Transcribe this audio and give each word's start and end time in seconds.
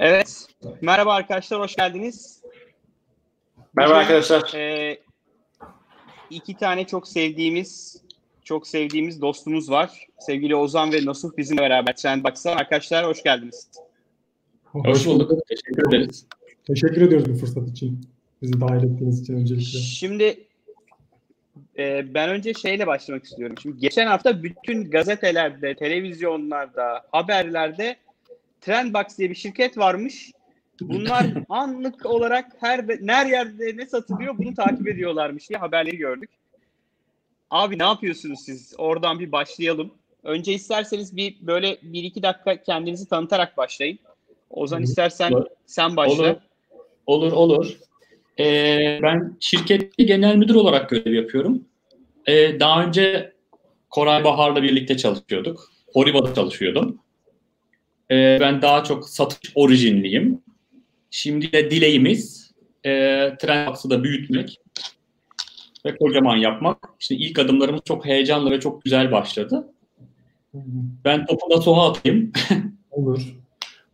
Evet. 0.00 0.46
Merhaba 0.80 1.14
arkadaşlar, 1.14 1.60
hoş 1.60 1.76
geldiniz. 1.76 2.42
Merhaba 3.76 3.94
arkadaşlar. 3.94 4.54
Ee, 4.54 4.98
iki 6.30 6.56
tane 6.56 6.86
çok 6.86 7.08
sevdiğimiz 7.08 8.02
çok 8.44 8.66
sevdiğimiz 8.66 9.20
dostumuz 9.20 9.70
var. 9.70 10.06
Sevgili 10.18 10.56
Ozan 10.56 10.92
ve 10.92 11.04
Nasuh 11.04 11.36
bizimle 11.36 11.62
beraber 11.62 11.96
Trendbox'tan. 11.96 12.56
Arkadaşlar 12.56 13.06
hoş 13.06 13.22
geldiniz. 13.22 13.70
Hoş 14.64 15.06
bulduk. 15.06 15.32
Teşekkür 15.48 15.88
ederiz. 15.88 16.26
Teşekkür 16.66 17.02
ediyoruz 17.02 17.32
bu 17.32 17.38
fırsat 17.38 17.68
için. 17.68 18.00
Bizi 18.42 18.60
dahil 18.60 18.84
ettiğiniz 18.84 19.20
için 19.22 19.34
öncelikle. 19.34 19.78
Şimdi 19.78 20.44
e, 21.78 22.14
ben 22.14 22.30
önce 22.30 22.54
şeyle 22.54 22.86
başlamak 22.86 23.24
istiyorum. 23.24 23.56
Şimdi 23.62 23.80
geçen 23.80 24.06
hafta 24.06 24.42
bütün 24.42 24.90
gazetelerde, 24.90 25.74
televizyonlarda, 25.74 27.06
haberlerde 27.12 27.96
Trendbox 28.60 29.18
diye 29.18 29.30
bir 29.30 29.34
şirket 29.34 29.78
varmış. 29.78 30.32
Bunlar 30.80 31.26
anlık 31.48 32.06
olarak 32.06 32.46
her 32.60 32.84
her 33.06 33.26
yerde 33.26 33.76
ne 33.76 33.86
satılıyor 33.86 34.38
bunu 34.38 34.54
takip 34.54 34.88
ediyorlarmış 34.88 35.48
diye 35.48 35.58
haberleri 35.58 35.96
gördük. 35.96 36.30
Abi 37.50 37.78
ne 37.78 37.82
yapıyorsunuz 37.82 38.40
siz? 38.44 38.74
Oradan 38.78 39.20
bir 39.20 39.32
başlayalım. 39.32 39.90
Önce 40.22 40.52
isterseniz 40.52 41.16
bir 41.16 41.36
böyle 41.40 41.78
bir 41.82 42.02
iki 42.02 42.22
dakika 42.22 42.62
kendinizi 42.62 43.08
tanıtarak 43.08 43.56
başlayın. 43.56 43.98
Ozan 44.50 44.82
istersen 44.82 45.32
Olur. 45.32 45.46
sen 45.66 45.96
başla. 45.96 46.22
Olur. 46.22 46.36
Olur, 47.06 47.32
olur. 47.32 47.76
Ee, 48.38 48.98
ben 49.02 49.36
şirkette 49.40 50.04
genel 50.04 50.36
müdür 50.36 50.54
olarak 50.54 50.90
görev 50.90 51.12
yapıyorum. 51.12 51.64
Ee, 52.26 52.60
daha 52.60 52.84
önce 52.84 53.32
Koray 53.90 54.24
Bahar'la 54.24 54.62
birlikte 54.62 54.96
çalışıyorduk. 54.96 55.72
Horiba'da 55.92 56.34
çalışıyordum. 56.34 56.98
Ee, 58.10 58.38
ben 58.40 58.62
daha 58.62 58.84
çok 58.84 59.08
satış 59.08 59.52
orijinliyim. 59.54 60.42
Şimdi 61.10 61.52
de 61.52 61.70
dileğimiz 61.70 62.50
e, 62.84 62.90
Trendbox'ı 63.40 63.90
da 63.90 64.04
büyütmek 64.04 64.60
ve 65.86 65.96
kocaman 65.96 66.36
yapmak. 66.36 66.78
İşte 67.00 67.14
ilk 67.14 67.38
adımlarımız 67.38 67.80
çok 67.84 68.06
heyecanlı 68.06 68.50
ve 68.50 68.60
çok 68.60 68.84
güzel 68.84 69.12
başladı. 69.12 69.68
Ben 71.04 71.26
topu 71.26 71.50
da 71.50 71.60
soğa 71.60 71.90
atayım. 71.90 72.32
Olur. 72.90 73.36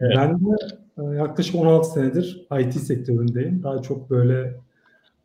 Evet. 0.00 0.16
Ben 0.16 0.40
de 0.40 0.56
e, 0.98 1.16
yaklaşık 1.16 1.54
16 1.54 1.90
senedir 1.90 2.46
IT 2.60 2.74
sektöründeyim. 2.74 3.62
Daha 3.62 3.82
çok 3.82 4.10
böyle 4.10 4.54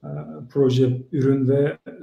e, 0.03 0.09
proje, 0.49 1.01
ürün 1.11 1.49
ve 1.49 1.77
e, 1.87 1.93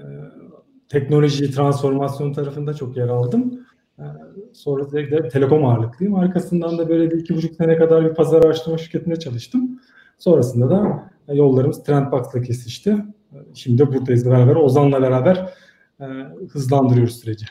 teknoloji 0.89 1.51
transformasyon 1.51 2.33
tarafında 2.33 2.75
çok 2.75 2.97
yer 2.97 3.09
aldım. 3.09 3.67
E, 3.99 4.05
sonra 4.53 4.93
de 4.93 5.29
telekom 5.29 5.65
ağırlıklıyım. 5.65 6.15
Arkasından 6.15 6.79
da 6.79 6.89
böyle 6.89 7.11
bir 7.11 7.17
iki 7.17 7.35
buçuk 7.37 7.55
sene 7.55 7.77
kadar 7.77 8.11
bir 8.11 8.15
pazar 8.15 8.45
araştırma 8.45 8.79
şirketinde 8.79 9.17
çalıştım. 9.17 9.81
Sonrasında 10.19 10.71
da 10.71 11.11
e, 11.29 11.35
yollarımız 11.35 11.83
Trendbox'la 11.83 12.43
kesişti. 12.43 12.91
E, 13.33 13.37
Şimdi 13.55 13.79
de 13.79 13.87
buradayız 13.87 14.27
beraber. 14.31 14.57
Ozan'la 14.57 15.03
beraber 15.03 15.55
e, 16.01 16.05
hızlandırıyoruz 16.51 17.21
süreci. 17.21 17.47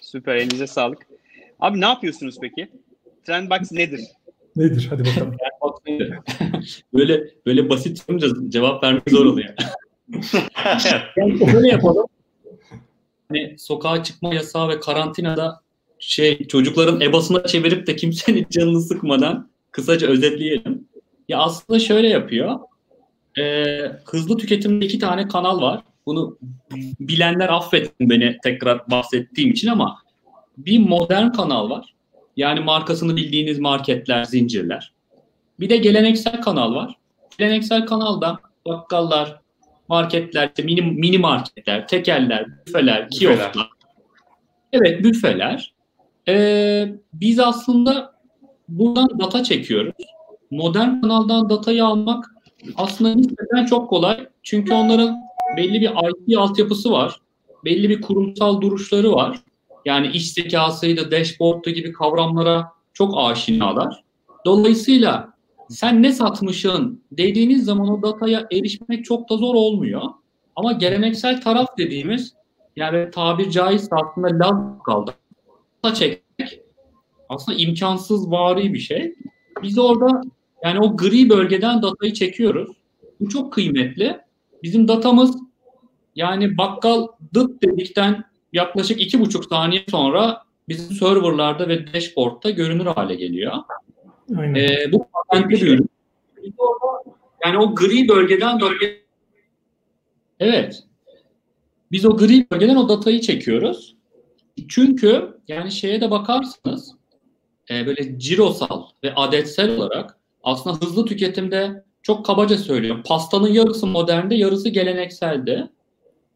Süper 0.00 0.36
elinize 0.36 0.66
sağlık. 0.66 1.06
Abi 1.60 1.80
ne 1.80 1.86
yapıyorsunuz 1.86 2.38
peki? 2.40 2.68
Trendbox 3.24 3.72
nedir? 3.72 4.00
Nedir? 4.56 4.86
Hadi 4.90 5.04
bakalım. 5.04 5.36
böyle 6.94 7.30
böyle 7.46 7.70
basit 7.70 7.98
sorunca 7.98 8.28
cevap 8.48 8.84
vermek 8.84 9.10
zor 9.10 9.26
oluyor. 9.26 9.54
Böyle 11.54 11.68
yapalım. 11.68 12.06
Hani 13.28 13.56
sokağa 13.58 14.02
çıkma 14.02 14.34
yasağı 14.34 14.68
ve 14.68 14.80
karantinada 14.80 15.60
şey 15.98 16.46
çocukların 16.46 17.00
ebasına 17.00 17.46
çevirip 17.46 17.86
de 17.86 17.96
kimsenin 17.96 18.46
canını 18.50 18.80
sıkmadan 18.80 19.50
kısaca 19.70 20.08
özetleyelim. 20.08 20.88
Ya 21.28 21.38
aslında 21.38 21.78
şöyle 21.78 22.08
yapıyor. 22.08 22.58
Ee, 23.38 23.92
hızlı 24.04 24.36
tüketimde 24.36 24.86
iki 24.86 24.98
tane 24.98 25.28
kanal 25.28 25.60
var. 25.60 25.82
Bunu 26.06 26.38
bilenler 27.00 27.48
affetsin 27.48 28.10
beni 28.10 28.36
tekrar 28.42 28.90
bahsettiğim 28.90 29.50
için 29.50 29.68
ama 29.68 29.98
bir 30.58 30.78
modern 30.78 31.32
kanal 31.32 31.70
var. 31.70 31.94
Yani 32.36 32.60
markasını 32.60 33.16
bildiğiniz 33.16 33.58
marketler, 33.58 34.24
zincirler. 34.24 34.92
Bir 35.60 35.68
de 35.68 35.76
geleneksel 35.76 36.40
kanal 36.40 36.74
var. 36.74 36.96
Geleneksel 37.38 37.86
kanalda 37.86 38.38
bakkallar, 38.66 39.40
marketler, 39.88 40.48
işte 40.48 40.62
mini, 40.62 40.82
mini 40.82 41.18
marketler, 41.18 41.88
tekeller, 41.88 42.46
büfeler, 42.66 43.10
kiosklar. 43.10 43.70
Evet 44.72 45.04
büfeler. 45.04 45.74
Ee, 46.28 46.94
biz 47.12 47.38
aslında 47.38 48.14
buradan 48.68 49.08
data 49.20 49.44
çekiyoruz. 49.44 49.94
Modern 50.50 51.00
kanaldan 51.00 51.50
datayı 51.50 51.84
almak 51.84 52.24
aslında 52.76 53.14
nispeten 53.14 53.66
çok 53.66 53.90
kolay. 53.90 54.28
Çünkü 54.42 54.74
onların 54.74 55.16
belli 55.56 55.80
bir 55.80 55.90
IT 55.90 56.38
altyapısı 56.38 56.92
var. 56.92 57.16
Belli 57.64 57.88
bir 57.88 58.00
kurumsal 58.00 58.60
duruşları 58.60 59.12
var. 59.12 59.38
Yani 59.84 60.06
iş 60.06 60.32
zekasıydı, 60.32 61.10
dashboard'u 61.10 61.70
gibi 61.70 61.92
kavramlara 61.92 62.72
çok 62.92 63.14
aşinalar. 63.16 64.02
Dolayısıyla 64.44 65.35
sen 65.68 66.02
ne 66.02 66.12
satmışsın 66.12 67.02
dediğiniz 67.12 67.64
zaman 67.64 67.88
o 67.88 68.02
dataya 68.02 68.46
erişmek 68.52 69.04
çok 69.04 69.30
da 69.30 69.36
zor 69.36 69.54
olmuyor. 69.54 70.02
Ama 70.56 70.72
geleneksel 70.72 71.40
taraf 71.40 71.78
dediğimiz 71.78 72.34
yani 72.76 73.10
tabir 73.10 73.50
caizse 73.50 73.88
aslında 73.92 74.46
laz 74.46 74.82
kaldı. 74.84 75.14
Çekmek 75.94 76.60
aslında 77.28 77.58
imkansız 77.58 78.30
vari 78.30 78.74
bir 78.74 78.78
şey. 78.78 79.14
Biz 79.62 79.78
orada 79.78 80.22
yani 80.64 80.80
o 80.80 80.96
gri 80.96 81.30
bölgeden 81.30 81.82
datayı 81.82 82.12
çekiyoruz. 82.12 82.76
Bu 83.20 83.28
çok 83.28 83.52
kıymetli. 83.52 84.20
Bizim 84.62 84.88
datamız 84.88 85.36
yani 86.16 86.58
bakkal 86.58 87.06
dıt 87.34 87.62
dedikten 87.62 88.24
yaklaşık 88.52 89.00
iki 89.00 89.20
buçuk 89.20 89.44
saniye 89.44 89.84
sonra 89.90 90.42
bizim 90.68 90.96
serverlarda 90.96 91.68
ve 91.68 91.92
dashboard'ta 91.92 92.50
görünür 92.50 92.86
hale 92.86 93.14
geliyor. 93.14 93.52
Aynen. 94.36 94.54
Ee, 94.54 94.92
bu 94.92 95.06
patentli 95.12 95.50
bir 95.50 95.62
ürün. 95.62 95.88
Yani 97.44 97.58
o 97.58 97.74
gri 97.74 98.08
bölgeden 98.08 98.60
bölge 98.60 99.06
Evet. 100.40 100.82
Biz 101.92 102.04
o 102.04 102.16
gri 102.16 102.46
bölgeden 102.50 102.76
o 102.76 102.88
datayı 102.88 103.20
çekiyoruz. 103.20 103.96
Çünkü 104.68 105.38
yani 105.48 105.72
şeye 105.72 106.00
de 106.00 106.10
bakarsınız 106.10 106.94
e, 107.70 107.86
böyle 107.86 108.18
cirosal 108.18 108.82
ve 109.04 109.14
adetsel 109.14 109.76
olarak 109.76 110.18
aslında 110.42 110.76
hızlı 110.76 111.04
tüketimde 111.04 111.84
çok 112.02 112.26
kabaca 112.26 112.58
söylüyorum. 112.58 113.02
Pastanın 113.06 113.48
yarısı 113.48 113.86
modernde, 113.86 114.34
yarısı 114.34 114.68
gelenekselde. 114.68 115.68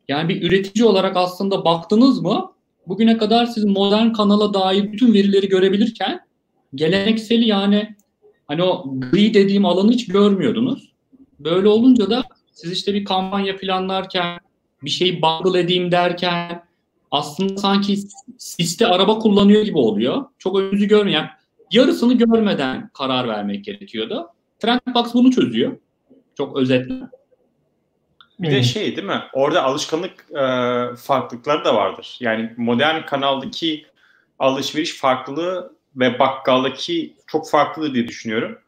Yani 0.09 0.29
bir 0.29 0.43
üretici 0.43 0.85
olarak 0.85 1.17
aslında 1.17 1.65
baktınız 1.65 2.23
mı 2.23 2.53
bugüne 2.87 3.19
kadar 3.19 3.47
siz 3.47 3.65
modern 3.65 4.13
kanala 4.13 4.55
dair 4.55 4.93
bütün 4.93 5.15
verileri 5.15 5.49
görebilirken 5.49 6.21
gelenekseli 6.75 7.47
yani 7.47 7.97
hani 8.49 8.63
o 8.63 8.85
gri 8.99 9.35
dediğim 9.35 9.65
alanı 9.65 9.93
hiç 9.93 10.07
görmüyordunuz. 10.07 10.93
Böyle 11.39 11.69
olunca 11.69 12.11
da 12.11 12.23
siz 12.53 12.73
işte 12.73 12.95
bir 12.95 13.05
kampanya 13.05 13.57
planlarken 13.57 14.39
bir 14.83 14.91
şeyi 14.91 15.23
bundle 15.23 15.61
edeyim 15.61 15.93
derken 15.93 16.65
aslında 17.11 17.57
sanki 17.57 17.99
siste 18.39 18.87
araba 18.87 19.19
kullanıyor 19.19 19.63
gibi 19.63 19.79
oluyor. 19.79 20.25
Çok 20.39 20.59
önünüzü 20.59 20.89
görmeyen, 20.89 21.31
yarısını 21.73 22.15
görmeden 22.15 22.91
karar 22.95 23.29
vermek 23.29 23.65
gerekiyordu. 23.65 24.27
Trendbox 24.59 25.15
bunu 25.15 25.31
çözüyor. 25.31 25.77
Çok 26.37 26.57
özetle. 26.57 26.95
Bir 28.39 28.51
de 28.51 28.63
şey 28.63 28.97
değil 28.97 29.09
mi? 29.09 29.23
Orada 29.33 29.63
alışkanlık 29.63 30.27
e, 30.31 30.45
farklılıkları 30.97 31.65
da 31.65 31.75
vardır. 31.75 32.17
Yani 32.21 32.55
modern 32.57 33.07
kanaldaki 33.07 33.87
alışveriş 34.39 34.97
farklılığı 34.97 35.80
ve 35.97 36.19
bakkaldaki 36.19 37.17
çok 37.27 37.51
farklı 37.51 37.95
diye 37.95 38.09
düşünüyorum. 38.09 38.59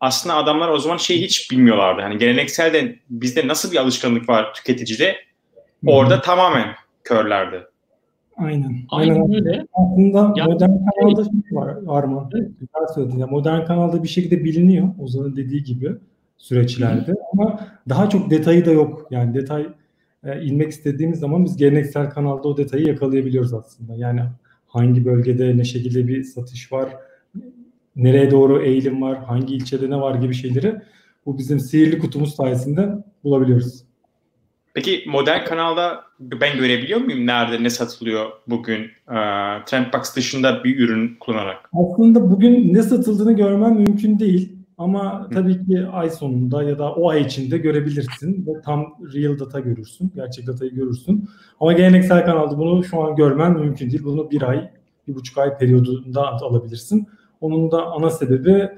Aslında 0.00 0.34
adamlar 0.36 0.68
o 0.68 0.78
zaman 0.78 0.96
şey 0.96 1.20
hiç 1.20 1.50
bilmiyorlardı. 1.50 2.02
Hani 2.02 2.18
gelenekselde 2.18 2.96
bizde 3.10 3.48
nasıl 3.48 3.72
bir 3.72 3.76
alışkanlık 3.76 4.28
var 4.28 4.54
tüketicide? 4.54 5.16
Orada 5.86 6.16
Hı. 6.16 6.22
tamamen 6.22 6.66
körlerdi. 7.04 7.64
Aynen. 8.36 8.76
Aynen 8.88 9.34
öyle. 9.34 9.66
Aslında 9.74 10.32
Ya- 10.36 10.44
modern 10.44 10.70
kanalda 10.70 11.24
şey 11.24 11.32
var 11.52 11.76
Arman. 11.88 12.30
Güzel 12.30 12.94
söyledin. 12.94 13.18
Ya, 13.18 13.26
modern 13.26 13.64
kanalda 13.64 14.02
bir 14.02 14.08
şekilde 14.08 14.44
biliniyor. 14.44 14.88
Ozan'ın 14.98 15.36
dediği 15.36 15.64
gibi 15.64 15.92
süreçlerde. 16.38 17.14
Ama 17.32 17.60
daha 17.88 18.08
çok 18.08 18.30
detayı 18.30 18.66
da 18.66 18.70
yok. 18.70 19.06
Yani 19.10 19.34
detay 19.34 19.66
e, 20.24 20.42
inmek 20.42 20.70
istediğimiz 20.70 21.18
zaman 21.18 21.44
biz 21.44 21.56
geleneksel 21.56 22.10
kanalda 22.10 22.48
o 22.48 22.56
detayı 22.56 22.86
yakalayabiliyoruz 22.86 23.54
aslında. 23.54 23.94
Yani 23.96 24.20
hangi 24.70 25.04
bölgede 25.04 25.56
ne 25.56 25.64
şekilde 25.64 26.08
bir 26.08 26.24
satış 26.24 26.72
var, 26.72 26.88
nereye 27.96 28.30
doğru 28.30 28.62
eğilim 28.62 29.02
var, 29.02 29.24
hangi 29.24 29.54
ilçede 29.54 29.90
ne 29.90 29.96
var 29.96 30.14
gibi 30.14 30.34
şeyleri 30.34 30.74
bu 31.26 31.38
bizim 31.38 31.60
sihirli 31.60 31.98
kutumuz 31.98 32.34
sayesinde 32.34 32.88
bulabiliyoruz. 33.24 33.84
Peki 34.74 35.04
modern 35.06 35.44
kanalda 35.44 36.04
ben 36.20 36.58
görebiliyor 36.58 37.00
muyum 37.00 37.26
nerede 37.26 37.62
ne 37.62 37.70
satılıyor 37.70 38.30
bugün 38.46 38.80
e, 39.08 39.16
Trendbox 39.66 40.16
dışında 40.16 40.64
bir 40.64 40.78
ürün 40.78 41.16
kullanarak? 41.20 41.70
Aslında 41.72 42.30
bugün 42.30 42.74
ne 42.74 42.82
satıldığını 42.82 43.32
görmen 43.32 43.74
mümkün 43.74 44.18
değil. 44.18 44.59
Ama 44.80 45.28
tabii 45.34 45.66
ki 45.66 45.86
ay 45.92 46.10
sonunda 46.10 46.62
ya 46.62 46.78
da 46.78 46.92
o 46.92 47.10
ay 47.10 47.22
içinde 47.22 47.58
görebilirsin 47.58 48.46
ve 48.46 48.60
tam 48.60 48.94
real 49.14 49.38
data 49.38 49.60
görürsün, 49.60 50.12
gerçek 50.14 50.46
datayı 50.46 50.70
görürsün. 50.70 51.28
Ama 51.60 51.72
geleneksel 51.72 52.24
kanalda 52.24 52.58
bunu 52.58 52.84
şu 52.84 53.02
an 53.02 53.16
görmen 53.16 53.52
mümkün 53.52 53.90
değil. 53.90 54.04
Bunu 54.04 54.30
bir 54.30 54.42
ay, 54.42 54.70
bir 55.08 55.14
buçuk 55.14 55.38
ay 55.38 55.58
periyodunda 55.58 56.32
alabilirsin. 56.32 57.08
Onun 57.40 57.70
da 57.70 57.86
ana 57.86 58.10
sebebi 58.10 58.68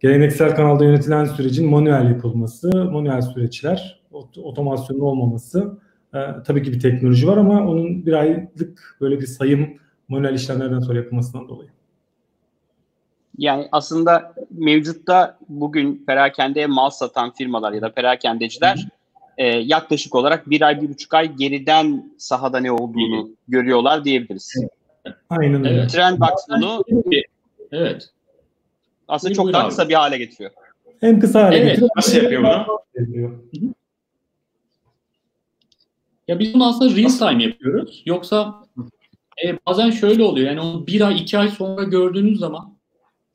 geleneksel 0.00 0.54
kanalda 0.56 0.84
yönetilen 0.84 1.24
sürecin 1.24 1.70
manuel 1.70 2.08
yapılması, 2.08 2.70
manuel 2.74 3.22
süreçler, 3.22 4.00
otomasyonun 4.42 5.00
olmaması. 5.00 5.78
Ee, 6.14 6.18
tabii 6.46 6.62
ki 6.62 6.72
bir 6.72 6.80
teknoloji 6.80 7.28
var 7.28 7.36
ama 7.36 7.68
onun 7.68 8.06
bir 8.06 8.12
aylık 8.12 8.96
böyle 9.00 9.20
bir 9.20 9.26
sayım 9.26 9.68
manuel 10.08 10.34
işlemlerden 10.34 10.80
sonra 10.80 10.98
yapılmasından 10.98 11.48
dolayı. 11.48 11.70
Yani 13.40 13.68
aslında 13.72 14.34
mevcutta 14.50 15.38
bugün 15.48 16.04
perakendeye 16.06 16.66
mal 16.66 16.90
satan 16.90 17.30
firmalar 17.34 17.72
ya 17.72 17.82
da 17.82 17.92
perakendeciler 17.92 18.88
e, 19.38 19.46
yaklaşık 19.46 20.14
olarak 20.14 20.50
bir 20.50 20.62
ay, 20.62 20.80
bir 20.80 20.88
buçuk 20.88 21.14
ay 21.14 21.36
geriden 21.36 22.12
sahada 22.18 22.60
ne 22.60 22.72
olduğunu 22.72 23.26
evet. 23.26 23.36
görüyorlar 23.48 24.04
diyebiliriz. 24.04 24.54
Aynen 25.30 25.64
öyle. 25.64 25.80
Evet. 25.80 25.90
Trendbox 25.90 26.30
bunu 26.48 26.84
evet. 27.72 28.08
aslında 29.08 29.34
çok 29.34 29.52
daha 29.52 29.68
kısa 29.68 29.88
bir 29.88 29.94
hale 29.94 30.18
getiriyor. 30.18 30.50
Hem 31.00 31.20
kısa 31.20 31.42
hale 31.42 31.56
Evet. 31.56 31.66
getiriyor. 31.66 31.90
Nasıl 31.96 32.16
yapıyor 32.16 32.42
bunu? 32.42 33.74
Ya 36.28 36.38
biz 36.38 36.54
bunu 36.54 36.68
aslında 36.68 36.96
real 36.96 37.08
time 37.08 37.44
yapıyoruz. 37.44 38.02
Yoksa 38.06 38.64
e, 39.44 39.58
bazen 39.66 39.90
şöyle 39.90 40.22
oluyor. 40.22 40.48
Yani 40.48 40.60
onu 40.60 40.86
bir 40.86 41.00
ay, 41.00 41.20
iki 41.20 41.38
ay 41.38 41.48
sonra 41.48 41.82
gördüğünüz 41.82 42.38
zaman 42.38 42.79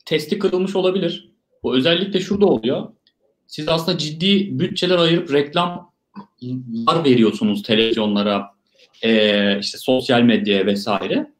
testi 0.05 0.39
kırılmış 0.39 0.75
olabilir. 0.75 1.29
Bu 1.63 1.75
özellikle 1.75 2.19
şurada 2.19 2.45
oluyor. 2.45 2.87
Siz 3.47 3.67
aslında 3.67 3.97
ciddi 3.97 4.59
bütçeler 4.59 4.97
ayırıp 4.97 5.33
reklamlar 5.33 5.85
veriyorsunuz 7.05 7.63
televizyonlara, 7.63 8.45
e, 9.01 9.59
işte 9.59 9.77
sosyal 9.77 10.21
medyaya 10.21 10.65
vesaire. 10.65 11.31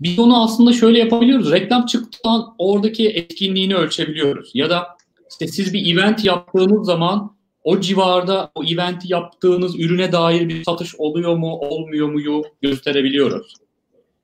Biz 0.00 0.18
onu 0.18 0.42
aslında 0.42 0.72
şöyle 0.72 0.98
yapabiliyoruz. 0.98 1.52
Reklam 1.52 1.86
çıktıktan 1.86 2.54
oradaki 2.58 3.08
etkinliğini 3.08 3.74
ölçebiliyoruz. 3.74 4.50
Ya 4.54 4.70
da 4.70 4.86
işte 5.30 5.48
siz 5.48 5.74
bir 5.74 5.94
event 5.94 6.24
yaptığınız 6.24 6.86
zaman 6.86 7.36
o 7.64 7.80
civarda 7.80 8.50
o 8.54 8.64
eventi 8.64 9.12
yaptığınız 9.12 9.80
ürüne 9.80 10.12
dair 10.12 10.48
bir 10.48 10.64
satış 10.64 10.94
oluyor 10.94 11.36
mu, 11.36 11.58
olmuyor 11.58 12.08
muyu 12.08 12.42
gösterebiliyoruz. 12.62 13.54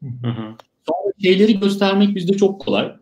Hı 0.03 0.29
hı. 0.29 0.55
Sonra 0.89 1.13
şeyleri 1.23 1.61
göstermek 1.61 2.17
bizde 2.17 2.37
çok 2.37 2.61
kolay. 2.61 2.93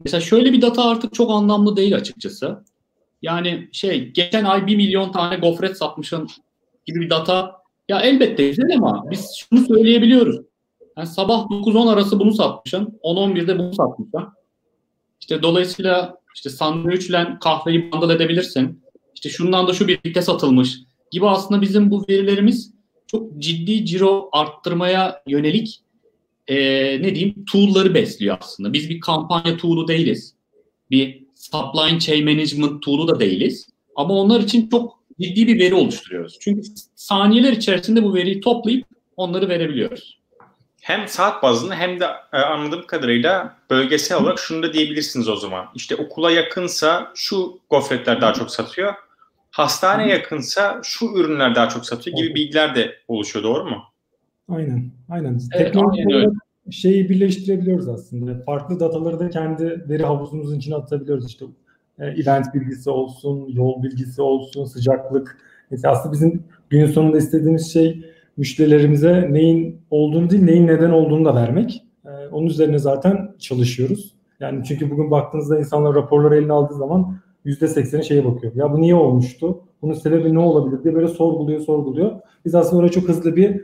Mesela 0.00 0.20
şöyle 0.20 0.52
bir 0.52 0.62
data 0.62 0.84
artık 0.84 1.14
çok 1.14 1.30
anlamlı 1.30 1.76
değil 1.76 1.96
açıkçası. 1.96 2.64
Yani 3.22 3.68
şey 3.72 4.08
geçen 4.08 4.44
ay 4.44 4.66
1 4.66 4.76
milyon 4.76 5.12
tane 5.12 5.36
gofret 5.36 5.78
satmışın 5.78 6.28
gibi 6.86 7.00
bir 7.00 7.10
data 7.10 7.56
ya 7.88 8.00
elbette 8.00 8.48
güzel 8.48 8.76
ama 8.76 9.04
biz 9.10 9.30
şunu 9.36 9.66
söyleyebiliyoruz. 9.66 10.40
Yani 10.96 11.06
sabah 11.06 11.44
9-10 11.44 11.92
arası 11.92 12.20
bunu 12.20 12.32
satmışsın, 12.32 12.98
10-11'de 13.02 13.58
bunu 13.58 13.74
satmışsın. 13.74 14.24
İşte 15.20 15.42
dolayısıyla 15.42 16.18
işte 16.34 16.50
sandviçle 16.50 17.28
kahveyi 17.40 17.92
bundle 17.92 18.14
edebilirsin. 18.14 18.82
İşte 19.14 19.28
şundan 19.28 19.66
da 19.66 19.72
şu 19.72 19.88
birlikte 19.88 20.22
satılmış 20.22 20.78
gibi 21.10 21.28
aslında 21.28 21.62
bizim 21.62 21.90
bu 21.90 22.04
verilerimiz 22.08 22.72
çok 23.06 23.38
ciddi 23.38 23.86
ciro 23.86 24.28
arttırmaya 24.32 25.22
yönelik 25.26 25.83
e, 26.48 26.56
ne 27.02 27.14
diyeyim 27.14 27.44
tool'ları 27.52 27.94
besliyor 27.94 28.36
aslında. 28.40 28.72
Biz 28.72 28.90
bir 28.90 29.00
kampanya 29.00 29.56
tool'u 29.56 29.88
değiliz. 29.88 30.34
Bir 30.90 31.24
supply 31.34 31.98
chain 31.98 32.24
management 32.24 32.82
tool'u 32.82 33.08
da 33.08 33.20
değiliz. 33.20 33.68
Ama 33.96 34.14
onlar 34.14 34.40
için 34.40 34.70
çok 34.70 34.98
ciddi 35.20 35.46
bir 35.46 35.58
veri 35.58 35.74
oluşturuyoruz. 35.74 36.38
Çünkü 36.40 36.62
saniyeler 36.94 37.52
içerisinde 37.52 38.02
bu 38.02 38.14
veriyi 38.14 38.40
toplayıp 38.40 38.86
onları 39.16 39.48
verebiliyoruz. 39.48 40.18
Hem 40.80 41.08
saat 41.08 41.42
bazında 41.42 41.74
hem 41.74 42.00
de 42.00 42.06
e, 42.32 42.36
anladığım 42.36 42.86
kadarıyla 42.86 43.56
bölgesel 43.70 44.18
olarak 44.18 44.38
şunu 44.38 44.62
da 44.62 44.72
diyebilirsiniz 44.72 45.28
o 45.28 45.36
zaman. 45.36 45.66
İşte 45.74 45.96
okula 45.96 46.30
yakınsa 46.30 47.12
şu 47.14 47.58
gofretler 47.70 48.20
daha 48.20 48.32
çok 48.32 48.50
satıyor. 48.50 48.94
Hastane 49.50 50.08
yakınsa 50.08 50.80
şu 50.84 51.06
ürünler 51.06 51.54
daha 51.54 51.68
çok 51.68 51.86
satıyor 51.86 52.16
gibi 52.16 52.34
bilgiler 52.34 52.74
de 52.74 52.98
oluşuyor 53.08 53.42
doğru 53.44 53.64
mu? 53.64 53.84
Aynen. 54.48 54.90
Aynen. 55.08 55.38
Evet, 55.54 55.66
Teknoloji 55.66 56.00
aynen 56.00 56.12
öyle. 56.14 56.26
olarak 56.26 56.42
şeyi 56.70 57.08
birleştirebiliyoruz 57.08 57.88
aslında. 57.88 58.42
Farklı 58.46 58.80
dataları 58.80 59.18
da 59.18 59.30
kendi 59.30 59.84
veri 59.88 60.02
havuzumuzun 60.02 60.58
içine 60.58 60.74
atabiliyoruz. 60.74 61.26
İşte 61.26 61.44
e, 61.98 62.06
event 62.06 62.54
bilgisi 62.54 62.90
olsun, 62.90 63.48
yol 63.48 63.82
bilgisi 63.82 64.22
olsun, 64.22 64.64
sıcaklık. 64.64 65.38
Mesela 65.70 65.92
aslında 65.94 66.12
bizim 66.12 66.42
günün 66.70 66.86
sonunda 66.86 67.18
istediğimiz 67.18 67.72
şey 67.72 68.04
müşterilerimize 68.36 69.28
neyin 69.30 69.80
olduğunu 69.90 70.30
değil, 70.30 70.42
neyin 70.42 70.66
neden 70.66 70.90
olduğunu 70.90 71.24
da 71.24 71.34
vermek. 71.34 71.84
E, 72.04 72.10
onun 72.32 72.46
üzerine 72.46 72.78
zaten 72.78 73.34
çalışıyoruz. 73.38 74.14
Yani 74.40 74.64
çünkü 74.64 74.90
bugün 74.90 75.10
baktığınızda 75.10 75.58
insanlar 75.58 75.94
raporları 75.94 76.36
eline 76.36 76.52
aldığı 76.52 76.74
zaman 76.74 77.16
%80'i 77.46 78.04
şeye 78.04 78.24
bakıyor. 78.24 78.52
Ya 78.56 78.72
bu 78.72 78.80
niye 78.80 78.94
olmuştu? 78.94 79.60
Bunun 79.82 79.92
sebebi 79.92 80.34
ne 80.34 80.38
olabilir 80.38 80.84
diye 80.84 80.94
böyle 80.94 81.08
sorguluyor, 81.08 81.60
sorguluyor. 81.60 82.12
Biz 82.44 82.54
aslında 82.54 82.80
oraya 82.82 82.90
çok 82.90 83.08
hızlı 83.08 83.36
bir 83.36 83.60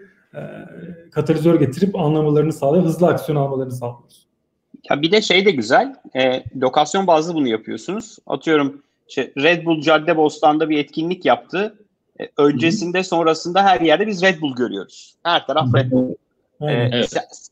katalizör 1.10 1.60
getirip 1.60 1.96
anlamalarını 1.96 2.52
sağlayıp 2.52 2.86
hızlı 2.86 3.06
aksiyon 3.08 3.38
almalarını 3.38 3.72
sağlıyoruz. 3.72 4.26
Ya 4.90 5.02
bir 5.02 5.12
de 5.12 5.22
şey 5.22 5.46
de 5.46 5.50
güzel. 5.50 5.94
E, 6.16 6.44
lokasyon 6.56 7.06
bazlı 7.06 7.34
bunu 7.34 7.48
yapıyorsunuz. 7.48 8.18
Atıyorum 8.26 8.82
işte 9.08 9.32
Red 9.36 9.66
Bull 9.66 9.80
Caddebostan'da 9.80 10.68
bir 10.68 10.78
etkinlik 10.78 11.24
yaptı. 11.24 11.74
E, 12.20 12.28
öncesinde 12.36 13.04
sonrasında 13.04 13.62
her 13.62 13.80
yerde 13.80 14.06
biz 14.06 14.22
Red 14.22 14.40
Bull 14.40 14.56
görüyoruz. 14.56 15.14
Her 15.22 15.46
taraf 15.46 15.74
Red 15.74 15.90
Bull. 15.90 16.10
E, 16.60 16.66
Evet. 16.66 17.10
siz, 17.10 17.50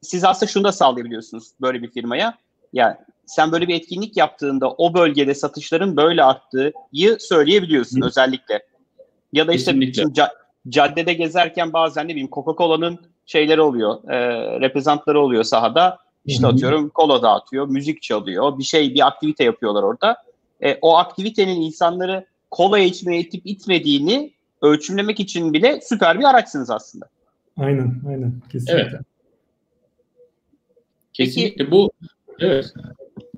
siz 0.00 0.24
aslında 0.24 0.52
şunu 0.52 0.64
da 0.64 0.72
sağlayabiliyorsunuz 0.72 1.50
böyle 1.60 1.82
bir 1.82 1.90
firmaya. 1.90 2.34
Ya 2.72 3.04
sen 3.26 3.52
böyle 3.52 3.68
bir 3.68 3.74
etkinlik 3.74 4.16
yaptığında 4.16 4.70
o 4.70 4.94
bölgede 4.94 5.34
satışların 5.34 5.96
böyle 5.96 6.24
arttığıyı 6.24 7.16
söyleyebiliyorsun 7.18 8.02
Hı. 8.02 8.06
özellikle. 8.06 8.62
Ya 9.32 9.46
da 9.46 9.52
işte 9.52 9.70
Kesinlikle. 9.70 10.02
şimdi 10.02 10.20
caddede 10.68 11.12
gezerken 11.12 11.72
bazen 11.72 12.04
ne 12.04 12.08
bileyim 12.08 12.28
Coca-Cola'nın 12.32 12.98
şeyleri 13.26 13.60
oluyor, 13.60 14.08
e, 14.08 14.16
reprezentları 14.60 15.20
oluyor 15.20 15.44
sahada. 15.44 15.98
İşte 16.26 16.46
atıyorum 16.46 16.88
kola 16.88 17.22
dağıtıyor, 17.22 17.68
müzik 17.68 18.02
çalıyor, 18.02 18.58
bir 18.58 18.64
şey, 18.64 18.94
bir 18.94 19.06
aktivite 19.06 19.44
yapıyorlar 19.44 19.82
orada. 19.82 20.16
E, 20.60 20.78
o 20.82 20.96
aktivitenin 20.96 21.60
insanları 21.60 22.26
kola 22.50 22.78
içmeye 22.78 23.20
itip 23.20 23.42
itmediğini 23.44 24.32
ölçümlemek 24.62 25.20
için 25.20 25.52
bile 25.52 25.80
süper 25.80 26.18
bir 26.18 26.24
araçsınız 26.24 26.70
aslında. 26.70 27.08
Aynen, 27.56 27.94
aynen. 28.08 28.32
Kesinlikle. 28.52 28.80
Evet. 28.80 29.00
Kesinlikle 31.12 31.70
bu 31.70 31.90
evet. 32.40 32.74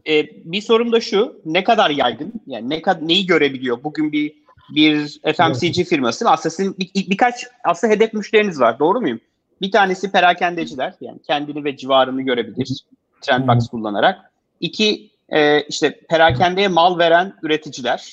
E, 0.08 0.26
bir 0.52 0.60
sorum 0.60 0.92
da 0.92 1.00
şu, 1.00 1.40
ne 1.44 1.64
kadar 1.64 1.90
yaygın? 1.90 2.32
Yani 2.46 2.70
ne 2.70 2.82
neyi 3.02 3.26
görebiliyor? 3.26 3.84
Bugün 3.84 4.12
bir 4.12 4.34
bir 4.74 5.20
FMCG 5.36 5.88
firması 5.88 6.30
aslında 6.30 6.50
sizin 6.50 6.78
bir, 6.78 6.90
birkaç 6.94 7.46
aslında 7.64 7.92
hedef 7.92 8.12
müşteriniz 8.12 8.60
var. 8.60 8.78
Doğru 8.78 9.00
muyum? 9.00 9.20
Bir 9.60 9.70
tanesi 9.70 10.12
perakendeciler 10.12 10.94
yani 11.00 11.18
kendini 11.26 11.64
ve 11.64 11.76
civarını 11.76 12.22
görebilir 12.22 12.84
Trendbox 13.20 13.68
kullanarak. 13.68 14.32
İki 14.60 15.10
e, 15.28 15.62
işte 15.62 16.00
perakendeye 16.08 16.68
mal 16.68 16.98
veren 16.98 17.34
üreticiler, 17.42 18.12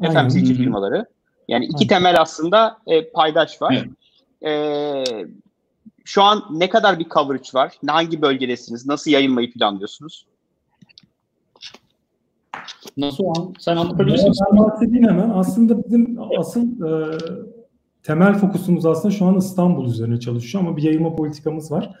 Aynen. 0.00 0.28
FMCG 0.28 0.56
firmaları. 0.56 1.06
Yani 1.48 1.64
iki 1.64 1.76
Aynen. 1.76 1.88
temel 1.88 2.20
aslında 2.20 2.78
e, 2.86 3.10
paydaş 3.10 3.62
var. 3.62 3.86
E, 4.44 5.04
şu 6.04 6.22
an 6.22 6.44
ne 6.50 6.68
kadar 6.68 6.98
bir 6.98 7.08
coverage 7.08 7.48
var? 7.54 7.72
Hangi 7.86 8.22
bölgedesiniz? 8.22 8.86
Nasıl 8.86 9.10
yayınmayı 9.10 9.52
planlıyorsunuz? 9.52 10.26
Nasıl 12.96 13.24
an? 13.24 13.54
Sen 13.58 13.76
anlatabilirsin. 13.76 14.32
Ben 14.52 14.58
bahsedeyim 14.58 15.08
hemen. 15.08 15.30
Aslında 15.30 15.84
bizim 15.84 16.18
asıl 16.38 16.62
e, 16.62 17.18
temel 18.02 18.34
fokusumuz 18.34 18.86
aslında 18.86 19.14
şu 19.14 19.24
an 19.24 19.36
İstanbul 19.36 19.86
üzerine 19.88 20.20
çalışıyor 20.20 20.64
ama 20.64 20.76
bir 20.76 20.82
yayılma 20.82 21.16
politikamız 21.16 21.72
var. 21.72 21.94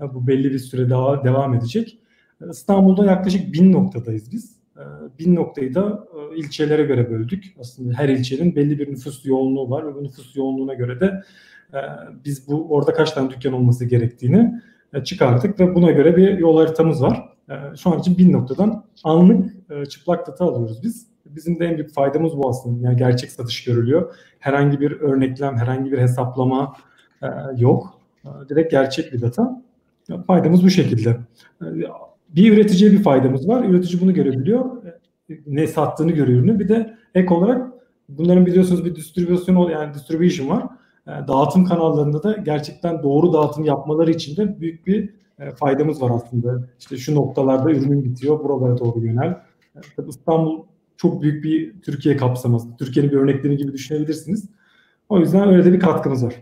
E, 0.00 0.14
bu 0.14 0.26
belli 0.26 0.50
bir 0.52 0.58
süre 0.58 0.90
daha 0.90 1.24
devam 1.24 1.54
edecek. 1.54 1.98
E, 2.40 2.50
İstanbul'da 2.50 3.06
yaklaşık 3.06 3.52
bin 3.52 3.72
noktadayız 3.72 4.32
biz. 4.32 4.56
E, 4.76 4.82
bin 5.18 5.36
noktayı 5.36 5.74
da 5.74 6.08
ilçelere 6.36 6.82
göre 6.82 7.10
böldük. 7.10 7.56
Aslında 7.60 7.94
her 7.94 8.08
ilçenin 8.08 8.56
belli 8.56 8.78
bir 8.78 8.92
nüfus 8.92 9.26
yoğunluğu 9.26 9.70
var 9.70 9.86
ve 9.86 9.94
bu 9.94 10.04
nüfus 10.04 10.36
yoğunluğuna 10.36 10.74
göre 10.74 11.00
de 11.00 11.22
biz 12.24 12.48
bu 12.48 12.66
orada 12.70 12.92
kaç 12.92 13.12
tane 13.12 13.30
dükkan 13.30 13.52
olması 13.52 13.84
gerektiğini 13.84 14.60
çıkarttık 15.04 15.60
ve 15.60 15.74
buna 15.74 15.90
göre 15.90 16.16
bir 16.16 16.38
yol 16.38 16.58
haritamız 16.58 17.02
var. 17.02 17.33
E, 17.50 17.76
Şu 17.76 17.90
an 17.90 17.98
için 17.98 18.18
bin 18.18 18.32
noktadan 18.32 18.84
anlık 19.04 19.54
e, 19.70 19.86
çıplak 19.86 20.26
data 20.26 20.44
alıyoruz 20.44 20.82
biz. 20.82 21.06
bizim 21.26 21.58
de 21.60 21.66
en 21.66 21.76
büyük 21.76 21.92
faydamız 21.94 22.36
bu 22.36 22.48
aslında. 22.48 22.86
Yani 22.86 22.96
gerçek 22.96 23.30
satış 23.30 23.64
görülüyor. 23.64 24.14
Herhangi 24.38 24.80
bir 24.80 25.00
örneklem, 25.00 25.56
herhangi 25.56 25.92
bir 25.92 25.98
hesaplama 25.98 26.76
e, 27.22 27.26
yok. 27.56 28.00
E, 28.24 28.28
direkt 28.48 28.70
gerçek 28.70 29.12
bir 29.12 29.20
data. 29.20 29.62
Faydamız 30.26 30.64
bu 30.64 30.70
şekilde. 30.70 31.16
Bir 32.28 32.52
üreticiye 32.52 32.92
bir 32.92 33.02
faydamız 33.02 33.48
var. 33.48 33.64
Üretici 33.64 34.00
bunu 34.00 34.14
görebiliyor. 34.14 34.64
Ne 35.46 35.66
sattığını 35.66 36.12
görüyor. 36.12 36.58
Bir 36.58 36.68
de 36.68 36.96
ek 37.14 37.34
olarak 37.34 37.72
bunların 38.08 38.46
biliyorsunuz 38.46 38.84
bir 38.84 38.96
distribüsyon 38.96 39.70
yani 39.70 39.94
distribution 39.94 40.48
var. 40.48 40.64
Dağıtım 41.06 41.64
kanallarında 41.64 42.22
da 42.22 42.32
gerçekten 42.32 43.02
doğru 43.02 43.32
dağıtım 43.32 43.64
yapmaları 43.64 44.10
için 44.10 44.36
de 44.36 44.60
büyük 44.60 44.86
bir 44.86 45.14
faydamız 45.56 46.02
var 46.02 46.10
aslında. 46.14 46.68
İşte 46.80 46.96
şu 46.96 47.14
noktalarda 47.14 47.70
ürünün 47.70 48.04
bitiyor, 48.04 48.44
buralara 48.44 48.78
doğru 48.78 49.00
yönel. 49.06 49.40
Tabii 49.96 50.10
İstanbul 50.10 50.64
çok 50.96 51.22
büyük 51.22 51.44
bir 51.44 51.80
Türkiye 51.82 52.16
kapsaması. 52.16 52.76
Türkiye'nin 52.76 53.12
bir 53.12 53.16
örnekleri 53.16 53.56
gibi 53.56 53.72
düşünebilirsiniz. 53.72 54.48
O 55.08 55.18
yüzden 55.18 55.48
öyle 55.48 55.64
de 55.64 55.72
bir 55.72 55.80
katkımız 55.80 56.24
var. 56.24 56.34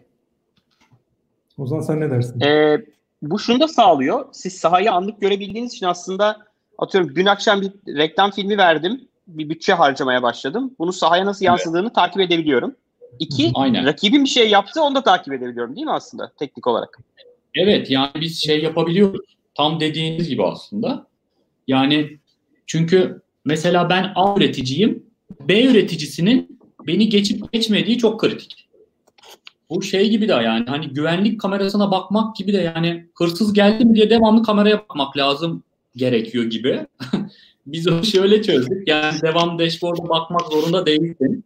O 1.58 1.66
zaman 1.66 1.82
sen 1.82 2.00
ne 2.00 2.10
dersin? 2.10 2.40
Ee, 2.40 2.84
bu 3.22 3.38
şunu 3.38 3.60
da 3.60 3.68
sağlıyor. 3.68 4.26
Siz 4.32 4.54
sahayı 4.54 4.92
anlık 4.92 5.20
görebildiğiniz 5.20 5.74
için 5.74 5.86
aslında 5.86 6.36
atıyorum 6.78 7.14
dün 7.14 7.26
akşam 7.26 7.60
bir 7.60 7.72
reklam 7.86 8.30
filmi 8.30 8.58
verdim. 8.58 9.08
Bir 9.26 9.48
bütçe 9.48 9.72
harcamaya 9.72 10.22
başladım. 10.22 10.74
Bunu 10.78 10.92
sahaya 10.92 11.26
nasıl 11.26 11.44
yansıdığını 11.44 11.82
evet. 11.82 11.94
takip 11.94 12.20
edebiliyorum. 12.20 12.74
İki, 13.18 13.50
Aynen. 13.54 13.86
rakibin 13.86 14.24
bir 14.24 14.28
şey 14.28 14.50
yaptı 14.50 14.82
onu 14.82 14.94
da 14.94 15.02
takip 15.02 15.32
edebiliyorum 15.32 15.76
değil 15.76 15.86
mi 15.86 15.92
aslında 15.92 16.32
teknik 16.38 16.66
olarak? 16.66 16.98
Evet 17.56 17.90
yani 17.90 18.10
biz 18.20 18.42
şey 18.44 18.62
yapabiliyoruz. 18.62 19.20
Tam 19.54 19.80
dediğiniz 19.80 20.28
gibi 20.28 20.44
aslında. 20.44 21.06
Yani 21.68 22.18
çünkü 22.66 23.22
mesela 23.44 23.90
ben 23.90 24.12
A 24.14 24.36
üreticiyim. 24.36 25.06
B 25.40 25.64
üreticisinin 25.64 26.58
beni 26.86 27.08
geçip 27.08 27.52
geçmediği 27.52 27.98
çok 27.98 28.20
kritik. 28.20 28.68
Bu 29.70 29.82
şey 29.82 30.10
gibi 30.10 30.28
de 30.28 30.32
yani 30.32 30.64
hani 30.66 30.88
güvenlik 30.88 31.40
kamerasına 31.40 31.90
bakmak 31.90 32.36
gibi 32.36 32.52
de 32.52 32.72
yani 32.76 33.06
hırsız 33.14 33.52
geldi 33.52 33.84
mi 33.84 33.94
diye 33.94 34.10
devamlı 34.10 34.42
kameraya 34.42 34.78
bakmak 34.78 35.16
lazım 35.16 35.62
gerekiyor 35.96 36.44
gibi. 36.44 36.86
Biz 37.66 37.88
o 37.88 38.04
şöyle 38.04 38.42
çözdük. 38.42 38.88
Yani 38.88 39.22
devam 39.22 39.58
dashboard'a 39.58 40.08
bakmak 40.08 40.46
zorunda 40.52 40.86
değilsin. 40.86 41.44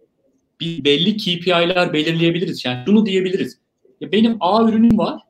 Biz 0.61 0.85
belli 0.85 1.17
KPI'ler 1.17 1.93
belirleyebiliriz. 1.93 2.65
Yani 2.65 2.83
şunu 2.87 3.07
diyebiliriz. 3.07 3.59
Ya 4.01 4.13
benim 4.13 4.37
A 4.41 4.69
ürünüm 4.69 4.99
var. 4.99 5.21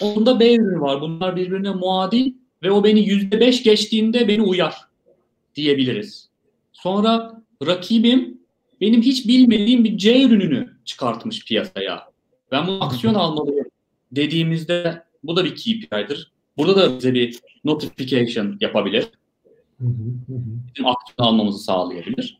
Onda 0.00 0.40
B 0.40 0.54
ürünü 0.54 0.80
var. 0.80 1.00
Bunlar 1.00 1.36
birbirine 1.36 1.70
muadil 1.70 2.32
ve 2.62 2.70
o 2.70 2.84
beni 2.84 3.00
%5 3.00 3.62
geçtiğinde 3.62 4.28
beni 4.28 4.42
uyar 4.42 4.74
diyebiliriz. 5.54 6.28
Sonra 6.72 7.42
rakibim 7.66 8.40
benim 8.80 9.02
hiç 9.02 9.28
bilmediğim 9.28 9.84
bir 9.84 9.98
C 9.98 10.22
ürününü 10.22 10.76
çıkartmış 10.84 11.44
piyasaya. 11.44 12.08
Ben 12.52 12.66
bu 12.66 12.72
aksiyon 12.72 13.14
almalıyım 13.14 13.66
dediğimizde 14.12 15.02
bu 15.22 15.36
da 15.36 15.44
bir 15.44 15.54
KPI'dir. 15.54 16.32
Burada 16.56 16.76
da 16.76 16.96
bize 16.96 17.14
bir 17.14 17.40
notification 17.64 18.56
yapabilir. 18.60 19.08
Bizim 19.80 20.86
aksiyon 20.86 21.28
almamızı 21.28 21.58
sağlayabilir. 21.58 22.38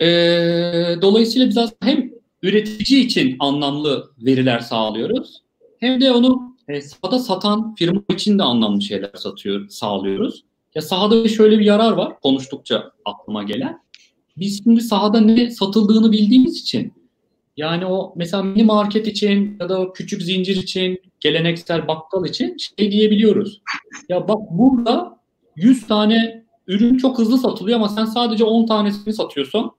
Ee, 0.00 0.96
dolayısıyla 1.02 1.48
biz 1.48 1.58
hem 1.82 2.10
üretici 2.42 3.00
için 3.00 3.36
anlamlı 3.38 4.10
veriler 4.18 4.60
sağlıyoruz 4.60 5.42
hem 5.80 6.00
de 6.00 6.12
onu 6.12 6.56
e, 6.68 6.80
sahada 6.80 7.18
satan 7.18 7.74
firma 7.74 8.02
için 8.08 8.38
de 8.38 8.42
anlamlı 8.42 8.82
şeyler 8.82 9.10
satıyor, 9.14 9.68
sağlıyoruz. 9.68 10.44
Ya 10.74 10.82
sahada 10.82 11.28
şöyle 11.28 11.58
bir 11.58 11.64
yarar 11.64 11.92
var 11.92 12.20
konuştukça 12.20 12.92
aklıma 13.04 13.42
gelen. 13.42 13.78
Biz 14.36 14.64
şimdi 14.64 14.80
sahada 14.80 15.20
ne 15.20 15.50
satıldığını 15.50 16.12
bildiğimiz 16.12 16.60
için 16.60 16.92
yani 17.56 17.86
o 17.86 18.12
mesela 18.16 18.42
mini 18.42 18.64
market 18.64 19.06
için 19.06 19.56
ya 19.60 19.68
da 19.68 19.92
küçük 19.92 20.22
zincir 20.22 20.56
için, 20.56 21.02
geleneksel 21.20 21.88
bakkal 21.88 22.26
için 22.26 22.56
şey 22.78 22.92
diyebiliyoruz. 22.92 23.62
Ya 24.08 24.28
bak 24.28 24.38
burada 24.50 25.18
100 25.56 25.86
tane 25.86 26.44
ürün 26.66 26.96
çok 26.96 27.18
hızlı 27.18 27.38
satılıyor 27.38 27.76
ama 27.76 27.88
sen 27.88 28.04
sadece 28.04 28.44
10 28.44 28.66
tanesini 28.66 29.14
satıyorsun. 29.14 29.70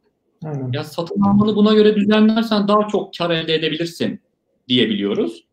Aynen. 0.46 0.72
Ya 0.74 0.84
satın 0.84 1.22
almanı 1.22 1.56
buna 1.56 1.74
göre 1.74 1.96
düzenlersen 1.96 2.68
daha 2.68 2.88
çok 2.88 3.14
kar 3.18 3.30
elde 3.30 3.56
edebilirsin 3.56 4.20
diyebiliyoruz. 4.68 5.44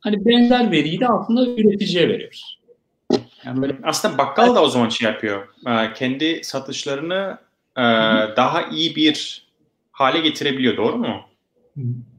Hani 0.00 0.26
benzer 0.26 0.70
veriyi 0.70 1.00
de 1.00 1.08
aslında 1.08 1.46
üreticiye 1.46 2.08
veriyoruz. 2.08 2.60
Yani 3.44 3.62
böyle 3.62 3.76
aslında 3.82 4.18
bakkal 4.18 4.54
da 4.54 4.62
o 4.62 4.68
zaman 4.68 4.88
şey 4.88 5.10
yapıyor. 5.10 5.48
Ee, 5.66 5.92
kendi 5.92 6.40
satışlarını 6.44 7.38
e, 7.76 7.82
daha 8.36 8.62
iyi 8.62 8.96
bir 8.96 9.46
hale 9.92 10.20
getirebiliyor. 10.20 10.76
Doğru 10.76 10.96
mu? 10.96 11.20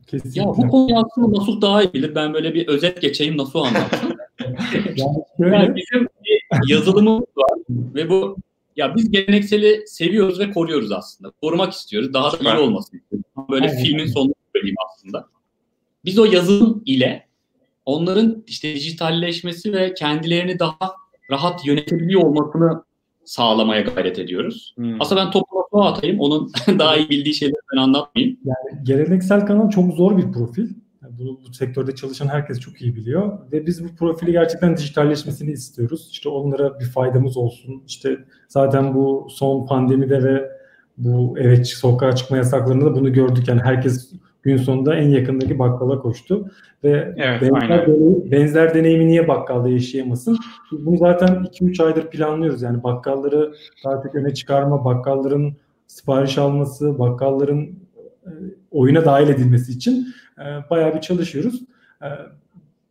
Kesinlikle. 0.07 0.41
Ya 0.41 0.47
bu 0.47 0.67
konuyu 0.67 0.97
aslında 0.97 1.39
Nasuh 1.39 1.61
daha 1.61 1.83
iyi 1.83 1.93
bilir. 1.93 2.15
Ben 2.15 2.33
böyle 2.33 2.53
bir 2.53 2.67
özet 2.67 3.01
geçeyim 3.01 3.37
Nasuh 3.37 3.67
anlatsın. 3.67 4.17
yani, 4.95 5.55
yani 5.55 5.75
bizim 5.75 6.07
bir 6.25 6.71
yazılımımız 6.73 7.27
var 7.37 7.59
ve 7.69 8.09
bu 8.09 8.37
ya 8.75 8.95
biz 8.95 9.11
gelenekseli 9.11 9.87
seviyoruz 9.87 10.39
ve 10.39 10.51
koruyoruz 10.51 10.91
aslında. 10.91 11.31
Korumak 11.41 11.73
istiyoruz. 11.73 12.13
Daha 12.13 12.31
da 12.31 12.37
iyi 12.37 12.59
olmasını 12.59 12.99
istiyoruz. 12.99 13.25
Böyle 13.49 13.69
Aynen. 13.69 13.83
filmin 13.83 14.07
sonunu 14.07 14.33
söyleyeyim 14.55 14.75
aslında. 14.89 15.27
Biz 16.05 16.19
o 16.19 16.25
yazılım 16.25 16.83
ile 16.85 17.27
onların 17.85 18.43
işte 18.47 18.75
dijitalleşmesi 18.75 19.73
ve 19.73 19.93
kendilerini 19.93 20.59
daha 20.59 20.77
rahat 21.31 21.65
yönetebiliyor 21.65 22.21
olmasını 22.21 22.83
sağlamaya 23.25 23.81
gayret 23.81 24.19
ediyoruz. 24.19 24.73
Hmm. 24.77 25.01
Aslında 25.01 25.25
ben 25.25 25.31
topu 25.31 25.61
topu 25.71 25.83
atayım. 25.83 26.19
Onun 26.19 26.51
daha 26.79 26.97
iyi 26.97 27.09
bildiği 27.09 27.33
şeyleri 27.33 27.61
ben 27.73 27.81
anlatmayayım. 27.81 28.37
Yani 28.45 28.83
geleneksel 28.83 29.45
kanal 29.45 29.69
çok 29.69 29.93
zor 29.93 30.17
bir 30.17 30.31
profil. 30.31 30.67
Yani 31.03 31.13
bu, 31.19 31.39
bu 31.47 31.53
sektörde 31.53 31.95
çalışan 31.95 32.27
herkes 32.27 32.59
çok 32.59 32.81
iyi 32.81 32.95
biliyor. 32.95 33.51
Ve 33.51 33.65
biz 33.65 33.83
bu 33.83 33.95
profili 33.95 34.31
gerçekten 34.31 34.77
dijitalleşmesini 34.77 35.51
istiyoruz. 35.51 36.07
İşte 36.11 36.29
onlara 36.29 36.79
bir 36.79 36.85
faydamız 36.85 37.37
olsun. 37.37 37.83
İşte 37.87 38.17
zaten 38.47 38.95
bu 38.95 39.27
son 39.29 39.67
pandemide 39.67 40.23
ve 40.23 40.51
bu 40.97 41.35
evet 41.39 41.67
sokağa 41.67 42.15
çıkma 42.15 42.37
yasaklarında 42.37 42.85
da 42.85 42.95
bunu 42.95 43.13
gördük. 43.13 43.47
Yani 43.47 43.61
herkes 43.61 44.11
gün 44.43 44.57
sonunda 44.57 44.95
en 44.95 45.09
yakındaki 45.09 45.59
bakkala 45.59 45.99
koştu. 45.99 46.51
Ve 46.83 47.13
evet, 47.17 47.41
benzer, 47.41 47.87
deneyim, 47.87 48.31
benzer 48.31 48.73
deneyimi 48.73 49.07
niye 49.07 49.27
bakkalda 49.27 49.69
yaşayamasın? 49.69 50.37
Bunu 50.71 50.97
zaten 50.97 51.27
2-3 51.27 51.83
aydır 51.83 52.07
planlıyoruz. 52.09 52.61
Yani 52.61 52.83
bakkalları 52.83 53.53
çok 53.83 54.15
öne 54.15 54.33
çıkarma, 54.33 54.85
bakkalların 54.85 55.53
sipariş 55.87 56.37
alması, 56.37 56.99
bakkalların 56.99 57.61
e, 58.25 58.29
oyuna 58.71 59.05
dahil 59.05 59.29
edilmesi 59.29 59.71
için 59.71 60.07
e, 60.39 60.69
bayağı 60.69 60.95
bir 60.95 61.01
çalışıyoruz. 61.01 61.61
E, 62.01 62.07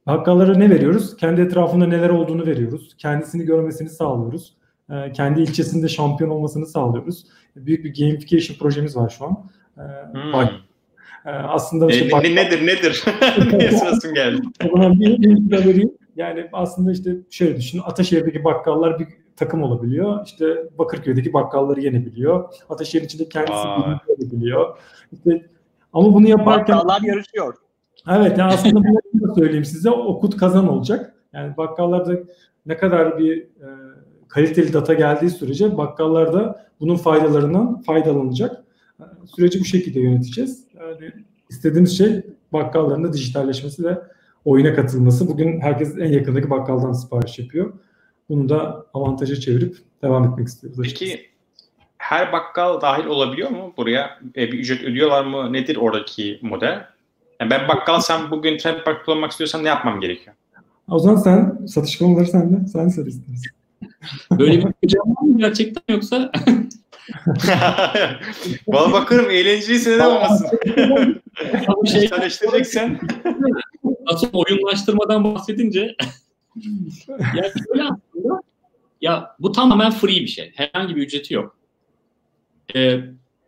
bakkallara 0.07 0.55
ne 0.55 0.71
veriyoruz? 0.71 1.17
Kendi 1.17 1.41
etrafında 1.41 1.87
neler 1.87 2.11
olduğunu 2.11 2.47
veriyoruz. 2.47 2.95
Kendisini 2.99 3.45
görmesini 3.45 3.89
sağlıyoruz. 3.89 4.57
Kendi 5.15 5.41
ilçesinde 5.41 5.89
şampiyon 5.89 6.31
olmasını 6.31 6.67
sağlıyoruz. 6.67 7.27
Büyük 7.57 7.85
bir 7.85 7.95
gamification 7.95 8.57
projemiz 8.59 8.97
var 8.97 9.09
şu 9.19 9.25
an. 9.25 9.51
Hmm. 10.13 10.33
Aslında 11.25 11.87
işte 11.87 12.07
e, 12.07 12.11
bak, 12.11 12.23
nedir 12.23 12.67
nedir 12.67 13.05
diye 13.59 13.71
sırasım 13.71 14.15
geldi. 14.15 14.43
Zaman 14.71 15.01
bir, 15.01 15.19
bir 15.23 15.67
vereyim. 15.67 15.93
Yani 16.17 16.49
aslında 16.53 16.93
işte 16.93 17.17
şöyle 17.31 17.57
düşünün. 17.57 17.83
Ataşehir'deki 17.87 18.45
bakkallar 18.45 18.99
bir 18.99 19.07
takım 19.37 19.63
olabiliyor. 19.63 20.27
İşte 20.27 20.45
Bakırköy'deki 20.79 21.33
bakkalları 21.33 21.81
yenebiliyor. 21.81 22.55
Ataşehir 22.69 23.03
içinde 23.03 23.29
kendisi 23.29 23.67
yenebiliyor. 24.09 24.79
İşte, 25.13 25.47
ama 25.93 26.15
bunu 26.15 26.29
yaparken... 26.29 26.77
Bakkallar 26.77 27.01
yarışıyor. 27.03 27.55
Evet 28.11 28.39
yani 28.39 28.53
aslında 28.53 28.75
bunu 28.75 29.29
da 29.29 29.35
söyleyeyim 29.35 29.65
size. 29.65 29.91
Okut 29.91 30.37
kazan 30.37 30.69
olacak. 30.69 31.15
Yani 31.33 31.57
bakkallarda 31.57 32.13
ne 32.67 32.77
kadar 32.77 33.19
bir 33.19 33.43
e, 33.43 33.69
kaliteli 34.29 34.73
data 34.73 34.95
geldiği 34.95 35.31
sürece 35.31 35.77
bakkallarda 35.77 36.67
bunun 36.81 36.97
faydalarından 36.97 37.83
faydalanacak. 37.83 38.65
Süreci 39.37 39.61
bu 39.61 39.65
şekilde 39.65 40.01
yöneteceğiz. 40.01 40.65
Yani 40.81 41.13
istediğimiz 41.51 41.99
şey 41.99 42.23
bakkalların 42.53 43.05
da 43.05 43.13
dijitalleşmesi 43.13 43.85
ve 43.85 43.99
oyuna 44.45 44.75
katılması. 44.75 45.29
Bugün 45.29 45.61
herkes 45.61 45.99
en 45.99 46.13
yakındaki 46.13 46.51
bakkaldan 46.51 46.93
sipariş 46.93 47.39
yapıyor. 47.39 47.73
Bunu 48.29 48.49
da 48.49 48.87
avantaja 48.95 49.37
çevirip 49.37 49.77
devam 50.03 50.25
etmek 50.25 50.49
istiyoruz. 50.49 50.81
Peki 50.83 51.31
her 51.99 52.33
bakkal 52.33 52.81
dahil 52.81 53.05
olabiliyor 53.05 53.51
mu 53.51 53.75
buraya? 53.77 54.21
E, 54.37 54.53
bir 54.53 54.59
ücret 54.59 54.85
ödüyorlar 54.85 55.25
mı? 55.25 55.53
Nedir 55.53 55.77
oradaki 55.77 56.39
model? 56.43 56.87
Yani 57.41 57.51
ben 57.51 57.69
bakkalsam 57.69 58.31
bugün 58.31 58.59
Trendbak 58.59 59.05
kullanmak 59.05 59.31
istiyorsam 59.31 59.65
ne 59.65 59.69
yapmam 59.69 60.01
gerekiyor? 60.01 60.37
O 60.89 60.99
zaman 60.99 61.17
sen 61.17 61.67
satış 61.67 61.99
konuları 61.99 62.27
sende. 62.27 62.67
Sen 62.67 62.89
söyle. 62.89 63.11
Böyle 64.31 64.53
bir 64.53 64.73
hocam 64.85 65.17
var 65.17 65.23
mı 65.23 65.39
gerçekten 65.39 65.95
yoksa? 65.95 66.33
Valla 68.69 68.93
bakarım 68.93 69.31
eğlenceliyse 69.31 69.91
neden 69.91 70.07
olmasın. 70.07 70.49
bir 71.83 71.89
şey 71.89 72.09
tanıştıracaksın. 72.09 72.99
Nasıl 74.11 74.29
oyunlaştırmadan 74.33 75.25
bahsedince 75.25 75.97
ya 77.37 77.53
böyle 77.69 77.83
aslında 77.83 78.43
ya 79.01 79.37
bu 79.39 79.53
tamamen 79.53 79.91
free 79.91 80.21
bir 80.21 80.27
şey. 80.27 80.53
Herhangi 80.55 80.97
bir 80.97 81.03
ücreti 81.03 81.35
yok. 81.35 81.57
e, 82.75 83.01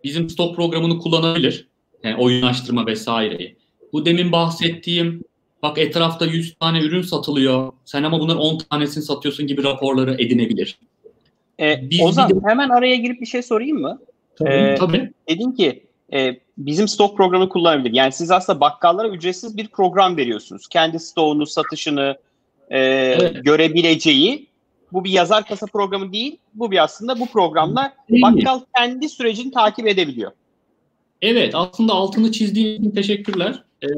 bizim 0.05 0.31
stok 0.31 0.57
programını 0.57 0.99
kullanabilir. 0.99 1.69
Yani 2.03 2.17
oyunlaştırma 2.17 2.87
vesaireyi. 2.87 3.57
Bu 3.93 4.07
demin 4.07 4.33
bahsettiğim 4.33 5.25
bak 5.63 5.79
etrafta 5.79 6.27
100 6.27 6.55
tane 6.55 6.81
ürün 6.81 7.03
satılıyor. 7.03 7.73
Sen 7.85 8.03
ama 8.03 8.21
bunların 8.21 8.41
10 8.43 8.59
tanesini 8.59 9.05
satıyorsun 9.05 9.47
gibi 9.47 9.65
raporları 9.65 10.15
edinebilir. 10.15 10.79
Ee, 11.61 11.91
Biz 11.91 12.01
Ozan 12.01 12.31
de... 12.31 12.35
hemen 12.49 12.69
araya 12.69 12.97
girip 12.97 13.21
bir 13.21 13.27
şey 13.27 13.43
sorayım 13.43 13.81
mı? 13.81 13.99
Tabii. 14.37 14.51
Ee, 14.51 14.75
Tabii. 14.75 15.13
Dedin 15.29 15.53
ki 15.53 15.83
e, 16.13 16.41
bizim 16.59 16.89
stok 16.89 17.17
programı 17.17 17.49
kullanabilir. 17.49 17.95
Yani 17.95 18.13
siz 18.13 18.31
aslında 18.31 18.61
bakkallara 18.61 19.09
ücretsiz 19.09 19.57
bir 19.57 19.69
program 19.69 20.17
veriyorsunuz. 20.17 20.69
Kendi 20.69 20.99
stoğunu, 20.99 21.47
satışını 21.47 22.17
e, 22.71 22.79
evet. 22.79 23.45
görebileceği. 23.45 24.47
Bu 24.93 25.05
bir 25.05 25.11
yazar 25.11 25.45
kasa 25.45 25.67
programı 25.67 26.13
değil. 26.13 26.39
Bu 26.55 26.71
bir 26.71 26.83
aslında 26.83 27.21
bu 27.21 27.27
programla 27.27 27.93
değil 28.11 28.23
bakkal 28.23 28.59
mi? 28.59 28.65
kendi 28.77 29.09
sürecini 29.09 29.51
takip 29.51 29.87
edebiliyor. 29.87 30.33
Evet 31.23 31.55
aslında 31.55 31.93
altını 31.93 32.33
çizdiğin 32.33 32.81
için 32.81 32.91
teşekkürler. 32.91 33.63
Ee, 33.83 33.89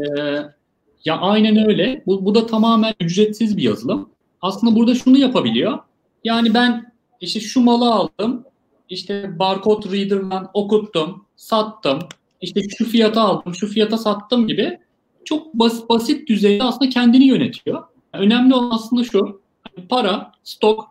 ya 1.04 1.18
aynen 1.18 1.66
öyle. 1.66 2.02
Bu, 2.06 2.24
bu 2.24 2.34
da 2.34 2.46
tamamen 2.46 2.94
ücretsiz 3.00 3.56
bir 3.56 3.62
yazılım. 3.62 4.10
Aslında 4.42 4.76
burada 4.76 4.94
şunu 4.94 5.18
yapabiliyor. 5.18 5.78
Yani 6.24 6.54
ben 6.54 6.92
işte 7.20 7.40
şu 7.40 7.60
malı 7.60 7.94
aldım. 7.94 8.44
İşte 8.88 9.38
barcode 9.38 9.96
reader'dan 9.96 10.50
okuttum, 10.54 11.24
sattım. 11.36 11.98
İşte 12.40 12.60
şu 12.78 12.84
fiyata 12.84 13.22
aldım, 13.22 13.54
şu 13.54 13.66
fiyata 13.66 13.98
sattım 13.98 14.46
gibi 14.46 14.78
çok 15.24 15.54
bas, 15.54 15.88
basit 15.88 16.28
düzeyde 16.28 16.64
aslında 16.64 16.90
kendini 16.90 17.24
yönetiyor. 17.24 17.82
Yani 18.14 18.24
önemli 18.24 18.54
olan 18.54 18.70
aslında 18.70 19.04
şu. 19.04 19.40
Hani 19.62 19.88
para, 19.88 20.32
stok, 20.44 20.88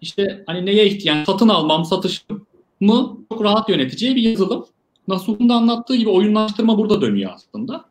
işte 0.00 0.44
hani 0.46 0.66
neye 0.66 0.86
ihtiyaç, 0.86 1.26
satın 1.26 1.48
almam, 1.48 1.84
satışım 1.84 2.46
mı 2.80 3.18
çok 3.32 3.44
rahat 3.44 3.68
yöneteceği 3.68 4.16
bir 4.16 4.22
yazılım. 4.22 4.66
Nasuh'un 5.08 5.48
da 5.48 5.54
anlattığı 5.54 5.96
gibi 5.96 6.10
oyunlaştırma 6.10 6.78
burada 6.78 7.00
dönüyor 7.00 7.30
aslında. 7.34 7.84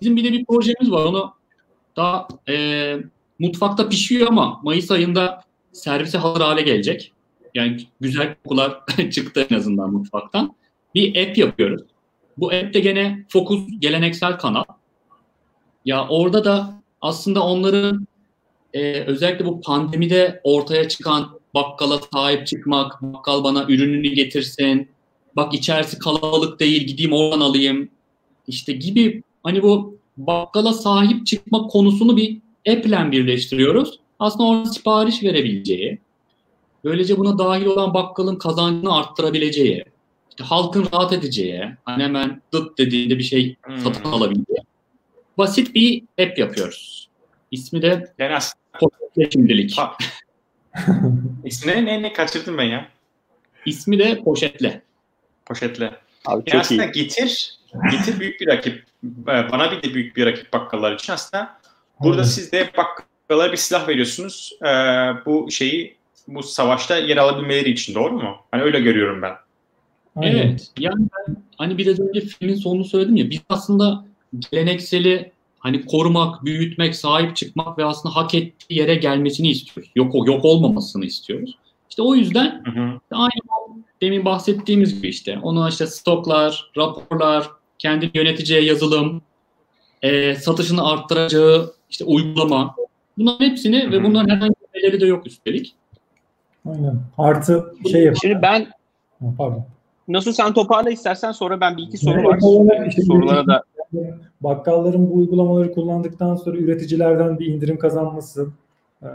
Bizim 0.00 0.16
bir 0.16 0.24
de 0.24 0.32
bir 0.32 0.44
projemiz 0.44 0.90
var. 0.90 1.04
Onu 1.04 1.34
daha 1.96 2.28
e, 2.48 2.96
mutfakta 3.38 3.88
pişiyor 3.88 4.28
ama 4.28 4.60
Mayıs 4.62 4.90
ayında 4.90 5.44
servise 5.74 6.18
hazır 6.18 6.40
hale 6.40 6.62
gelecek. 6.62 7.12
Yani 7.54 7.86
güzel 8.00 8.34
kokular 8.44 8.80
çıktı 9.10 9.46
en 9.50 9.56
azından 9.56 9.92
mutfaktan. 9.92 10.54
Bir 10.94 11.28
app 11.28 11.38
yapıyoruz. 11.38 11.82
Bu 12.38 12.46
app 12.46 12.74
de 12.74 12.80
gene 12.80 13.24
fokus 13.28 13.60
geleneksel 13.78 14.38
kanal. 14.38 14.64
Ya 15.84 16.08
orada 16.08 16.44
da 16.44 16.82
aslında 17.00 17.42
onların 17.42 18.06
e, 18.72 19.00
özellikle 19.00 19.46
bu 19.46 19.60
pandemide 19.60 20.40
ortaya 20.44 20.88
çıkan 20.88 21.40
bakkala 21.54 22.00
sahip 22.12 22.46
çıkmak, 22.46 23.02
bakkal 23.02 23.44
bana 23.44 23.64
ürününü 23.68 24.08
getirsin, 24.08 24.88
bak 25.36 25.54
içerisi 25.54 25.98
kalabalık 25.98 26.60
değil 26.60 26.86
gideyim 26.86 27.12
oradan 27.12 27.40
alayım 27.40 27.88
işte 28.48 28.72
gibi 28.72 29.22
hani 29.42 29.62
bu 29.62 29.98
bakkala 30.16 30.72
sahip 30.72 31.26
çıkma 31.26 31.66
konusunu 31.66 32.16
bir 32.16 32.38
app 32.68 32.86
ile 32.86 33.12
birleştiriyoruz. 33.12 33.98
Aslında 34.24 34.44
orada 34.44 34.68
sipariş 34.68 35.22
verebileceği, 35.22 35.98
böylece 36.84 37.16
buna 37.16 37.38
dahil 37.38 37.66
olan 37.66 37.94
bakkalın 37.94 38.36
kazancını 38.36 38.96
arttırabileceği, 38.96 39.84
işte 40.30 40.44
halkın 40.44 40.88
rahat 40.92 41.12
edeceği, 41.12 41.76
hani 41.84 42.02
hemen 42.02 42.42
dıt 42.52 42.78
dediğinde 42.78 43.18
bir 43.18 43.22
şey 43.22 43.56
hmm. 43.62 43.78
satın 43.78 44.04
alabileceği. 44.04 44.58
Basit 45.38 45.74
bir 45.74 46.02
app 46.20 46.38
yapıyoruz. 46.38 47.08
İsmi 47.50 47.82
de 47.82 48.12
yani 48.18 48.38
Poşetle 48.72 49.30
şimdilik. 49.30 49.76
İsmi 51.44 51.72
ne? 51.72 51.84
ne? 51.84 52.02
Ne 52.02 52.12
kaçırdım 52.12 52.58
ben 52.58 52.64
ya? 52.64 52.88
İsmi 53.66 53.98
de 53.98 54.22
Poşetle. 54.22 54.82
Poşetle. 55.46 55.94
Abi 56.24 56.42
yani 56.46 56.60
aslında 56.60 56.84
iyi. 56.84 56.92
getir, 56.92 57.58
getir 57.90 58.20
büyük 58.20 58.40
bir 58.40 58.46
rakip. 58.46 58.84
Bana 59.26 59.72
bir 59.72 59.82
de 59.82 59.94
büyük 59.94 60.16
bir 60.16 60.26
rakip 60.26 60.52
bakkallar 60.52 60.92
için 60.92 61.12
aslında. 61.12 61.58
Burada 62.00 62.22
hmm. 62.22 62.28
siz 62.28 62.52
de 62.52 62.70
bakkallara 63.24 63.52
bir 63.52 63.56
silah 63.56 63.88
veriyorsunuz. 63.88 64.52
Ee, 64.62 64.66
bu 65.26 65.50
şeyi 65.50 65.96
bu 66.28 66.42
savaşta 66.42 66.98
yer 66.98 67.16
alabilmeleri 67.16 67.70
için 67.70 67.94
doğru 67.94 68.12
mu? 68.12 68.36
Hani 68.50 68.62
öyle 68.62 68.80
görüyorum 68.80 69.22
ben. 69.22 69.32
Aynen. 70.16 70.36
Evet. 70.36 70.70
Yani 70.78 71.06
ben 71.28 71.36
hani 71.56 71.78
biraz 71.78 72.00
önce 72.00 72.20
filmin 72.20 72.54
sonunu 72.54 72.84
söyledim 72.84 73.16
ya 73.16 73.30
biz 73.30 73.40
aslında 73.48 74.04
gelenekseli 74.50 75.32
hani 75.58 75.86
korumak, 75.86 76.44
büyütmek, 76.44 76.96
sahip 76.96 77.36
çıkmak 77.36 77.78
ve 77.78 77.84
aslında 77.84 78.16
hak 78.16 78.34
ettiği 78.34 78.78
yere 78.78 78.94
gelmesini 78.94 79.50
istiyoruz. 79.50 79.92
Yok 79.96 80.28
yok 80.28 80.44
olmamasını 80.44 81.04
istiyoruz. 81.04 81.58
İşte 81.90 82.02
o 82.02 82.14
yüzden 82.14 82.62
hı 82.64 82.70
hı. 82.80 83.00
aynı 83.10 83.30
demin 84.00 84.24
bahsettiğimiz 84.24 84.94
gibi 84.94 85.08
işte 85.08 85.38
onu 85.42 85.68
işte 85.68 85.86
stoklar, 85.86 86.70
raporlar, 86.76 87.48
kendi 87.78 88.10
yöneteceği 88.14 88.64
yazılım, 88.64 89.22
e, 90.02 90.34
satışını 90.34 90.86
arttıracağı 90.86 91.74
işte 91.90 92.04
uygulama 92.04 92.74
bunların 93.18 93.50
hepsini 93.50 93.90
ve 93.90 94.04
bunların 94.04 94.36
herhangi 94.36 94.54
bir 94.74 95.00
de 95.00 95.06
yok 95.06 95.26
üstelik. 95.26 95.74
Aynen. 96.68 97.00
Artı 97.18 97.74
şey 97.90 98.04
yapıyor. 98.04 98.20
Şimdi 98.22 98.42
ben 98.42 98.66
pardon. 99.38 99.64
Nasıl 100.08 100.32
sen 100.32 100.52
toparla 100.52 100.90
istersen 100.90 101.32
sonra 101.32 101.60
ben 101.60 101.76
bir 101.76 101.82
iki 101.82 101.98
soru 101.98 102.24
var. 102.24 102.86
Işte 102.86 103.02
Sorulara 103.02 103.46
da 103.46 103.62
bakkalların 104.40 105.10
bu 105.10 105.14
uygulamaları 105.14 105.72
kullandıktan 105.72 106.36
sonra 106.36 106.56
üreticilerden 106.56 107.38
bir 107.38 107.46
indirim 107.46 107.78
kazanması, 107.78 108.48
e, 109.02 109.06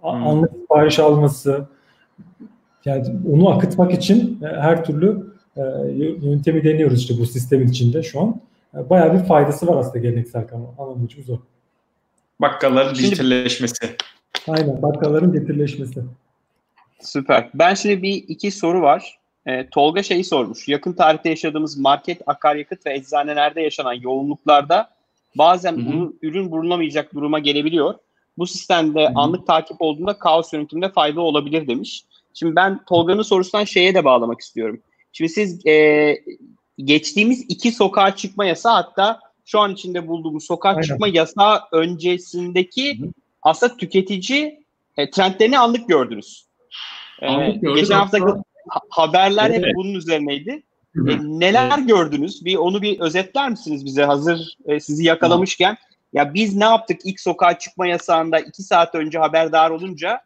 hmm. 0.00 0.08
anlık 0.08 0.52
sipariş 0.52 0.98
alması, 0.98 1.66
yani 2.84 3.06
onu 3.32 3.48
akıtmak 3.48 3.92
için 3.92 4.38
e, 4.42 4.46
her 4.46 4.84
türlü 4.84 5.32
e, 5.56 5.62
yöntemi 6.22 6.64
deniyoruz 6.64 7.00
işte 7.00 7.14
bu 7.20 7.26
sistemin 7.26 7.68
içinde 7.68 8.02
şu 8.02 8.20
an. 8.20 8.40
Bayağı 8.90 9.12
bir 9.14 9.18
faydası 9.18 9.66
var 9.66 9.76
aslında 9.76 9.98
geleneksel 9.98 10.46
anlamıcımız 10.78 11.30
o. 11.30 11.38
Bakkalların 12.42 12.94
dijitalleşmesi. 12.94 13.96
Aynen 14.48 14.82
bakkalların 14.82 15.32
dijitalleşmesi. 15.32 16.02
Süper. 17.00 17.50
Ben 17.54 17.74
şimdi 17.74 18.02
bir 18.02 18.14
iki 18.28 18.50
soru 18.50 18.82
var. 18.82 19.18
E, 19.46 19.68
Tolga 19.70 20.02
şeyi 20.02 20.24
sormuş. 20.24 20.68
Yakın 20.68 20.92
tarihte 20.92 21.28
yaşadığımız 21.28 21.78
market, 21.78 22.22
akaryakıt 22.26 22.86
ve 22.86 22.94
eczanelerde 22.94 23.60
yaşanan 23.60 23.92
yoğunluklarda 23.92 24.90
bazen 25.38 25.76
Hı-hı. 25.76 26.12
ürün 26.22 26.50
bulunamayacak 26.50 27.14
duruma 27.14 27.38
gelebiliyor. 27.38 27.94
Bu 28.38 28.46
sistemde 28.46 29.04
Hı-hı. 29.04 29.12
anlık 29.14 29.46
takip 29.46 29.76
olduğunda 29.82 30.18
kaos 30.18 30.52
yönetiminde 30.52 30.88
fayda 30.88 31.20
olabilir 31.20 31.66
demiş. 31.66 32.04
Şimdi 32.34 32.56
ben 32.56 32.84
Tolga'nın 32.84 33.22
sorusundan 33.22 33.64
şeye 33.64 33.94
de 33.94 34.04
bağlamak 34.04 34.40
istiyorum. 34.40 34.80
Şimdi 35.12 35.32
siz 35.32 35.66
e, 35.66 36.16
geçtiğimiz 36.78 37.44
iki 37.48 37.72
sokağa 37.72 38.16
çıkma 38.16 38.44
yasağı 38.44 38.72
hatta 38.72 39.20
şu 39.44 39.60
an 39.60 39.72
içinde 39.72 40.08
bulduğumuz 40.08 40.44
sokağa 40.44 40.68
Aynen. 40.68 40.82
çıkma 40.82 41.08
yasağı 41.08 41.60
öncesindeki 41.72 42.98
Hı-hı. 42.98 43.10
aslında 43.42 43.76
tüketici 43.76 44.64
e, 44.96 45.10
trendlerini 45.10 45.58
anlık 45.58 45.88
gördünüz. 45.88 46.44
E, 47.20 47.26
anlık 47.26 47.62
gördük. 47.62 47.76
Geçen 47.76 47.94
hafta 47.94 48.42
haberler 48.90 49.50
evet. 49.50 49.64
hep 49.64 49.74
bunun 49.74 49.94
üzerineydi. 49.94 50.62
E, 50.96 51.18
neler 51.22 51.72
evet. 51.78 51.88
gördünüz? 51.88 52.44
Bir 52.44 52.56
onu 52.56 52.82
bir 52.82 53.00
özetler 53.00 53.50
misiniz 53.50 53.84
bize 53.84 54.04
hazır 54.04 54.56
e, 54.66 54.80
sizi 54.80 55.04
yakalamışken? 55.04 55.76
Ya 56.12 56.34
biz 56.34 56.56
ne 56.56 56.64
yaptık 56.64 57.00
ilk 57.04 57.20
sokağa 57.20 57.58
çıkma 57.58 57.86
yasağında 57.86 58.40
iki 58.40 58.62
saat 58.62 58.94
önce 58.94 59.18
haberdar 59.18 59.70
olunca 59.70 60.20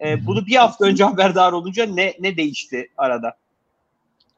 e, 0.00 0.26
bunu 0.26 0.46
bir 0.46 0.56
hafta 0.56 0.84
önce 0.84 1.04
haberdar 1.04 1.52
olunca 1.52 1.86
ne 1.86 2.14
ne 2.20 2.36
değişti 2.36 2.88
arada? 2.96 3.34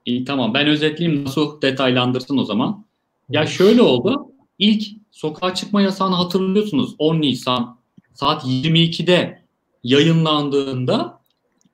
İyi 0.06 0.24
tamam 0.24 0.54
ben 0.54 0.66
özetleyeyim 0.66 1.24
nasıl 1.24 1.62
detaylandırsın 1.62 2.38
o 2.38 2.44
zaman. 2.44 2.84
Ya 3.30 3.46
şöyle 3.46 3.82
oldu. 3.82 4.32
İlk 4.58 4.84
sokağa 5.10 5.54
çıkma 5.54 5.82
yasağını 5.82 6.14
hatırlıyorsunuz 6.14 6.94
10 6.98 7.20
Nisan 7.20 7.78
saat 8.14 8.44
22'de 8.44 9.42
yayınlandığında 9.84 11.20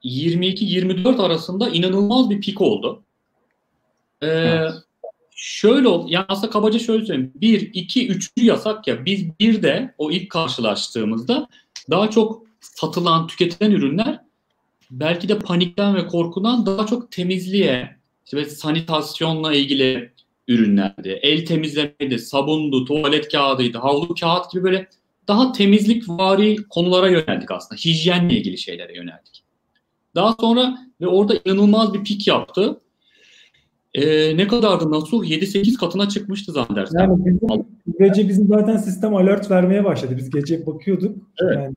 22-24 0.04 1.22
arasında 1.22 1.68
inanılmaz 1.68 2.30
bir 2.30 2.40
pik 2.40 2.60
oldu. 2.60 3.02
Ee, 4.22 4.26
evet. 4.26 4.72
Şöyle 5.38 5.88
oldu. 5.88 6.06
Yani 6.10 6.24
aslında 6.28 6.50
kabaca 6.50 6.78
şöyle 6.78 7.06
söyleyeyim. 7.06 7.32
1, 7.34 7.70
2, 7.74 8.08
3. 8.08 8.32
yasak 8.36 8.86
ya. 8.86 9.04
Biz 9.04 9.38
bir 9.40 9.62
de 9.62 9.94
o 9.98 10.10
ilk 10.10 10.30
karşılaştığımızda 10.30 11.48
daha 11.90 12.10
çok 12.10 12.42
satılan, 12.60 13.26
tüketilen 13.26 13.70
ürünler 13.70 14.20
belki 14.90 15.28
de 15.28 15.38
panikten 15.38 15.94
ve 15.94 16.06
korkudan 16.06 16.66
daha 16.66 16.86
çok 16.86 17.12
temizliğe, 17.12 17.96
işte 18.24 18.44
sanitasyonla 18.44 19.54
ilgili 19.54 20.12
ürünlerdi. 20.48 21.18
El 21.22 21.46
temizlemeydi, 21.46 22.18
sabundu, 22.18 22.84
tuvalet 22.84 23.32
kağıdıydı, 23.32 23.78
havlu 23.78 24.14
kağıt 24.14 24.52
gibi 24.52 24.64
böyle 24.64 24.88
daha 25.28 25.52
temizlik 25.52 26.08
vari 26.08 26.56
konulara 26.56 27.08
yöneldik 27.08 27.50
aslında. 27.50 27.78
Hijyenle 27.78 28.34
ilgili 28.36 28.58
şeylere 28.58 28.96
yöneldik. 28.96 29.42
Daha 30.14 30.36
sonra 30.40 30.78
ve 31.00 31.06
orada 31.06 31.34
inanılmaz 31.44 31.94
bir 31.94 32.04
pik 32.04 32.26
yaptı. 32.26 32.80
Ee, 33.94 34.36
ne 34.36 34.46
kadardı 34.46 34.90
Nasuh? 34.90 35.24
7-8 35.24 35.76
katına 35.76 36.08
çıkmıştı 36.08 36.52
zannedersem. 36.52 37.00
Yani 37.00 37.26
bizim, 37.26 37.66
gece 37.98 38.28
bizim 38.28 38.46
zaten 38.46 38.76
sistem 38.76 39.14
alert 39.14 39.50
vermeye 39.50 39.84
başladı. 39.84 40.14
Biz 40.16 40.30
gece 40.30 40.66
bakıyorduk. 40.66 41.16
Evet. 41.42 41.56
Yani 41.56 41.74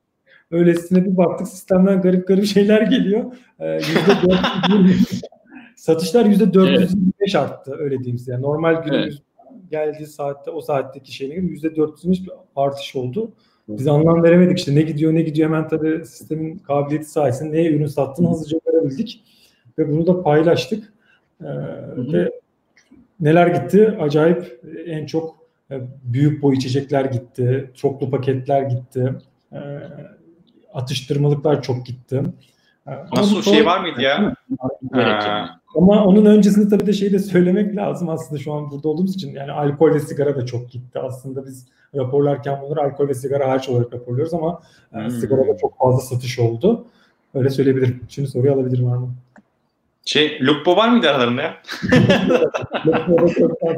öylesine 0.50 1.04
bir 1.04 1.16
baktık 1.16 1.48
sistemden 1.48 2.02
garip 2.02 2.28
garip 2.28 2.46
şeyler 2.46 2.82
geliyor. 2.82 3.32
Ee, 3.60 3.80
Satışlar 5.80 6.24
%425 6.24 7.12
evet. 7.20 7.34
arttı 7.36 7.76
öyle 7.78 7.98
diyeyim 7.98 8.18
size. 8.18 8.32
Yani 8.32 8.42
normal 8.42 8.82
günümüz 8.82 9.22
evet. 9.50 9.70
geldiği 9.70 10.06
saatte 10.06 10.50
o 10.50 10.60
saatteki 10.60 11.14
şeyine 11.14 11.34
göre 11.34 11.46
%425 11.46 12.24
bir 12.24 12.30
artış 12.56 12.96
oldu. 12.96 13.32
Biz 13.68 13.86
anlam 13.86 14.22
veremedik 14.22 14.58
işte 14.58 14.74
ne 14.74 14.82
gidiyor 14.82 15.14
ne 15.14 15.22
gidiyor 15.22 15.48
hemen 15.48 15.68
tabii 15.68 16.06
sistemin 16.06 16.58
kabiliyeti 16.58 17.10
sayesinde 17.10 17.56
neye 17.56 17.72
ürün 17.72 17.86
sattığını 17.86 18.30
hızlıca 18.30 18.58
görebildik. 18.66 19.24
Ve 19.78 19.88
bunu 19.88 20.06
da 20.06 20.22
paylaştık. 20.22 20.92
Ee, 21.40 21.46
ve 21.96 22.30
neler 23.20 23.46
gitti? 23.46 23.98
Acayip 24.00 24.60
en 24.86 25.06
çok 25.06 25.36
e, 25.70 25.80
büyük 26.04 26.42
boy 26.42 26.54
içecekler 26.54 27.04
gitti, 27.04 27.70
çoklu 27.74 28.10
paketler 28.10 28.62
gitti, 28.62 29.14
e, 29.52 29.58
atıştırmalıklar 30.74 31.62
çok 31.62 31.86
gitti. 31.86 32.22
E, 32.86 32.92
Nasıl 33.16 33.36
o 33.36 33.42
şey 33.42 33.66
var 33.66 33.80
mıydı 33.80 34.00
ya? 34.02 34.34
Ama 35.76 36.04
onun 36.04 36.24
öncesinde 36.24 36.68
tabii 36.68 36.86
de 36.86 36.92
şeyi 36.92 37.12
de 37.12 37.18
söylemek 37.18 37.76
lazım 37.76 38.08
aslında 38.08 38.40
şu 38.40 38.52
an 38.52 38.70
burada 38.70 38.88
olduğumuz 38.88 39.14
için. 39.14 39.34
Yani 39.34 39.52
alkol 39.52 39.94
ve 39.94 40.00
sigara 40.00 40.36
da 40.36 40.46
çok 40.46 40.70
gitti. 40.70 40.98
Aslında 40.98 41.46
biz 41.46 41.66
raporlarken 41.94 42.62
bunları 42.62 42.80
alkol 42.80 43.08
ve 43.08 43.14
sigara 43.14 43.48
hariç 43.48 43.68
olarak 43.68 43.94
raporluyoruz 43.94 44.34
ama 44.34 44.60
hmm. 44.90 45.10
sigarada 45.10 45.56
çok 45.60 45.78
fazla 45.78 46.00
satış 46.00 46.38
oldu. 46.38 46.86
Öyle 47.34 47.50
söyleyebilirim. 47.50 48.00
Şimdi 48.08 48.28
soruyu 48.28 48.52
alabilirim 48.52 48.86
abi. 48.88 49.06
Şey, 50.04 50.38
Lupo 50.46 50.76
var 50.76 50.88
mıydı 50.88 51.10
aralarında 51.10 51.42
ya? 51.42 51.62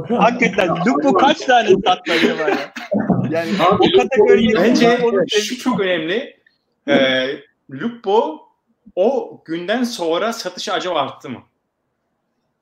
Hakikaten 0.18 0.68
Lupo 0.68 1.12
kaç 1.12 1.40
tane 1.40 1.68
sattı 1.68 2.12
acaba 2.12 2.50
ya? 2.50 2.72
Yani 3.30 3.50
Abi, 3.60 3.74
o 3.74 3.98
kategoriyi 3.98 4.54
bence 4.54 4.98
şu 5.28 5.58
çok 5.58 5.80
önemli. 5.80 6.36
Ee, 6.88 7.26
Lupo 7.70 8.40
o 8.96 9.40
günden 9.44 9.84
sonra 9.84 10.32
satışı 10.32 10.72
acaba 10.72 11.00
arttı 11.00 11.30
mı? 11.30 11.38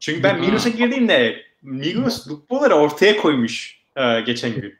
Çünkü 0.00 0.22
ben 0.22 0.40
Migros'a 0.40 0.68
girdiğimde 0.68 1.36
Migros 1.62 2.28
Lupo'ları 2.28 2.74
ortaya 2.74 3.16
koymuş 3.16 3.80
e, 3.96 4.20
geçen 4.20 4.54
gün. 4.54 4.74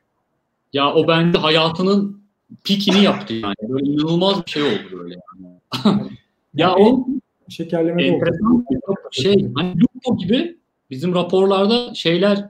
Ya 0.73 0.93
o 0.93 1.07
bende 1.07 1.37
hayatının 1.37 2.21
pikini 2.63 3.03
yaptı 3.03 3.33
yani. 3.33 3.55
Böyle 3.69 3.89
inanılmaz 3.89 4.45
bir 4.45 4.51
şey 4.51 4.63
oldu 4.63 4.99
böyle 4.99 5.15
yani. 5.15 6.01
ya 6.53 6.75
o 6.75 7.07
şekerleme 7.49 8.03
enteresan 8.03 8.65
şey 9.11 9.51
hani 9.55 9.81
Lupo 9.81 10.17
gibi 10.17 10.57
bizim 10.89 11.15
raporlarda 11.15 11.93
şeyler 11.95 12.49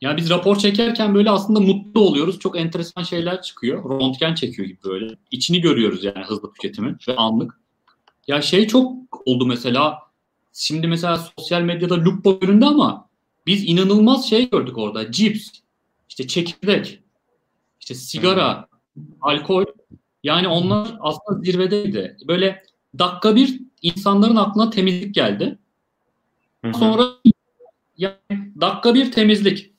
yani 0.00 0.16
biz 0.16 0.30
rapor 0.30 0.56
çekerken 0.56 1.14
böyle 1.14 1.30
aslında 1.30 1.60
mutlu 1.60 2.00
oluyoruz. 2.00 2.38
Çok 2.38 2.58
enteresan 2.58 3.02
şeyler 3.02 3.42
çıkıyor. 3.42 4.00
Röntgen 4.00 4.34
çekiyor 4.34 4.68
gibi 4.68 4.78
böyle. 4.84 5.14
İçini 5.30 5.60
görüyoruz 5.60 6.04
yani 6.04 6.24
hızlı 6.24 6.52
tüketimi 6.52 6.96
ve 7.08 7.16
anlık. 7.16 7.60
Ya 8.26 8.42
şey 8.42 8.66
çok 8.66 8.92
oldu 9.26 9.46
mesela. 9.46 9.98
Şimdi 10.58 10.86
mesela 10.86 11.18
sosyal 11.38 11.62
medyada 11.62 12.04
Lupo 12.04 12.40
göründü 12.40 12.64
ama 12.64 13.08
biz 13.46 13.68
inanılmaz 13.68 14.28
şey 14.28 14.50
gördük 14.50 14.78
orada. 14.78 15.12
Cips, 15.12 15.48
işte 16.08 16.26
çekirdek, 16.26 17.00
işte 17.80 17.94
sigara, 17.94 18.68
alkol. 19.20 19.64
Yani 20.22 20.48
onlar 20.48 20.88
aslında 21.00 21.40
zirvedeydi. 21.40 22.16
Böyle 22.28 22.62
dakika 22.98 23.36
bir 23.36 23.60
insanların 23.82 24.36
aklına 24.36 24.70
temizlik 24.70 25.14
geldi. 25.14 25.58
Sonra 26.74 27.04
yani 27.98 28.16
dakika 28.60 28.94
bir 28.94 29.12
temizlik. 29.12 29.72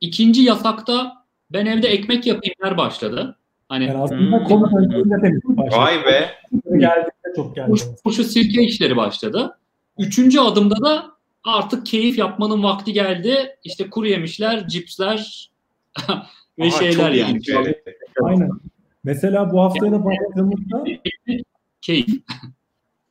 İkinci 0.00 0.42
yasakta 0.42 1.24
ben 1.50 1.66
evde 1.66 1.88
ekmek 1.88 2.26
yapayım 2.26 2.54
der 2.64 2.78
başladı. 2.78 3.38
Hani 3.68 3.84
yani 3.84 3.98
aslında 3.98 4.38
hmm. 4.38 4.44
konu 4.44 4.62
başladı. 4.62 5.40
Vay 5.56 6.04
be. 6.04 6.30
Geldiğinde 6.70 7.36
çok 7.36 7.56
geldi. 7.56 7.72
Kuşu 8.04 8.24
sirke 8.24 8.62
işleri 8.62 8.96
başladı. 8.96 9.58
Üçüncü 9.98 10.40
adımda 10.40 10.84
da 10.84 11.06
artık 11.44 11.86
keyif 11.86 12.18
yapmanın 12.18 12.62
vakti 12.62 12.92
geldi. 12.92 13.56
İşte 13.64 13.90
kuru 13.90 14.06
yemişler, 14.06 14.68
cipsler 14.68 15.50
ve 16.58 16.64
Aha, 16.64 16.70
şeyler 16.70 17.10
yani. 17.10 17.40
Aynen. 18.22 18.50
Mesela 19.04 19.52
bu 19.52 19.60
haftaya 19.60 19.92
da 19.92 20.04
baktığımızda 20.04 20.84
keyif. 21.80 22.22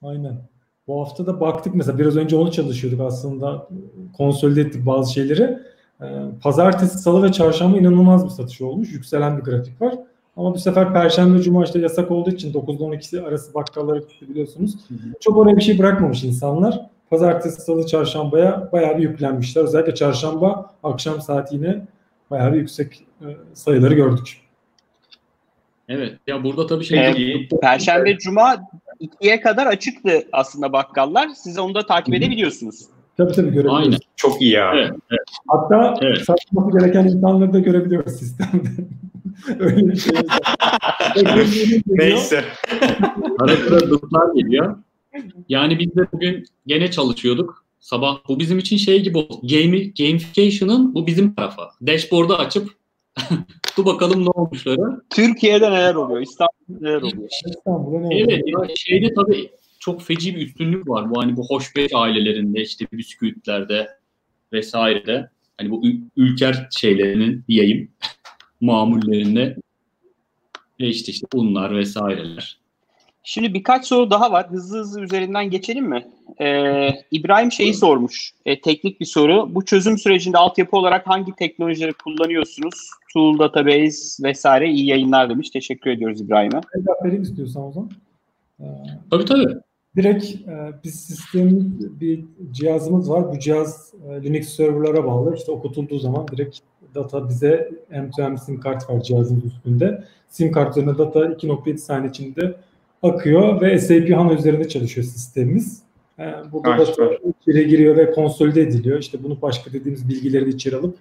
Aynen. 0.02 0.42
Bu 0.88 1.02
hafta 1.02 1.26
da 1.26 1.40
baktık 1.40 1.76
mesela 1.76 2.00
biraz 2.00 2.18
önce 2.18 2.36
onu 2.36 2.52
çalışıyorduk 2.52 3.02
aslında 3.02 3.70
konsolide 4.18 4.62
ettik 4.62 4.86
bazı 4.86 5.14
şeyleri. 5.14 5.60
Ee, 6.02 6.06
pazartesi, 6.42 6.98
salı 6.98 7.24
ve 7.24 7.32
çarşamba 7.32 7.78
inanılmaz 7.78 8.26
bir 8.26 8.30
satış 8.30 8.62
olmuş. 8.62 8.92
Yükselen 8.92 9.38
bir 9.38 9.44
grafik 9.44 9.82
var. 9.82 9.96
Ama 10.38 10.54
bu 10.54 10.60
sefer 10.60 10.94
Perşembe, 10.94 11.42
Cuma 11.42 11.64
işte 11.64 11.80
yasak 11.80 12.12
olduğu 12.12 12.30
için 12.30 12.54
9'da 12.54 12.84
12'si 12.84 13.28
arası 13.28 13.54
bakkallara 13.54 13.98
gitti 13.98 14.30
biliyorsunuz. 14.30 14.76
Hı 14.88 14.94
hı. 14.94 15.14
Çok 15.20 15.38
oraya 15.38 15.58
bir 15.58 15.62
şey 15.62 15.80
bırakmamış 15.80 16.24
insanlar. 16.24 16.82
Pazartesi, 17.10 17.62
Salı, 17.62 17.86
Çarşamba'ya 17.86 18.70
bayağı 18.72 18.98
bir 18.98 19.04
yüklenmişler. 19.04 19.64
Özellikle 19.64 19.96
Çarşamba 19.96 20.74
akşam 20.84 21.22
saati 21.22 21.56
yine 21.56 21.86
bayağı 22.32 22.54
bir 22.54 22.58
yüksek 22.58 23.06
e, 23.22 23.28
sayıları 23.54 23.94
gördük. 23.94 24.42
Evet. 25.90 26.14
Ya 26.28 26.44
burada 26.44 26.68
tabii 26.68 26.84
şey... 26.84 27.00
Ee, 27.00 27.50
Perşembe, 27.62 28.18
Cuma 28.18 28.56
ikiye 29.00 29.42
kadar 29.42 29.68
açıktı 29.68 30.24
aslında 30.32 30.74
bakkallar. 30.74 31.30
Siz 31.36 31.60
onu 31.60 31.76
da 31.76 31.86
takip 31.86 32.14
edebiliyorsunuz. 32.14 32.86
Tabii 33.18 33.32
tabii 33.32 33.52
görebiliyoruz. 33.52 33.86
Aynen. 33.86 33.98
Çok 34.16 34.42
iyi 34.42 34.52
ya. 34.52 34.72
Evet, 34.76 34.92
evet. 35.12 35.28
Hatta 35.48 35.96
evet. 36.02 36.18
satması 36.18 36.80
gereken 36.80 37.04
insanları 37.04 37.54
da 37.54 37.60
görebiliyoruz 37.60 38.14
sistemde. 38.14 38.70
Öyle 39.60 39.88
bir 39.88 39.96
şey. 39.96 40.14
Neyse. 41.88 42.44
Ara 43.40 43.56
sıra 43.56 43.90
dutlar 43.90 44.36
geliyor. 44.36 44.78
Yani 45.50 45.80
biz 45.80 45.96
de 45.96 46.08
bugün 46.12 46.46
gene 46.68 46.92
çalışıyorduk. 46.92 47.66
Sabah 47.80 48.18
bu 48.28 48.40
bizim 48.40 48.60
için 48.60 48.78
şey 48.78 49.04
gibi 49.04 49.18
oldu. 49.18 49.48
Game, 49.48 49.78
gamification'ın 49.78 50.96
bu 50.96 51.08
bizim 51.08 51.36
tarafa. 51.36 51.72
Dashboard'u 51.88 52.34
açıp 52.34 52.70
Dur 53.78 53.86
bakalım 53.86 54.26
ne 54.26 54.30
olmuşları. 54.30 55.02
Türkiye'de 55.10 55.72
neler 55.72 55.96
oluyor? 55.96 56.22
İstanbul'da 56.22 56.90
neler 56.90 57.02
oluyor? 57.02 57.30
İstanbul'da 57.50 58.00
ne 58.00 58.06
oluyor? 58.06 58.28
Evet. 58.30 58.44
Ya 58.48 58.76
şeyde 58.76 59.14
tabii 59.14 59.50
çok 59.80 60.02
feci 60.02 60.36
bir 60.36 60.48
üstünlük 60.48 60.90
var. 60.90 61.10
Bu 61.10 61.22
hani 61.22 61.38
bu 61.38 61.48
hoşbeş 61.48 61.92
ailelerinde 61.94 62.62
işte 62.62 62.86
bisküvitlerde 62.92 63.88
vesairede 64.54 65.30
hani 65.58 65.72
bu 65.72 65.84
ülker 66.18 66.68
şeylerinin 66.72 67.44
diyeyim 67.48 67.92
mamullerinde 68.64 69.56
işte 70.80 71.12
işte 71.12 71.28
unlar 71.34 71.78
vesaireler. 71.78 72.58
Şimdi 73.24 73.54
birkaç 73.54 73.86
soru 73.86 74.10
daha 74.12 74.32
var. 74.32 74.50
Hızlı 74.50 74.80
hızlı 74.80 75.02
üzerinden 75.02 75.50
geçelim 75.50 75.90
mi? 75.90 76.08
Ee, 76.42 76.90
İbrahim 77.12 77.52
şeyi 77.52 77.74
sormuş. 77.74 78.34
E, 78.46 78.62
teknik 78.62 79.00
bir 79.00 79.06
soru. 79.06 79.56
Bu 79.56 79.66
çözüm 79.66 79.98
sürecinde 79.98 80.38
altyapı 80.38 80.78
olarak 80.78 81.08
hangi 81.08 81.36
teknolojileri 81.36 81.94
kullanıyorsunuz? 81.94 82.90
Tool, 83.14 83.40
database 83.40 84.24
vesaire 84.24 84.70
iyi 84.70 84.86
yayınlar 84.86 85.30
demiş. 85.30 85.50
Teşekkür 85.50 85.90
ediyoruz 85.90 86.22
İbrahim'e. 86.22 86.62
Cevap 86.76 87.06
vereyim 87.06 87.24
istiyorsan 87.24 87.64
o 87.64 87.72
zaman. 87.72 87.90
Ee, 88.60 88.66
tabii 89.12 89.26
tabii. 89.26 89.56
Direkt 89.96 90.26
e, 90.26 90.72
biz 90.84 91.00
sistemimiz 91.00 92.02
bir 92.02 92.26
cihazımız 92.52 93.10
var. 93.10 93.32
Bu 93.32 93.40
cihaz 93.40 93.94
e, 94.10 94.24
Linux 94.24 94.48
serverlara 94.48 95.06
bağlı. 95.06 95.36
İşte 95.36 95.52
okutulduğu 95.52 96.00
zaman 96.00 96.28
direkt 96.28 96.60
data 96.96 97.30
bize 97.30 97.72
M2M 97.92 98.38
sim 98.38 98.60
kart 98.60 98.90
var 98.90 99.02
cihazın 99.02 99.42
üstünde. 99.42 100.04
Sim 100.30 100.52
kart 100.52 100.78
üzerine 100.78 100.98
data 100.98 101.20
2.7 101.20 101.78
saniye 101.78 102.10
içinde 102.10 102.56
akıyor 103.04 103.62
ve 103.62 103.80
SAP 103.80 104.12
HANA 104.12 104.34
üzerinde 104.34 104.68
çalışıyor 104.68 105.08
sistemimiz. 105.08 105.82
Ee, 106.20 106.34
burada 106.52 106.88
da 106.88 107.12
içeri 107.42 107.68
giriyor 107.68 107.98
ve 107.98 108.12
konsolide 108.12 108.62
ediliyor. 108.62 109.00
İşte 109.00 109.24
bunu 109.24 109.42
başka 109.42 109.74
dediğimiz 109.74 110.10
bilgileri 110.10 110.46
de 110.46 110.50
içeri 110.50 110.76
alıp 110.76 110.98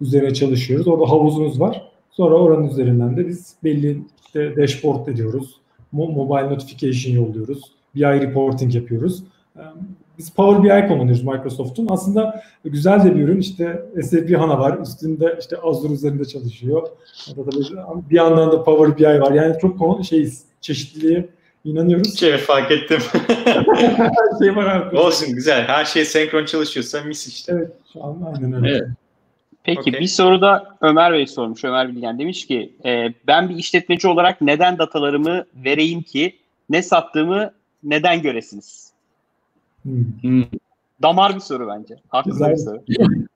üzerine 0.00 0.34
çalışıyoruz. 0.34 0.88
Orada 0.88 1.10
havuzumuz 1.10 1.60
var. 1.60 1.90
Sonra 2.10 2.34
oranın 2.34 2.68
üzerinden 2.68 3.16
de 3.16 3.28
biz 3.28 3.54
belli 3.64 4.02
işte 4.26 4.56
dashboard 4.56 5.06
ediyoruz. 5.06 5.60
Mobile 5.92 6.50
notification 6.50 7.14
yolluyoruz. 7.14 7.62
BI 7.94 8.02
reporting 8.02 8.74
yapıyoruz. 8.74 9.24
Biz 10.20 10.30
Power 10.30 10.62
BI 10.64 10.88
kullanıyoruz 10.88 11.22
Microsoft'un. 11.22 11.86
Aslında 11.90 12.42
güzel 12.64 13.04
de 13.04 13.14
bir 13.14 13.20
ürün. 13.20 13.40
İşte 13.40 13.82
SAP 14.02 14.38
HANA 14.38 14.58
var. 14.58 14.78
Üstünde 14.78 15.36
işte 15.40 15.56
Azure 15.56 15.92
üzerinde 15.92 16.24
çalışıyor. 16.24 16.88
Bir 18.10 18.16
yandan 18.16 18.52
da 18.52 18.64
Power 18.64 18.98
BI 18.98 19.20
var. 19.20 19.32
Yani 19.32 19.56
çok 19.60 20.04
şeyiz. 20.04 20.44
Çeşitliliği 20.60 21.28
İnanıyoruz. 21.64 22.18
Şey 22.18 22.36
fark 22.36 22.70
ettim. 22.70 22.98
Her 23.86 24.38
şey 24.38 24.56
var 24.56 24.76
abi. 24.76 24.98
Olsun 24.98 25.34
güzel. 25.34 25.64
Her 25.64 25.84
şey 25.84 26.04
senkron 26.04 26.44
çalışıyorsa 26.44 27.02
mis 27.02 27.26
işte. 27.26 27.52
Evet 27.52 27.70
şu 27.92 28.04
an 28.04 28.32
aynen 28.34 28.52
öyle. 28.52 28.70
Evet. 28.70 28.88
Peki 29.64 29.80
okay. 29.80 30.00
bir 30.00 30.06
soru 30.06 30.40
da 30.40 30.76
Ömer 30.80 31.12
Bey 31.12 31.26
sormuş. 31.26 31.64
Ömer 31.64 31.88
Bilgen 31.88 32.18
demiş 32.18 32.46
ki 32.46 32.72
e, 32.84 33.14
ben 33.26 33.48
bir 33.48 33.56
işletmeci 33.56 34.08
olarak 34.08 34.40
neden 34.40 34.78
datalarımı 34.78 35.44
vereyim 35.54 36.02
ki 36.02 36.36
ne 36.70 36.82
sattığımı 36.82 37.52
neden 37.82 38.22
göresiniz? 38.22 38.89
Hmm. 39.82 40.44
Damar 41.02 41.34
bir 41.34 41.40
soru 41.40 41.68
bence. 41.68 41.96
Haklı 42.08 42.50
bir 42.50 42.56
soru. 42.56 42.82
Yani, 42.88 43.26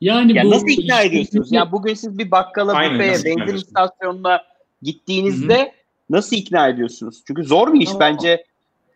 yani 0.00 0.44
bu 0.44 0.50
nasıl 0.50 0.68
ikna 0.68 1.02
ediyorsunuz? 1.02 1.52
Yani 1.52 1.72
bugün 1.72 1.94
siz 1.94 2.18
bir 2.18 2.30
bakkala, 2.30 2.92
büfeye, 2.92 3.12
benzin 3.24 3.54
istasyonuna 3.56 4.42
gittiğinizde 4.82 5.58
Hı-hı. 5.58 5.70
Nasıl 6.10 6.36
ikna 6.36 6.68
ediyorsunuz? 6.68 7.22
Çünkü 7.26 7.44
zor 7.44 7.74
bir 7.74 7.80
iş 7.80 7.90
Ama 7.90 8.00
bence. 8.00 8.44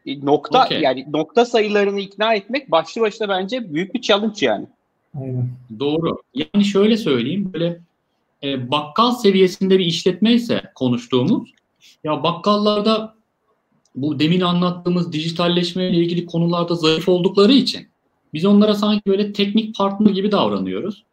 E, 0.06 0.26
nokta 0.26 0.64
Okey. 0.64 0.80
yani 0.80 1.06
nokta 1.12 1.44
sayılarını 1.44 2.00
ikna 2.00 2.34
etmek 2.34 2.70
başlı 2.70 3.00
başına 3.00 3.28
bence 3.28 3.74
büyük 3.74 3.94
bir 3.94 4.00
challenge 4.00 4.46
yani. 4.46 4.66
Aynen. 5.20 5.48
Doğru. 5.78 6.22
Yani 6.34 6.64
şöyle 6.64 6.96
söyleyeyim 6.96 7.50
böyle 7.52 7.80
e, 8.42 8.70
bakkal 8.70 9.12
seviyesinde 9.12 9.78
bir 9.78 9.84
işletme 9.84 10.32
ise 10.32 10.62
konuştuğumuz 10.74 11.52
ya 12.04 12.22
bakkallarda 12.22 13.14
bu 13.94 14.18
demin 14.18 14.40
anlattığımız 14.40 15.12
dijitalleşme 15.12 15.90
ile 15.90 15.96
ilgili 15.96 16.26
konularda 16.26 16.74
zayıf 16.74 17.08
oldukları 17.08 17.52
için 17.52 17.86
biz 18.34 18.44
onlara 18.44 18.74
sanki 18.74 19.02
böyle 19.06 19.32
teknik 19.32 19.76
partner 19.76 20.10
gibi 20.10 20.32
davranıyoruz 20.32 21.04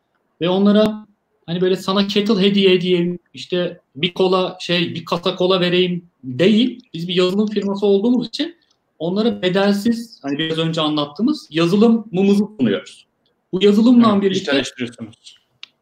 ve 0.41 0.50
onlara 0.50 1.06
hani 1.46 1.62
böyle 1.62 1.76
sana 1.76 2.08
kettle 2.08 2.41
hediye 2.41 2.74
edeyim 2.74 3.20
işte 3.34 3.80
bir 3.96 4.13
kola 4.13 4.58
şey 4.60 4.96
bir 4.96 5.06
kasa 5.06 5.36
kola 5.36 5.62
vereyim 5.62 6.06
değil 6.24 6.80
biz 6.94 7.08
bir 7.08 7.15
yazılım 7.15 7.48
firması 7.48 7.86
olduğumuz 7.86 8.28
için 8.28 8.56
onlara 9.00 9.41
bedelsiz 9.41 10.20
hani 10.22 10.38
biraz 10.38 10.58
önce 10.58 10.82
anlattığımız 10.82 11.48
yazılımımızı 11.52 12.48
sunuyoruz. 12.60 13.06
Bu 13.52 13.63
yazılımla 13.63 14.12
Evet, 14.13 14.22
birlikte. 14.22 14.52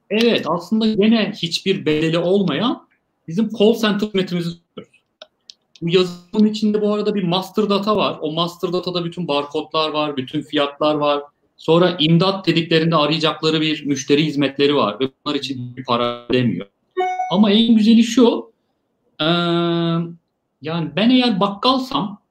Evet 0.10 0.46
aslında 0.50 0.88
yine 0.88 1.34
hiçbir 1.36 1.86
bedeli 1.86 2.18
olmayan 2.18 2.88
bizim 3.28 3.50
call 3.60 3.74
center 3.74 4.08
hizmetimizi. 4.08 4.50
Bu 5.82 5.90
yazılımın 5.90 6.50
içinde 6.50 6.82
bu 6.82 6.94
arada 6.94 7.16
bir 7.16 7.24
master 7.24 7.70
data 7.70 7.96
var. 7.96 8.18
O 8.22 8.32
master 8.34 8.74
datada 8.74 9.06
bütün 9.06 9.28
barkodlar 9.28 9.90
var, 9.90 10.18
bütün 10.18 10.42
fiyatlar 10.42 10.96
var. 10.96 11.24
Sonra 11.58 11.96
imdat 12.00 12.48
dediklerinde 12.48 12.96
arayacakları 12.96 13.62
bir 13.62 13.86
müşteri 13.86 14.26
hizmetleri 14.26 14.76
var 14.76 15.00
ve 15.00 15.10
bunlar 15.26 15.36
için 15.36 15.78
bir 15.78 15.84
para 15.86 16.26
ödemiyor. 16.30 16.68
Ama 17.32 17.52
en 17.52 17.76
güzeli 17.76 18.04
şu, 18.04 18.52
eee, 19.22 19.28
yani 20.62 20.90
ben 20.96 21.10
eğer 21.10 21.40
bakkalsam 21.40 22.22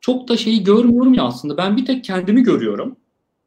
çok 0.00 0.28
da 0.28 0.36
şeyi 0.36 0.64
görmüyorum 0.64 1.14
ya 1.14 1.24
aslında. 1.24 1.56
Ben 1.56 1.76
bir 1.76 1.84
tek 1.84 2.04
kendimi 2.04 2.42
görüyorum. 2.42 2.96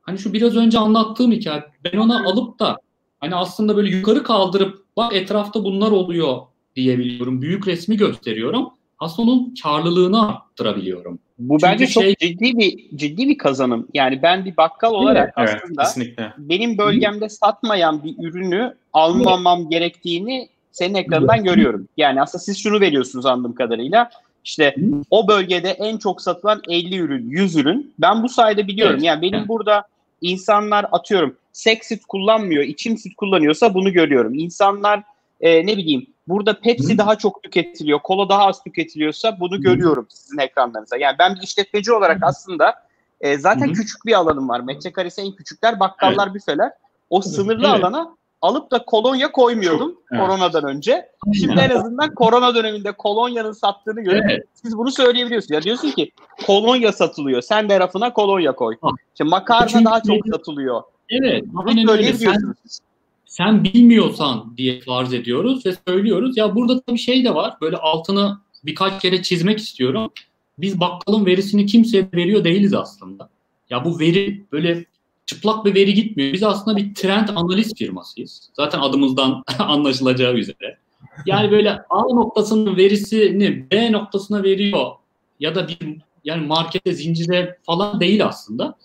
Hani 0.01 0.19
şu 0.19 0.33
biraz 0.33 0.55
önce 0.55 0.79
anlattığım 0.79 1.31
hikaye. 1.31 1.63
Ben 1.83 1.97
ona 1.97 2.25
alıp 2.25 2.59
da 2.59 2.77
hani 3.19 3.35
aslında 3.35 3.75
böyle 3.77 3.95
yukarı 3.95 4.23
kaldırıp 4.23 4.85
bak 4.97 5.15
etrafta 5.15 5.63
bunlar 5.63 5.91
oluyor 5.91 6.37
diyebiliyorum. 6.75 7.41
Büyük 7.41 7.67
resmi 7.67 7.97
gösteriyorum. 7.97 8.69
Aslında 8.99 9.31
onun 9.31 9.53
karlılığını 9.63 10.29
arttırabiliyorum. 10.29 11.19
Bu 11.39 11.57
Çünkü 11.59 11.71
bence 11.73 11.87
çok 11.87 12.03
şey- 12.03 12.15
ciddi 12.15 12.57
bir 12.57 12.97
ciddi 12.97 13.27
bir 13.27 13.37
kazanım. 13.37 13.87
Yani 13.93 14.21
ben 14.21 14.45
bir 14.45 14.57
bakkal 14.57 14.93
olarak 14.93 15.33
Evet, 15.37 15.49
aslında 15.63 15.83
kesinlikle. 15.83 16.33
benim 16.37 16.77
bölgemde 16.77 17.29
satmayan 17.29 18.03
bir 18.03 18.15
ürünü 18.19 18.75
almamam 18.93 19.69
gerektiğini 19.69 20.49
senin 20.71 20.95
ekranından 20.95 21.43
görüyorum. 21.43 21.87
Yani 21.97 22.21
aslında 22.21 22.43
siz 22.43 22.57
şunu 22.57 22.79
veriyorsunuz 22.81 23.25
anladığım 23.25 23.55
kadarıyla. 23.55 24.09
İşte 24.45 24.75
o 25.09 25.27
bölgede 25.27 25.69
en 25.69 25.97
çok 25.97 26.21
satılan 26.21 26.61
50 26.69 26.97
ürün, 26.97 27.29
100 27.29 27.55
ürün. 27.55 27.93
Ben 27.99 28.23
bu 28.23 28.29
sayede 28.29 28.67
biliyorum. 28.67 28.95
Evet. 28.95 29.03
Yani 29.03 29.21
benim 29.21 29.39
Evet. 29.39 29.47
burada 29.47 29.83
insanlar 30.21 30.85
atıyorum 30.91 31.35
sek 31.53 31.85
süt 31.85 32.05
kullanmıyor, 32.05 32.63
içim 32.63 32.97
süt 32.97 33.15
kullanıyorsa 33.15 33.73
bunu 33.73 33.93
görüyorum. 33.93 34.33
İnsanlar 34.33 35.03
e, 35.41 35.65
ne 35.65 35.77
bileyim 35.77 36.05
burada 36.29 36.59
Pepsi 36.59 36.93
Hı. 36.93 36.97
daha 36.97 37.17
çok 37.17 37.43
tüketiliyor, 37.43 37.99
kola 37.99 38.29
daha 38.29 38.45
az 38.45 38.63
tüketiliyorsa 38.63 39.39
bunu 39.39 39.61
görüyorum 39.61 40.07
sizin 40.09 40.37
ekranlarınızda. 40.37 40.97
Yani 40.97 41.15
ben 41.19 41.35
bir 41.35 41.41
işletmeci 41.41 41.93
olarak 41.93 42.17
aslında 42.21 42.73
e, 43.21 43.37
zaten 43.37 43.67
Hı 43.67 43.71
hı. 43.71 43.73
küçük 43.73 44.05
bir 44.05 44.13
alanım 44.13 44.49
var. 44.49 44.59
Metrekaresi 44.59 45.21
en 45.21 45.31
küçükler 45.31 45.79
bakkallar, 45.79 46.33
büfeler. 46.33 46.71
O 47.09 47.21
sınırlı 47.21 47.67
Evet. 47.67 47.83
alana 47.83 48.15
alıp 48.41 48.71
da 48.71 48.85
kolonya 48.85 49.31
koymuyordum 49.31 49.95
evet. 50.11 50.21
koronadan 50.21 50.63
önce. 50.63 51.09
Şimdi 51.33 51.59
en 51.59 51.69
azından 51.69 52.15
korona 52.15 52.55
döneminde 52.55 52.91
kolonyanın 52.91 53.51
sattığını 53.51 54.01
görüp 54.01 54.23
Evet. 54.29 54.43
siz 54.53 54.77
bunu 54.77 54.91
söyleyebiliyorsunuz. 54.91 55.51
Ya 55.51 55.61
diyorsun 55.61 55.91
ki 55.91 56.11
kolonya 56.47 56.91
satılıyor. 56.91 57.41
Sen 57.41 57.69
de 57.69 57.79
rafına 57.79 58.13
kolonya 58.13 58.55
koy. 58.55 58.75
Ha. 58.81 58.89
İşte 59.13 59.23
makarna 59.23 59.67
Çünkü 59.67 59.85
daha 59.85 60.01
çok 60.01 60.17
satılıyor. 60.31 60.83
Evet. 61.09 61.43
Bunu. 61.45 61.71
Sen, 61.71 61.85
söyleyebiliyorsunuz 61.85 62.57
siz. 62.67 62.88
Sen 63.29 63.63
bilmiyorsan 63.63 64.53
diye 64.57 64.81
farz 64.81 65.13
ediyoruz 65.13 65.65
ve 65.65 65.75
söylüyoruz. 65.87 66.37
Ya 66.37 66.55
burada 66.55 66.81
bir 66.89 66.97
şey 66.97 67.25
de 67.25 67.35
var. 67.35 67.53
Böyle 67.61 67.77
altını 67.77 68.37
birkaç 68.63 69.01
kere 69.01 69.23
çizmek 69.23 69.59
istiyorum. 69.59 70.11
Biz 70.57 70.79
bakkalın 70.79 71.25
verisini 71.25 71.65
kimseye 71.65 72.09
veriyor 72.13 72.43
değiliz 72.43 72.73
aslında. 72.73 73.29
Ya 73.69 73.85
bu 73.85 73.99
veri 73.99 74.45
böyle 74.51 74.85
çıplak 75.25 75.65
bir 75.65 75.75
veri 75.75 75.93
gitmiyor. 75.93 76.33
Biz 76.33 76.43
aslında 76.43 76.77
bir 76.77 76.93
trend 76.93 77.29
analiz 77.35 77.73
firmasıyız. 77.75 78.49
Zaten 78.53 78.79
adımızdan 78.79 79.43
anlaşılacağı 79.59 80.33
üzere. 80.33 80.77
Yani 81.25 81.51
böyle 81.51 81.71
A 81.89 82.01
noktasının 82.01 82.77
verisini 82.77 83.71
B 83.71 83.91
noktasına 83.91 84.43
veriyor 84.43 84.91
ya 85.39 85.55
da 85.55 85.67
bir 85.67 85.77
yani 86.23 86.47
markete, 86.47 86.93
zincire 86.93 87.57
falan 87.63 87.99
değil 87.99 88.25
aslında. 88.25 88.75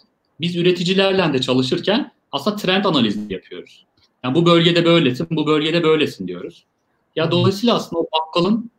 Biz 0.41 0.57
üreticilerle 0.57 1.33
de 1.33 1.41
çalışırken 1.41 2.13
aslında 2.33 2.57
trend 2.57 2.85
analizi 2.85 3.33
yapıyoruz. 3.33 3.85
Yani 4.25 4.35
bu 4.35 4.47
bölgede 4.47 4.85
böylesin, 4.85 5.27
bu 5.31 5.47
bölgede 5.47 5.83
böylesin 5.83 6.29
diyoruz. 6.29 6.65
Ya 7.17 7.31
dolayısıyla 7.31 7.75
aslında 7.75 8.01
o 8.03 8.07
bakkalın 8.21 8.71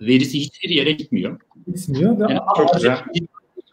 verisi 0.00 0.40
hiçbir 0.40 0.68
yere 0.68 0.92
gitmiyor. 0.92 1.40
Gitmiyor 1.66 2.18
ve 2.20 2.32
Yani 2.32 2.40
Çok 2.56 2.74
güzel. 2.74 2.98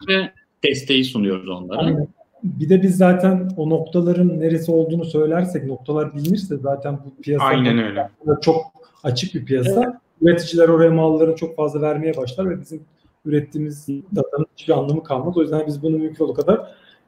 ve 0.08 0.32
desteği 0.64 1.04
sunuyoruz 1.04 1.48
onlara. 1.48 1.78
Aynen. 1.78 2.08
Bir 2.42 2.68
de 2.68 2.82
biz 2.82 2.96
zaten 2.96 3.50
o 3.56 3.70
noktaların 3.70 4.40
neresi 4.40 4.72
olduğunu 4.72 5.04
söylersek, 5.04 5.64
noktalar 5.64 6.14
bilinirse 6.16 6.56
zaten 6.56 6.98
bu 7.04 7.22
piyasa 7.22 7.44
Aynen 7.44 7.78
öyle. 7.78 8.10
çok 8.40 8.64
açık 9.02 9.34
bir 9.34 9.44
piyasa. 9.44 10.00
Üreticiler 10.22 10.68
oraya 10.68 10.90
mallarını 10.90 11.36
çok 11.36 11.56
fazla 11.56 11.80
vermeye 11.80 12.16
başlar 12.16 12.50
ve 12.50 12.60
bizim 12.60 12.84
ürettiğimiz 13.24 13.88
datanın 14.16 14.46
hiçbir 14.56 14.72
anlamı 14.72 15.02
kalmaz. 15.02 15.36
O 15.36 15.42
yüzden 15.42 15.66
biz 15.66 15.82
bunu 15.82 15.98
mümkün 15.98 16.24
olduğu 16.24 16.34
kadar 16.34 16.60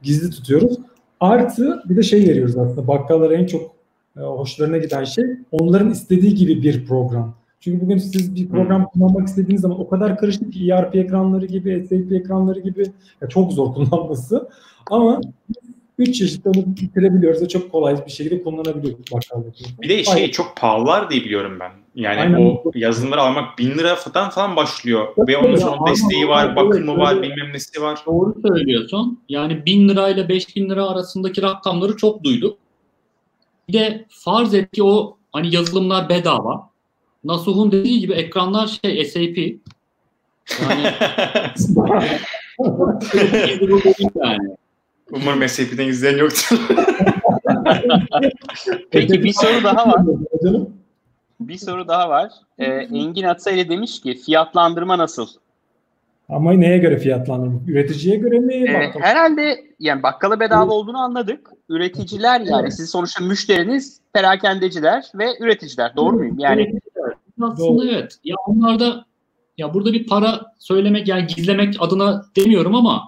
gizli 0.02 0.30
tutuyoruz. 0.30 0.78
Artı 1.22 1.82
bir 1.88 1.96
de 1.96 2.02
şey 2.02 2.28
veriyoruz 2.28 2.58
aslında 2.58 2.88
bakkallara 2.88 3.34
en 3.34 3.46
çok 3.46 3.74
e, 4.16 4.20
hoşlarına 4.20 4.78
giden 4.78 5.04
şey 5.04 5.24
onların 5.50 5.90
istediği 5.90 6.34
gibi 6.34 6.62
bir 6.62 6.86
program. 6.86 7.34
Çünkü 7.60 7.80
bugün 7.80 7.98
siz 7.98 8.34
bir 8.34 8.48
program 8.48 8.86
kullanmak 8.86 9.28
istediğiniz 9.28 9.60
zaman 9.60 9.80
o 9.80 9.88
kadar 9.88 10.18
karışık 10.18 10.52
ki 10.52 10.70
ERP 10.70 10.96
ekranları 10.96 11.46
gibi, 11.46 11.86
SAP 11.88 12.12
ekranları 12.12 12.60
gibi 12.60 12.86
ya 13.20 13.28
çok 13.28 13.52
zor 13.52 13.66
kullanması. 13.74 14.48
Ama 14.90 15.20
üç 15.98 16.18
çeşit 16.18 16.46
onu 16.46 16.54
bitirebiliyoruz 16.66 17.42
ve 17.42 17.48
çok 17.48 17.72
kolay 17.72 18.06
bir 18.06 18.10
şekilde 18.10 18.42
kullanabiliyoruz 18.42 19.12
bakkaldaki. 19.12 19.64
Bir 19.82 19.88
de 19.88 20.04
şey 20.04 20.30
çok 20.30 20.56
pahalılar 20.56 21.10
diye 21.10 21.20
biliyorum 21.20 21.58
ben. 21.60 21.81
Yani 21.94 22.20
Aynen. 22.20 22.46
o 22.46 22.62
yazılımları 22.74 23.20
almak 23.22 23.58
bin 23.58 23.70
liradan 23.70 24.30
falan 24.30 24.56
başlıyor. 24.56 25.06
Çok 25.16 25.28
Ve 25.28 25.36
onun 25.36 25.46
öyle. 25.48 25.56
son 25.56 25.72
Ama- 25.72 25.90
desteği 25.90 26.28
var, 26.28 26.56
bakımı 26.56 26.98
var, 26.98 27.16
öyle. 27.16 27.22
bilmem 27.22 27.52
nesi 27.52 27.82
var. 27.82 27.98
Doğru 28.06 28.34
söylüyorsun. 28.46 29.20
Yani 29.28 29.66
1000 29.66 29.88
lirayla 29.88 30.28
5000 30.28 30.70
lira 30.70 30.86
arasındaki 30.88 31.42
rakamları 31.42 31.96
çok 31.96 32.24
duyduk. 32.24 32.58
Bir 33.68 33.72
de 33.72 34.04
farz 34.10 34.54
et 34.54 34.72
ki 34.72 34.82
o 34.82 35.16
hani 35.32 35.54
yazılımlar 35.54 36.08
bedava. 36.08 36.70
Nasuh'un 37.24 37.72
dediği 37.72 38.00
gibi 38.00 38.12
ekranlar 38.12 38.66
şey 38.84 39.04
SAP. 39.04 39.38
Yani 40.62 40.92
yani. 44.14 44.38
Umarım 45.12 45.48
SAP'den 45.48 45.88
izleyen 45.88 46.18
yoktur. 46.18 46.58
Peki 48.90 49.24
bir 49.24 49.32
soru 49.32 49.64
daha 49.64 49.88
var. 49.88 50.02
Bir 51.48 51.56
soru 51.58 51.88
daha 51.88 52.08
var. 52.08 52.32
Ee, 52.58 52.64
Engin 52.64 53.22
Atsaylı 53.24 53.68
demiş 53.68 54.00
ki 54.00 54.14
fiyatlandırma 54.14 54.98
nasıl? 54.98 55.28
Ama 56.28 56.52
neye 56.52 56.78
göre 56.78 56.98
fiyatlandırma? 56.98 57.60
Üreticiye 57.68 58.16
göre 58.16 58.38
mi? 58.38 58.54
Ee, 58.54 58.90
herhalde 59.00 59.64
yani 59.78 60.02
bakkala 60.02 60.40
bedava 60.40 60.72
olduğunu 60.72 60.98
anladık. 60.98 61.50
Üreticiler 61.68 62.40
yani 62.40 62.62
Evet. 62.62 62.74
siz 62.74 62.90
sonuçta 62.90 63.24
müşteriniz 63.24 64.00
perakendeciler 64.12 65.04
ve 65.14 65.26
üreticiler. 65.40 65.96
Doğru 65.96 66.16
muyum? 66.16 66.38
Yani 66.38 66.80
aslında 67.40 67.84
evet. 67.90 68.18
Ya 68.24 68.36
onlarda 68.46 69.04
ya 69.58 69.74
burada 69.74 69.92
bir 69.92 70.06
para 70.06 70.40
söylemek 70.58 71.08
yani 71.08 71.26
gizlemek 71.26 71.76
adına 71.80 72.24
demiyorum 72.36 72.74
ama 72.74 73.02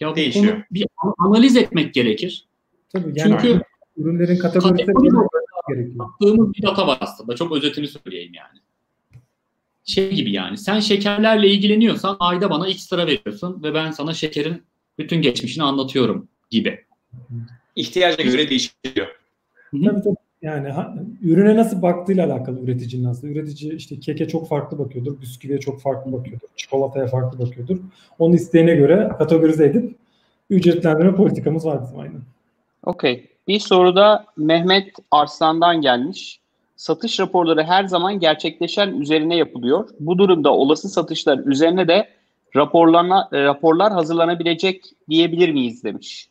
ya 0.00 0.10
bu 0.10 0.16
Değişiyor. 0.16 0.52
konu 0.52 0.62
bir 0.70 0.86
analiz 1.18 1.56
etmek 1.56 1.94
gerekir. 1.94 2.48
Tabii 2.92 3.12
yani 3.16 3.36
Çünkü 3.40 3.60
ürünlerin 3.96 4.38
kategorisi 4.38 4.86
Kategori 4.86 5.10
gerekiyor. 5.74 5.98
baktığımız 5.98 6.54
bir 6.54 6.62
data 6.62 6.86
var 6.86 6.98
aslında. 7.00 7.36
Çok 7.36 7.52
özetini 7.56 7.86
söyleyeyim 7.88 8.32
yani. 8.34 8.58
Şey 9.84 10.14
gibi 10.14 10.32
yani. 10.32 10.58
Sen 10.58 10.80
şekerlerle 10.80 11.48
ilgileniyorsan 11.48 12.16
ayda 12.20 12.50
bana 12.50 12.68
x 12.68 12.92
lira 12.92 13.06
veriyorsun 13.06 13.62
ve 13.62 13.74
ben 13.74 13.90
sana 13.90 14.14
şekerin 14.14 14.62
bütün 14.98 15.22
geçmişini 15.22 15.64
anlatıyorum 15.64 16.28
gibi. 16.50 16.84
İhtiyaca 17.76 18.24
göre 18.24 18.50
değişiyor. 18.50 19.06
Tabii 19.70 20.02
tabii. 20.02 20.16
Yani 20.42 20.68
ha- 20.68 20.94
ürüne 21.22 21.56
nasıl 21.56 21.82
baktığıyla 21.82 22.26
alakalı 22.26 22.60
üreticinin 22.60 23.04
aslında. 23.04 23.32
Üretici 23.32 23.74
işte 23.74 24.00
keke 24.00 24.28
çok 24.28 24.48
farklı 24.48 24.78
bakıyordur, 24.78 25.20
bisküviye 25.20 25.60
çok 25.60 25.80
farklı 25.80 26.12
bakıyordur, 26.12 26.48
çikolataya 26.56 27.06
farklı 27.06 27.38
bakıyordur. 27.38 27.78
Onun 28.18 28.34
isteğine 28.34 28.74
göre 28.74 29.10
kategorize 29.18 29.64
edip 29.64 29.94
ücretlendirme 30.50 31.14
politikamız 31.14 31.66
var 31.66 31.82
bizim 31.82 31.98
aynen. 31.98 32.20
okey. 32.82 33.29
Bir 33.48 33.60
soru 33.60 33.96
da 33.96 34.24
Mehmet 34.36 34.92
Arslan'dan 35.10 35.80
gelmiş. 35.80 36.40
Satış 36.76 37.20
raporları 37.20 37.62
her 37.62 37.84
zaman 37.84 38.20
gerçekleşen 38.20 38.88
üzerine 39.00 39.36
yapılıyor. 39.36 39.88
Bu 40.00 40.18
durumda 40.18 40.54
olası 40.54 40.88
satışlar 40.88 41.38
üzerine 41.38 41.88
de 41.88 42.08
raporlarına, 42.56 43.28
e, 43.32 43.44
raporlar 43.44 43.92
hazırlanabilecek 43.92 44.84
diyebilir 45.08 45.52
miyiz 45.52 45.84
demiş. 45.84 46.28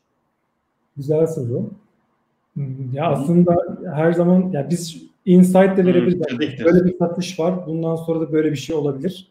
Güzel 0.98 1.28
soru. 1.28 1.70
Hmm, 2.54 2.94
ya 2.94 3.12
aslında 3.12 3.56
her 3.96 4.14
zaman 4.14 4.52
ya 4.52 4.70
biz 4.70 5.04
insight 5.26 5.78
de 5.78 5.86
verebiliriz. 5.86 6.32
Hmm, 6.32 6.42
Yani 6.42 6.66
böyle 6.66 6.86
bir 6.86 6.98
satış 6.98 7.40
var. 7.40 7.68
Bundan 7.68 7.96
sonra 7.96 8.20
da 8.20 8.32
böyle 8.32 8.52
bir 8.52 8.58
şey 8.58 8.76
olabilir. 8.76 9.28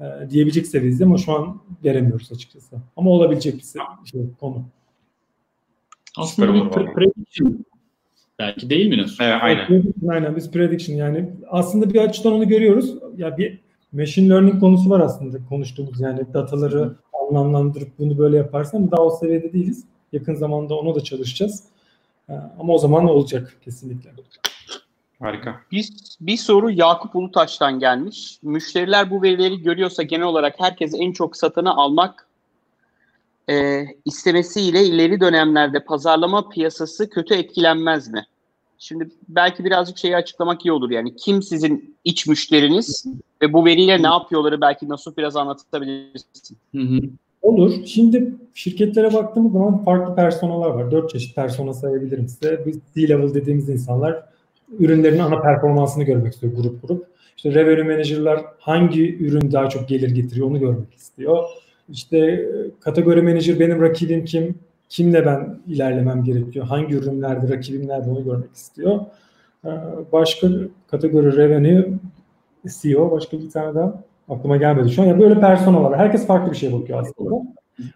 E, 0.00 0.04
diyebilecek 0.30 0.66
seviyede 0.66 1.04
ama 1.04 1.16
şu 1.18 1.32
an 1.32 1.60
veremiyoruz 1.84 2.32
açıkçası. 2.32 2.76
Ama 2.96 3.10
olabilecek 3.10 3.54
bir 3.54 4.10
şey, 4.10 4.20
konu. 4.40 4.62
Aslında 6.16 6.54
bir 6.54 6.60
pre- 6.60 6.94
prediction 6.94 7.64
belki 8.38 8.70
değil 8.70 8.88
mi 8.88 8.98
Nasuh? 8.98 9.24
Evet, 9.24 9.38
aynen. 9.42 9.66
Prediction, 9.66 10.08
aynen 10.10 10.36
biz 10.36 10.50
prediction 10.50 10.96
yani 10.96 11.30
aslında 11.48 11.94
bir 11.94 12.00
açıdan 12.00 12.32
onu 12.32 12.48
görüyoruz. 12.48 12.94
Ya 13.16 13.38
bir 13.38 13.60
machine 13.92 14.28
learning 14.28 14.60
konusu 14.60 14.90
var 14.90 15.00
aslında 15.00 15.38
konuştuğumuz 15.48 16.00
yani 16.00 16.34
dataları 16.34 16.96
anlamlandırıp 17.28 17.98
bunu 17.98 18.18
böyle 18.18 18.36
yaparsan 18.36 18.90
daha 18.90 19.02
o 19.02 19.10
seviyede 19.10 19.52
değiliz. 19.52 19.84
Yakın 20.12 20.34
zamanda 20.34 20.74
onu 20.74 20.94
da 20.94 21.00
çalışacağız. 21.00 21.64
Ee, 22.28 22.32
Ama 22.60 22.72
o 22.72 22.78
zaman 22.78 23.08
olacak 23.08 23.56
kesinlikle. 23.64 24.10
Harika. 25.20 25.60
Bir, 25.72 25.88
bir 26.20 26.36
soru 26.36 26.70
Yakup 26.70 27.16
Ulutaş'tan 27.16 27.78
gelmiş. 27.78 28.38
Müşteriler 28.42 29.10
bu 29.10 29.22
verileri 29.22 29.62
görüyorsa 29.62 30.02
genel 30.02 30.26
olarak 30.26 30.54
herkes 30.58 30.94
en 30.98 31.12
çok 31.12 31.36
satanı 31.36 31.76
almak 31.76 32.26
e, 33.50 33.86
istemesiyle 34.04 34.84
ileri 34.84 35.20
dönemlerde 35.20 35.84
pazarlama 35.84 36.48
piyasası 36.48 37.10
kötü 37.10 37.34
etkilenmez 37.34 38.08
mi? 38.08 38.26
Şimdi 38.78 39.08
belki 39.28 39.64
birazcık 39.64 39.98
şeyi 39.98 40.16
açıklamak 40.16 40.66
iyi 40.66 40.72
olur. 40.72 40.90
Yani 40.90 41.16
kim 41.16 41.42
sizin 41.42 41.96
iç 42.04 42.26
müşteriniz 42.26 43.06
ve 43.42 43.52
bu 43.52 43.64
veriyle 43.64 44.02
ne 44.02 44.06
yapıyorları 44.06 44.60
belki 44.60 44.88
Nasuh 44.88 45.12
biraz 45.18 45.36
anlatabilirsin. 45.36 46.56
Olur. 47.42 47.72
Şimdi 47.86 48.34
şirketlere 48.54 49.12
baktığımız 49.12 49.52
zaman 49.52 49.84
farklı 49.84 50.14
personalar 50.14 50.70
var. 50.70 50.90
Dört 50.90 51.10
çeşit 51.10 51.36
persona 51.36 51.72
sayabilirim 51.74 52.28
size. 52.28 52.64
Biz 52.66 52.78
C-level 52.94 53.34
dediğimiz 53.34 53.68
insanlar 53.68 54.22
ürünlerin 54.78 55.18
ana 55.18 55.40
performansını 55.40 56.04
görmek 56.04 56.34
istiyor 56.34 56.52
grup 56.56 56.88
grup. 56.88 57.06
İşte 57.36 57.54
revenue 57.54 57.82
manager'lar 57.82 58.44
hangi 58.58 59.16
ürün 59.16 59.52
daha 59.52 59.68
çok 59.68 59.88
gelir 59.88 60.10
getiriyor 60.10 60.46
onu 60.46 60.60
görmek 60.60 60.94
istiyor. 60.94 61.44
İşte 61.90 62.18
e, 62.18 62.46
kategori 62.80 63.22
manager 63.22 63.60
benim 63.60 63.82
rakibim 63.82 64.24
kim, 64.24 64.54
kimle 64.88 65.26
ben 65.26 65.58
ilerlemem 65.66 66.24
gerekiyor, 66.24 66.66
hangi 66.66 66.94
ürünlerde 66.94 67.48
rakibim 67.56 67.88
nerede 67.88 68.10
onu 68.10 68.24
görmek 68.24 68.54
istiyor. 68.54 69.00
Ee, 69.64 69.68
Başka 70.12 70.48
kategori 70.90 71.36
revenue 71.36 71.88
CEO, 72.80 73.10
başka 73.10 73.38
bir 73.38 73.50
tane 73.50 73.74
daha 73.74 74.02
aklıma 74.28 74.56
gelmedi 74.56 74.90
şu 74.90 75.02
an. 75.02 75.06
Yani 75.06 75.22
böyle 75.22 75.40
personalar. 75.40 75.98
Herkes 75.98 76.26
farklı 76.26 76.52
bir 76.52 76.56
şeye 76.56 76.72
bakıyor 76.72 77.00
aslında. 77.02 77.42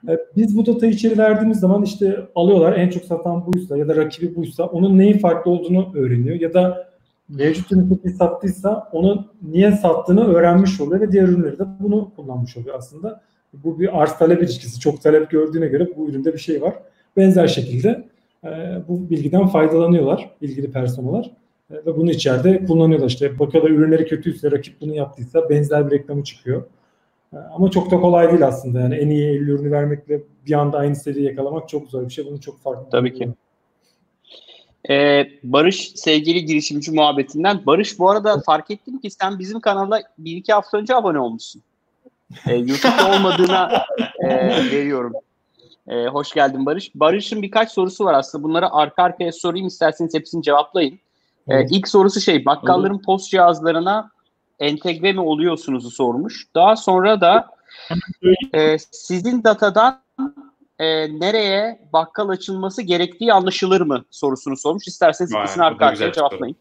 Ee, 0.08 0.18
Biz 0.36 0.56
bu 0.56 0.66
datayı 0.66 0.92
içeri 0.92 1.18
verdiğimiz 1.18 1.60
zaman 1.60 1.82
işte 1.82 2.20
alıyorlar 2.34 2.72
en 2.72 2.88
çok 2.90 3.04
satan 3.04 3.46
buysa 3.46 3.76
ya 3.76 3.88
da 3.88 3.96
rakibi 3.96 4.36
buysa 4.36 4.64
onun 4.64 4.98
neyin 4.98 5.18
farklı 5.18 5.50
olduğunu 5.50 5.92
öğreniyor 5.94 6.40
ya 6.40 6.54
da 6.54 6.88
mevcut 7.28 7.72
ürünü 7.72 8.14
sattıysa 8.18 8.88
onun 8.92 9.26
niye 9.42 9.72
sattığını 9.72 10.26
öğrenmiş 10.34 10.80
oluyor 10.80 11.00
ve 11.00 11.12
diğer 11.12 11.28
ürünleri 11.28 11.58
de 11.58 11.64
bunu 11.80 12.10
kullanmış 12.16 12.56
oluyor 12.56 12.74
aslında. 12.78 13.20
Bu 13.64 13.80
bir 13.80 14.02
arz 14.02 14.18
talep 14.18 14.42
ilişkisi. 14.42 14.80
Çok 14.80 15.02
talep 15.02 15.30
gördüğüne 15.30 15.66
göre 15.66 15.88
bu 15.96 16.08
üründe 16.08 16.32
bir 16.32 16.38
şey 16.38 16.62
var. 16.62 16.74
Benzer 17.16 17.46
şekilde 17.46 18.08
e, 18.44 18.48
bu 18.88 19.10
bilgiden 19.10 19.46
faydalanıyorlar 19.46 20.30
ilgili 20.40 20.70
personeller. 20.70 21.30
E, 21.70 21.74
ve 21.74 21.96
bunu 21.96 22.10
içeride 22.10 22.64
kullanıyorlar. 22.64 23.08
İşte 23.08 23.38
bakıyorlar 23.38 23.70
ürünleri 23.70 24.06
kötüyse, 24.06 24.50
rakip 24.50 24.80
bunu 24.80 24.94
yaptıysa 24.94 25.50
benzer 25.50 25.90
bir 25.90 25.98
reklamı 25.98 26.24
çıkıyor. 26.24 26.62
E, 27.32 27.36
Ama 27.36 27.70
çok 27.70 27.90
da 27.90 28.00
kolay 28.00 28.30
değil 28.30 28.46
aslında. 28.46 28.80
Yani 28.80 28.94
en 28.94 29.08
iyi 29.08 29.28
50 29.28 29.50
ürünü 29.50 29.70
vermekle 29.70 30.22
bir 30.46 30.52
anda 30.52 30.78
aynı 30.78 30.96
seriyi 30.96 31.24
yakalamak 31.26 31.68
çok 31.68 31.88
zor 31.88 32.08
bir 32.08 32.12
şey. 32.12 32.26
Bunu 32.26 32.40
çok 32.40 32.60
farklı. 32.60 32.90
Tabii 32.90 33.14
ki. 33.14 33.28
Ee, 34.90 35.24
Barış 35.42 35.92
sevgili 35.94 36.44
girişimci 36.44 36.92
muhabbetinden. 36.92 37.66
Barış 37.66 37.98
bu 37.98 38.10
arada 38.10 38.40
fark 38.46 38.70
ettim 38.70 38.98
ki 38.98 39.10
sen 39.10 39.38
bizim 39.38 39.60
kanala 39.60 40.02
bir 40.18 40.36
iki 40.36 40.52
hafta 40.52 40.78
önce 40.78 40.94
abone 40.94 41.18
olmuşsun. 41.18 41.62
Ee, 42.46 42.54
YouTube'da 42.54 43.16
olmadığına 43.16 43.84
e, 44.18 44.28
veriyorum. 44.72 45.12
Ee, 45.88 46.06
hoş 46.06 46.32
geldin 46.32 46.66
Barış. 46.66 46.94
Barış'ın 46.94 47.42
birkaç 47.42 47.72
sorusu 47.72 48.04
var 48.04 48.14
aslında. 48.14 48.44
Bunları 48.44 48.72
arka 48.72 49.02
arkaya 49.02 49.32
sorayım 49.32 49.66
isterseniz 49.66 50.14
hepsini 50.14 50.42
cevaplayın. 50.42 50.98
Evet. 51.48 51.68
ilk 51.72 51.88
sorusu 51.88 52.20
şey 52.20 52.44
bakkalların 52.44 53.02
post 53.02 53.30
cihazlarına 53.30 54.10
entegre 54.60 55.12
mi 55.12 55.20
oluyorsunuzu 55.20 55.90
sormuş. 55.90 56.46
Daha 56.54 56.76
sonra 56.76 57.20
da 57.20 57.48
e, 58.54 58.76
sizin 58.78 59.44
datadan 59.44 60.00
e, 60.78 60.86
nereye 61.20 61.80
bakkal 61.92 62.28
açılması 62.28 62.82
gerektiği 62.82 63.32
anlaşılır 63.32 63.80
mı 63.80 64.04
sorusunu 64.10 64.56
sormuş. 64.56 64.88
İsterseniz 64.88 65.34
Vay, 65.34 65.42
ikisini 65.42 65.64
arka 65.64 65.86
arkaya 65.86 66.06
soru. 66.06 66.12
cevaplayın. 66.12 66.56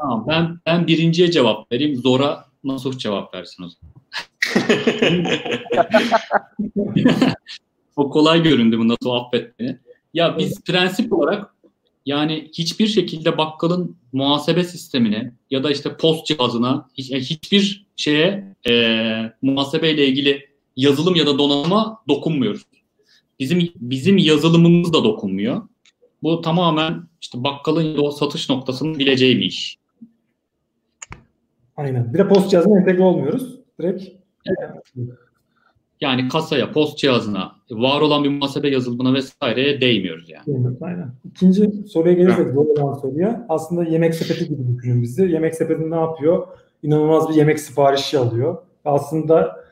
Tamam, 0.00 0.24
ben 0.28 0.58
ben 0.66 0.86
birinciye 0.86 1.30
cevap 1.30 1.72
vereyim. 1.72 2.00
Zora 2.00 2.44
Nasuh 2.64 2.98
cevap 2.98 3.34
versin 3.34 3.64
o 3.64 3.68
zaman. 3.68 4.01
o 7.96 8.10
kolay 8.10 8.42
göründü 8.42 8.78
bu 8.78 8.88
Nasuh 8.88 9.14
affet 9.14 9.58
beni. 9.58 9.78
Ya 10.14 10.38
biz 10.38 10.64
prensip 10.64 11.12
olarak 11.12 11.54
yani 12.06 12.50
hiçbir 12.52 12.86
şekilde 12.86 13.38
bakkalın 13.38 13.96
muhasebe 14.12 14.64
sistemine 14.64 15.32
ya 15.50 15.64
da 15.64 15.70
işte 15.70 15.96
post 15.96 16.26
cihazına 16.26 16.88
hiç, 16.94 17.10
yani 17.10 17.22
hiçbir 17.22 17.86
şeye 17.96 18.54
e, 18.68 19.32
muhasebeyle 19.42 20.06
ilgili 20.06 20.48
yazılım 20.76 21.14
ya 21.14 21.26
da 21.26 21.38
donanıma 21.38 22.02
dokunmuyoruz. 22.08 22.62
Bizim 23.40 23.72
bizim 23.76 24.18
yazılımımız 24.18 24.92
da 24.92 25.04
dokunmuyor. 25.04 25.62
Bu 26.22 26.40
tamamen 26.40 27.02
işte 27.20 27.44
bakkalın 27.44 27.82
ya 27.82 27.96
da 27.96 28.02
o 28.02 28.10
satış 28.10 28.50
noktasının 28.50 28.98
bileceği 28.98 29.36
bir 29.36 29.44
iş. 29.44 29.78
Aynen. 31.76 32.14
Bir 32.14 32.18
de 32.18 32.28
post 32.28 32.50
cihazına 32.50 32.80
entegre 32.80 33.02
olmuyoruz. 33.02 33.58
Direkt 33.80 34.21
Yani 36.00 36.28
kasaya, 36.28 36.72
post 36.72 36.98
cihazına, 36.98 37.52
var 37.70 38.00
olan 38.00 38.24
bir 38.24 38.28
muhasebe 38.28 38.68
yazılımına 38.68 39.14
vesaireye 39.14 39.80
değmiyoruz 39.80 40.30
yani. 40.30 40.76
Aynen. 40.80 41.10
İkinci 41.24 41.70
soruya 41.88 42.14
gelirsek 42.14 42.52
zor 42.52 42.66
olan 42.66 42.94
soruya. 42.94 43.46
Aslında 43.48 43.84
yemek 43.84 44.14
sepeti 44.14 44.48
gibi 44.48 44.76
düşünün 44.76 45.02
bizi. 45.02 45.22
Yemek 45.22 45.54
sepeti 45.54 45.90
ne 45.90 45.96
yapıyor? 45.96 46.46
İnanılmaz 46.82 47.28
bir 47.28 47.34
yemek 47.34 47.60
siparişi 47.60 48.18
alıyor. 48.18 48.56
Aslında 48.84 49.62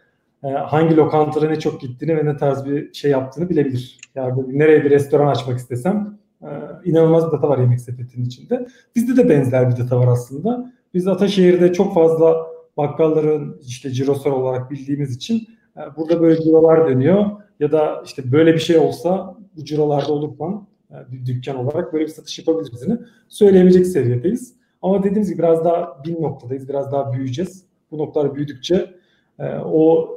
e, 0.44 0.48
hangi 0.48 0.96
lokantada 0.96 1.48
ne 1.48 1.58
çok 1.58 1.80
gittiğini 1.80 2.16
ve 2.16 2.24
ne 2.24 2.36
tarz 2.36 2.64
bir 2.64 2.94
şey 2.94 3.10
yaptığını 3.10 3.48
bilebilir. 3.48 3.98
Yani 4.14 4.58
nereye 4.58 4.84
bir 4.84 4.90
restoran 4.90 5.26
açmak 5.26 5.58
istesem 5.58 6.18
e, 6.42 6.48
inanılmaz 6.84 7.26
bir 7.26 7.32
data 7.32 7.48
var 7.48 7.58
yemek 7.58 7.80
sepetinin 7.80 8.24
içinde. 8.24 8.66
Bizde 8.96 9.16
de 9.16 9.28
benzer 9.28 9.70
bir 9.70 9.76
data 9.76 9.98
var 9.98 10.06
aslında. 10.06 10.72
Biz 10.94 11.08
Ataşehir'de 11.08 11.72
çok 11.72 11.94
fazla 11.94 12.49
bakkalların 12.76 13.60
işte 13.66 13.90
cirosal 13.90 14.32
olarak 14.32 14.70
bildiğimiz 14.70 15.16
için 15.16 15.48
e, 15.76 15.80
burada 15.96 16.20
böyle 16.20 16.42
cirolar 16.42 16.88
dönüyor 16.88 17.26
ya 17.60 17.72
da 17.72 18.02
işte 18.04 18.32
böyle 18.32 18.54
bir 18.54 18.58
şey 18.58 18.78
olsa 18.78 19.36
bu 19.56 19.64
cirolarda 19.64 20.12
olursan 20.12 20.66
e, 20.90 20.94
bir 21.12 21.26
dükkan 21.26 21.56
olarak 21.56 21.92
böyle 21.92 22.04
bir 22.04 22.10
satış 22.10 22.38
yapabilirizini 22.38 22.98
söyleyebilecek 23.28 23.86
seviyedeyiz. 23.86 24.54
Ama 24.82 24.98
dediğimiz 24.98 25.30
gibi 25.30 25.38
biraz 25.38 25.64
daha 25.64 26.04
bin 26.04 26.22
noktadayız, 26.22 26.68
biraz 26.68 26.92
daha 26.92 27.12
büyüyeceğiz. 27.12 27.64
Bu 27.90 27.98
noktalar 27.98 28.34
büyüdükçe 28.34 28.94
e, 29.38 29.54
o 29.64 30.08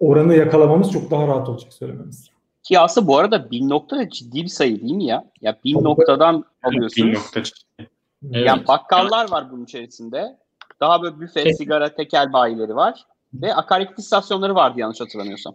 oranı 0.00 0.34
yakalamamız 0.34 0.92
çok 0.92 1.10
daha 1.10 1.26
rahat 1.26 1.48
olacak 1.48 1.72
söylememiz. 1.72 2.30
Ki 2.62 2.78
aslında 2.78 3.06
bu 3.06 3.18
arada 3.18 3.50
bin 3.50 3.68
nokta 3.68 3.96
da 3.96 4.10
ciddi 4.10 4.42
bir 4.42 4.48
sayı 4.48 4.80
değil 4.80 4.94
mi 4.94 5.04
ya? 5.04 5.24
Ya 5.40 5.58
bin 5.64 5.74
Tabii. 5.74 5.84
noktadan 5.84 6.44
alıyorsunuz. 6.62 7.14
nokta. 7.14 7.40
Evet. 7.78 8.46
Yani 8.46 8.66
bakkallar 8.68 9.30
var 9.30 9.50
bunun 9.52 9.64
içerisinde. 9.64 10.36
Daha 10.82 11.02
böyle 11.02 11.20
büfe, 11.20 11.40
Evet. 11.40 11.56
sigara, 11.58 11.94
tekel 11.94 12.32
bayileri 12.32 12.76
var. 12.76 13.04
Ve 13.34 13.54
akaryakıt 13.54 13.98
istasyonları 13.98 14.54
vardı 14.54 14.80
yanlış 14.80 15.00
hatırlamıyorsam. 15.00 15.54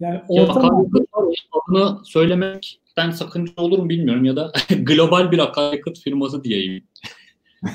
Yani 0.00 0.14
Ya 0.14 0.24
ortam 0.42 0.56
akaryakıt 0.64 1.08
adını 1.52 2.04
söylemekten 2.04 3.10
sakınca 3.10 3.52
olur 3.56 3.78
mu 3.78 3.88
bilmiyorum 3.88 4.24
ya 4.24 4.36
da 4.36 4.52
global 4.78 5.30
bir 5.30 5.38
akaryakıt 5.38 5.98
firması 5.98 6.44
diyeyim. 6.44 6.84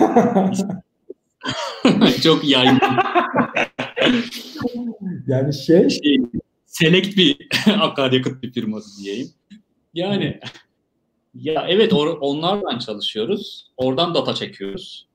Çok 2.23 2.49
yaygın. 2.49 2.79
yani 5.27 5.53
şey 5.53 5.89
Şey, 5.89 6.17
select 6.65 7.17
bir 7.17 7.47
akaryakıt 7.81 8.43
bir 8.43 8.53
firması 8.53 9.03
diyeyim. 9.03 9.27
Yani 9.93 10.39
ya 11.35 11.65
evet 11.67 11.91
or- 11.93 12.17
onlardan 12.19 12.79
çalışıyoruz. 12.79 13.71
Oradan 13.77 14.13
data 14.13 14.33
çekiyoruz. 14.33 15.07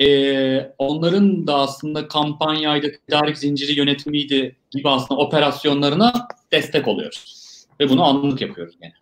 Ee, 0.00 0.72
onların 0.78 1.46
da 1.46 1.54
aslında 1.54 2.08
kampanyaydı, 2.08 2.92
tedarik 3.06 3.38
zinciri 3.38 3.78
yönetimiydi 3.78 4.56
gibi 4.70 4.88
aslında 4.88 5.20
operasyonlarına 5.20 6.28
destek 6.52 6.88
oluyoruz. 6.88 7.40
Ve 7.80 7.88
bunu 7.88 8.04
anlık 8.04 8.40
yapıyoruz 8.40 8.74
yani. 8.80 8.92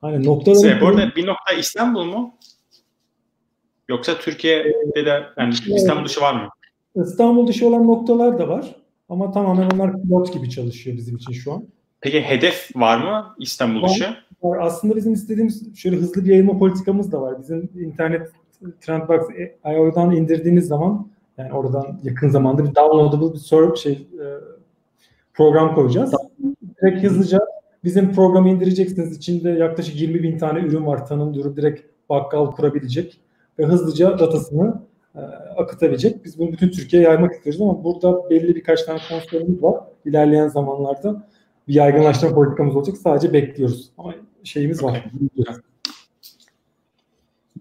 hani 0.00 0.24
noktaları 0.24 0.80
Bu 0.80 0.86
arada 0.86 1.16
bir 1.16 1.26
nokta 1.26 1.52
İstanbul 1.52 2.04
mu? 2.04 2.34
Yoksa 3.88 4.18
Türkiye'de 4.18 5.06
de 5.06 5.22
yani 5.38 5.54
İstanbul 5.66 6.04
dışı 6.04 6.20
var 6.20 6.34
mı? 6.34 6.48
İstanbul 7.04 7.46
dışı 7.46 7.68
olan 7.68 7.86
noktalar 7.86 8.38
da 8.38 8.48
var. 8.48 8.74
Ama 9.08 9.32
tamamen 9.32 9.70
onlar 9.70 10.02
pilot 10.02 10.32
gibi 10.32 10.50
çalışıyor 10.50 10.96
bizim 10.96 11.16
için 11.16 11.32
şu 11.32 11.52
an. 11.52 11.64
Peki 12.00 12.22
hedef 12.22 12.70
var 12.76 12.98
mı 12.98 13.34
İstanbul 13.38 13.88
dışı? 13.88 14.16
Var. 14.42 14.58
Aslında 14.58 14.96
bizim 14.96 15.12
istediğimiz 15.12 15.76
şöyle 15.76 15.96
hızlı 15.96 16.24
bir 16.24 16.30
yayılma 16.30 16.58
politikamız 16.58 17.12
da 17.12 17.20
var. 17.20 17.40
Bizim 17.40 17.70
internet 17.74 18.30
Trendbox 18.80 19.20
IO'dan 19.64 20.10
indirdiğiniz 20.10 20.68
zaman 20.68 21.08
yani 21.38 21.52
oradan 21.52 22.00
yakın 22.02 22.28
zamanda 22.28 22.64
bir 22.64 22.74
downloadable 22.74 23.32
bir 23.32 23.38
server 23.38 23.76
şey 23.76 23.92
e, 23.92 24.24
program 25.34 25.74
koyacağız. 25.74 26.14
Direkt 26.82 27.04
hızlıca 27.04 27.38
bizim 27.84 28.12
programı 28.12 28.48
indireceksiniz. 28.48 29.16
İçinde 29.16 29.50
yaklaşık 29.50 30.00
20 30.00 30.22
bin 30.22 30.38
tane 30.38 30.60
ürün 30.60 30.86
var 30.86 31.06
tanımlıyorum. 31.06 31.56
Direkt 31.56 31.80
bakkal 32.08 32.50
kurabilecek 32.50 33.20
ve 33.58 33.64
hızlıca 33.64 34.18
datasını 34.18 34.82
e, 35.14 35.20
akıtabilecek. 35.56 36.24
Biz 36.24 36.38
bunu 36.38 36.52
bütün 36.52 36.70
Türkiye'ye 36.70 37.08
yaymak 37.08 37.34
istiyoruz 37.34 37.60
ama 37.60 37.84
burada 37.84 38.30
belli 38.30 38.54
birkaç 38.54 38.82
tane 38.82 39.00
konsolumuz 39.08 39.62
var. 39.62 39.80
İlerleyen 40.04 40.48
zamanlarda 40.48 41.26
bir 41.68 41.74
yaygınlaştırma 41.74 42.34
politikamız 42.34 42.76
olacak. 42.76 42.96
Sadece 42.96 43.32
bekliyoruz. 43.32 43.90
Ama 43.98 44.14
şeyimiz 44.44 44.82
var. 44.82 45.04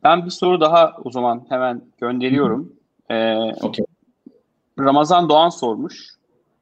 Ben 0.03 0.25
bir 0.25 0.29
soru 0.29 0.61
daha 0.61 0.93
o 1.03 1.11
zaman 1.11 1.45
hemen 1.49 1.81
gönderiyorum. 2.01 2.73
Ee, 3.09 3.35
okay. 3.61 3.85
Ramazan 4.79 5.29
Doğan 5.29 5.49
sormuş. 5.49 6.07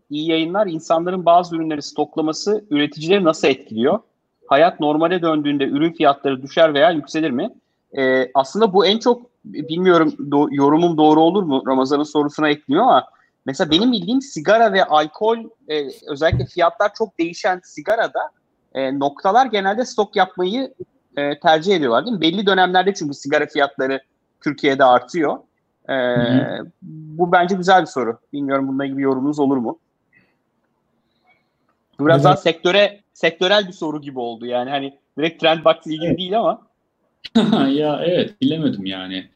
İyi 0.09 0.29
yayınlar. 0.29 0.67
İnsanların 0.67 1.25
bazı 1.25 1.55
ürünleri 1.55 1.81
stoklaması 1.81 2.65
üreticileri 2.69 3.23
nasıl 3.23 3.47
etkiliyor? 3.47 3.99
Hayat 4.47 4.79
normale 4.79 5.21
döndüğünde 5.21 5.63
ürün 5.63 5.93
fiyatları 5.93 6.41
düşer 6.41 6.73
veya 6.73 6.91
yükselir 6.91 7.31
mi? 7.31 7.49
Ee, 7.97 8.31
aslında 8.33 8.73
bu 8.73 8.85
en 8.85 8.99
çok 8.99 9.21
bilmiyorum 9.45 10.13
do, 10.31 10.47
yorumum 10.51 10.97
doğru 10.97 11.21
olur 11.21 11.43
mu 11.43 11.63
Ramazan'ın 11.67 12.03
sorusuna 12.03 12.49
ekliyor 12.49 12.83
ama 12.83 13.05
mesela 13.45 13.71
benim 13.71 13.91
bildiğim 13.91 14.21
sigara 14.21 14.73
ve 14.73 14.85
alkol 14.85 15.37
e, 15.67 15.87
özellikle 16.07 16.45
fiyatlar 16.45 16.93
çok 16.93 17.19
değişen 17.19 17.61
sigarada 17.63 18.19
e, 18.73 18.99
noktalar 18.99 19.45
genelde 19.45 19.85
stok 19.85 20.15
yapmayı 20.15 20.73
e, 21.17 21.39
tercih 21.39 21.75
ediyorlar 21.75 22.05
değil 22.05 22.15
mi? 22.15 22.21
Belli 22.21 22.45
dönemlerde 22.45 22.93
çünkü 22.93 23.13
sigara 23.13 23.45
fiyatları 23.45 24.01
Türkiye'de 24.43 24.83
artıyor. 24.83 25.37
E, 25.89 25.95
bu 26.81 27.31
bence 27.31 27.55
güzel 27.55 27.81
bir 27.81 27.87
soru. 27.87 28.19
Bilmiyorum 28.33 28.67
bununla 28.67 28.85
ilgili 28.85 29.01
yorumunuz 29.01 29.39
olur 29.39 29.57
mu? 29.57 29.79
Bu 31.99 32.05
biraz 32.05 32.17
evet. 32.17 32.25
daha 32.25 32.37
sektöre 32.37 32.99
sektörel 33.13 33.67
bir 33.67 33.73
soru 33.73 34.01
gibi 34.01 34.19
oldu 34.19 34.45
yani 34.45 34.69
hani 34.69 34.97
direkt 35.17 35.41
Trendbox 35.41 35.75
ilgili 35.85 36.05
evet. 36.05 36.17
değil 36.17 36.39
ama. 36.39 36.61
ya 37.67 38.01
evet 38.05 38.41
bilemedim 38.41 38.85
yani. 38.85 39.29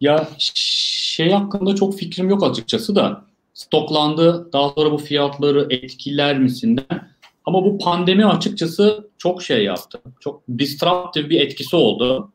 Ya 0.00 0.28
şey 0.54 1.30
hakkında 1.30 1.74
çok 1.74 1.98
fikrim 1.98 2.30
yok 2.30 2.50
açıkçası 2.50 2.96
da 2.96 3.22
stoklandı 3.54 4.52
daha 4.52 4.68
sonra 4.68 4.90
bu 4.92 4.98
fiyatları 4.98 5.66
etkiler 5.70 6.38
misinden 6.38 7.15
ama 7.46 7.64
bu 7.64 7.78
pandemi 7.78 8.26
açıkçası 8.26 9.10
çok 9.18 9.42
şey 9.42 9.64
yaptı. 9.64 10.00
Çok 10.20 10.42
disruptive 10.58 11.30
bir 11.30 11.40
etkisi 11.40 11.76
oldu. 11.76 12.32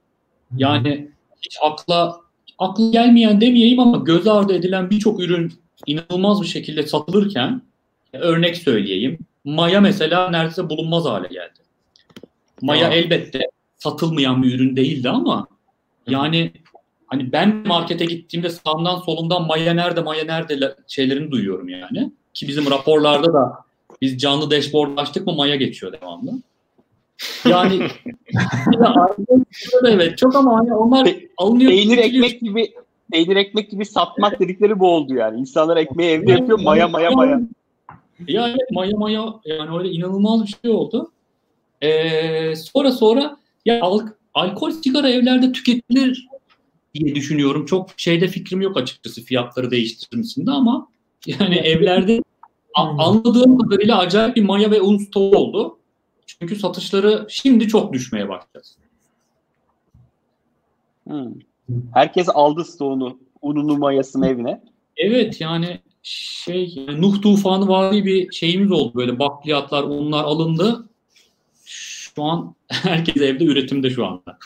Yani 0.57 1.11
hiç 1.41 1.57
akla 1.61 2.17
aklı 2.59 2.91
gelmeyen 2.91 3.41
demeyeyim 3.41 3.79
ama 3.79 3.97
göz 3.97 4.27
ardı 4.27 4.53
edilen 4.53 4.89
birçok 4.89 5.19
ürün 5.19 5.53
inanılmaz 5.85 6.41
bir 6.41 6.47
şekilde 6.47 6.87
satılırken 6.87 7.61
örnek 8.13 8.57
söyleyeyim. 8.57 9.19
Maya 9.43 9.81
mesela 9.81 10.29
neredeyse 10.29 10.69
bulunmaz 10.69 11.05
hale 11.05 11.27
geldi. 11.27 11.59
Maya 12.61 12.87
Aa. 12.87 12.93
elbette 12.93 13.39
satılmayan 13.77 14.43
bir 14.43 14.55
ürün 14.55 14.75
değildi 14.75 15.09
ama 15.09 15.47
yani 16.07 16.51
hani 17.07 17.31
ben 17.31 17.67
markete 17.67 18.05
gittiğimde 18.05 18.49
sağından 18.49 18.95
solundan 18.99 19.47
maya 19.47 19.73
nerede 19.73 20.01
maya 20.01 20.25
nerede 20.25 20.75
şeylerini 20.87 21.31
duyuyorum 21.31 21.69
yani. 21.69 22.11
Ki 22.33 22.47
bizim 22.47 22.71
raporlarda 22.71 23.33
da 23.33 23.70
biz 24.01 24.17
canlı 24.17 24.51
dashboard 24.51 24.97
açtık 24.97 25.27
mı 25.27 25.33
maya 25.33 25.55
geçiyor 25.55 25.93
devamlı. 26.01 26.31
Yani 27.49 27.87
evet 29.87 30.17
çok 30.17 30.35
ama 30.35 30.59
hani 30.59 30.73
onlar 30.73 31.05
Pe- 31.05 31.27
alınıyor. 31.37 31.71
Peynir 31.71 31.97
ekmek 31.97 32.41
gibi 32.41 32.73
peynir 33.11 33.35
ekmek 33.35 33.71
gibi 33.71 33.85
satmak 33.85 34.39
dedikleri 34.39 34.79
bu 34.79 34.95
oldu 34.95 35.13
yani. 35.15 35.39
İnsanlar 35.39 35.77
ekmeği 35.77 36.09
evde 36.09 36.31
yapıyor 36.31 36.59
maya 36.59 36.87
maya 36.87 37.11
maya. 37.11 37.41
Ya 38.27 38.47
evet 38.47 38.71
maya 38.71 38.97
maya 38.97 39.33
yani 39.45 39.77
öyle 39.77 39.89
inanılmaz 39.89 40.43
bir 40.43 40.55
şey 40.61 40.71
oldu. 40.71 41.11
Ee, 41.81 42.55
sonra 42.55 42.91
sonra 42.91 43.37
ya 43.65 43.81
al, 43.81 43.99
alkol 44.33 44.71
sigara 44.71 45.09
evlerde 45.09 45.51
tüketilir 45.51 46.27
diye 46.93 47.15
düşünüyorum. 47.15 47.65
Çok 47.65 47.89
şeyde 47.97 48.27
fikrim 48.27 48.61
yok 48.61 48.77
açıkçası 48.77 49.23
fiyatları 49.23 49.71
değiştirmesinde 49.71 50.51
ama 50.51 50.87
yani 51.25 51.55
evlerde 51.55 52.21
anladığım 52.75 53.57
kadarıyla 53.57 53.97
acayip 53.97 54.35
bir 54.35 54.43
maya 54.43 54.71
ve 54.71 54.81
un 54.81 54.97
stoğu 54.97 55.37
oldu. 55.37 55.77
Çünkü 56.25 56.55
satışları 56.55 57.25
şimdi 57.29 57.67
çok 57.67 57.93
düşmeye 57.93 58.29
başladı. 58.29 58.67
Hmm. 61.07 61.33
Herkes 61.93 62.29
aldı 62.29 62.65
stoğunu, 62.65 63.19
ununu, 63.41 63.77
mayasını 63.77 64.27
evine. 64.27 64.61
Evet 64.97 65.41
yani 65.41 65.79
şey 66.03 66.73
yani 66.75 67.01
Nuh 67.01 67.21
tufanı 67.21 67.67
var 67.67 67.91
bir 67.91 68.31
şeyimiz 68.31 68.71
oldu 68.71 68.91
böyle 68.95 69.19
bakliyatlar, 69.19 69.83
unlar 69.83 70.23
alındı. 70.23 70.89
Şu 71.65 72.23
an 72.23 72.55
herkes 72.67 73.21
evde 73.21 73.43
üretimde 73.43 73.89
şu 73.89 74.05
anda. 74.05 74.37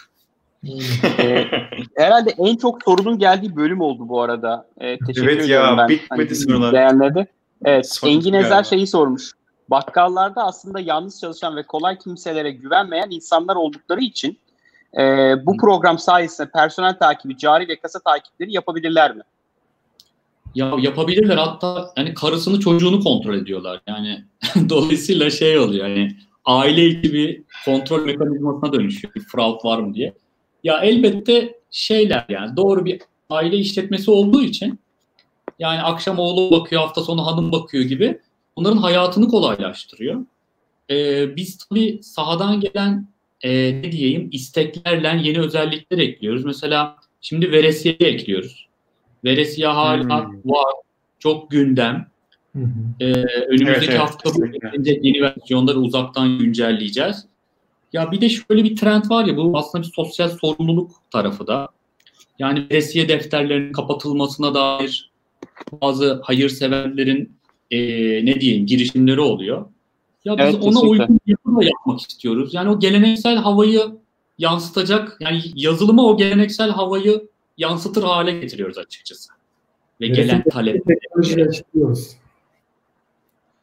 ee, 1.20 1.46
herhalde 1.96 2.34
en 2.38 2.56
çok 2.56 2.84
sorunun 2.84 3.20
geldiği 3.20 3.56
bölüm 3.56 3.82
oldu 3.82 4.10
bu 4.10 4.22
arada. 4.22 4.68
Ee, 4.78 4.98
teşekkür 4.98 5.28
evet 5.28 5.50
ya, 5.50 5.76
ben. 5.78 5.90
bitmedi 5.90 6.30
hani, 6.30 6.36
sorular. 6.36 6.74
Evet, 7.66 7.94
Sorun 7.94 8.12
Engin 8.12 8.34
Ezer 8.34 8.64
şeyi 8.64 8.88
sormuş. 8.88 9.32
Bakkallarda 9.70 10.44
aslında 10.44 10.80
yalnız 10.80 11.22
çalışan 11.22 11.56
ve 11.56 11.64
kolay 11.64 11.98
kimselere 11.98 12.52
güvenmeyen 12.52 13.08
insanlar 13.10 13.56
oldukları 13.56 14.02
için 14.02 14.40
e, 14.98 15.02
bu 15.46 15.58
program 15.58 16.00
sayesinde 16.00 16.50
personel 16.52 16.98
takibi, 17.00 17.38
cari 17.38 17.68
ve 17.68 17.80
kasa 17.80 18.00
takipleri 18.00 18.54
yapabilirler 18.54 19.16
mi? 19.16 19.22
Ya 20.56 20.74
yapabilirler 20.80 21.38
hatta 21.38 21.94
yani 21.98 22.14
karısını 22.14 22.60
çocuğunu 22.60 23.00
kontrol 23.00 23.36
ediyorlar. 23.36 23.82
Yani 23.88 24.24
dolayısıyla 24.70 25.30
şey 25.30 25.60
oluyor 25.60 25.88
yani 25.88 26.18
aile 26.46 26.86
içi 26.86 27.14
bir 27.14 27.44
kontrol 27.66 28.06
mekanizmasına 28.06 28.74
dönüşüyor. 28.74 29.16
Bir 29.16 29.22
fraud 29.22 29.66
var 29.66 29.80
mı 29.80 29.94
diye. 29.94 30.14
Ya 30.64 30.80
elbette 30.80 31.60
şeyler 31.72 32.26
yani 32.30 32.58
doğru 32.58 32.86
bir 32.86 33.02
aile 33.30 33.58
işletmesi 33.58 34.12
olduğu 34.12 34.42
için 34.42 34.80
yani 35.60 35.82
akşam 35.82 36.20
oğlu 36.20 36.52
bakıyor, 36.52 36.82
hafta 36.82 37.02
sonu 37.02 37.26
hanım 37.26 37.52
bakıyor 37.52 37.84
gibi 37.84 38.20
onların 38.56 38.78
hayatını 38.78 39.28
kolaylaştırıyor. 39.28 40.26
Ee, 40.90 41.36
biz 41.36 41.58
tabii 41.58 42.00
sahadan 42.04 42.60
gelen 42.60 43.08
e, 43.42 43.82
ne 43.82 43.92
diyeyim 43.92 44.30
isteklerle 44.32 45.22
yeni 45.24 45.40
özellikler 45.40 45.98
ekliyoruz. 45.98 46.46
Mesela 46.46 46.96
şimdi 47.22 47.52
veresiye 47.52 47.96
ekliyoruz. 48.00 48.68
Veresiye 49.24 49.68
hala 49.68 50.26
hmm. 50.26 50.52
var. 50.52 50.74
Çok 51.20 51.52
gündem. 51.52 52.08
Hı 52.56 52.62
Ee, 53.00 53.12
önümüzdeki 53.48 53.86
evet, 53.86 54.00
hafta 54.00 54.30
evet, 54.74 55.00
yeni 55.02 55.22
versiyonları 55.22 55.80
uzaktan 55.80 56.40
güncelleyeceğiz. 56.40 57.26
Ya 57.94 58.12
bir 58.12 58.22
de 58.22 58.30
şöyle 58.30 58.64
bir 58.64 58.76
trend 58.76 59.10
var 59.10 59.26
ya 59.26 59.38
bu 59.38 59.58
aslında 59.58 59.84
bir 59.84 59.92
sosyal 59.92 60.30
sorumluluk 60.30 60.92
tarafı 61.12 61.48
da. 61.48 61.68
Yani 62.40 62.68
veresiye 62.72 63.10
defterlerinin 63.10 63.74
kapatılmasına 63.74 64.54
dair 64.54 65.12
bazı 65.82 66.22
hayırseverlerin 66.24 67.38
e, 67.72 67.80
ne 68.26 68.42
diyeyim 68.42 68.66
girişimleri 68.66 69.22
oluyor. 69.22 69.66
Ya 70.26 70.38
biz 70.38 70.46
evet, 70.46 70.56
ona 70.64 70.80
uygun 70.80 71.20
bir 71.28 71.32
yapı 71.32 71.66
yapmak 71.66 72.00
istiyoruz. 72.00 72.54
Yani 72.54 72.70
o 72.70 72.80
geleneksel 72.80 73.36
havayı 73.36 73.82
yansıtacak, 74.38 75.18
yani 75.20 75.42
yazılıma 75.56 76.06
o 76.06 76.18
geleneksel 76.18 76.70
havayı 76.70 77.28
yansıtır 77.58 78.04
hale 78.04 78.40
getiriyoruz 78.40 78.78
açıkçası. 78.78 79.34
Ve 80.02 80.06
evet, 80.06 80.16
gelen 80.16 80.44
talep. 80.44 80.84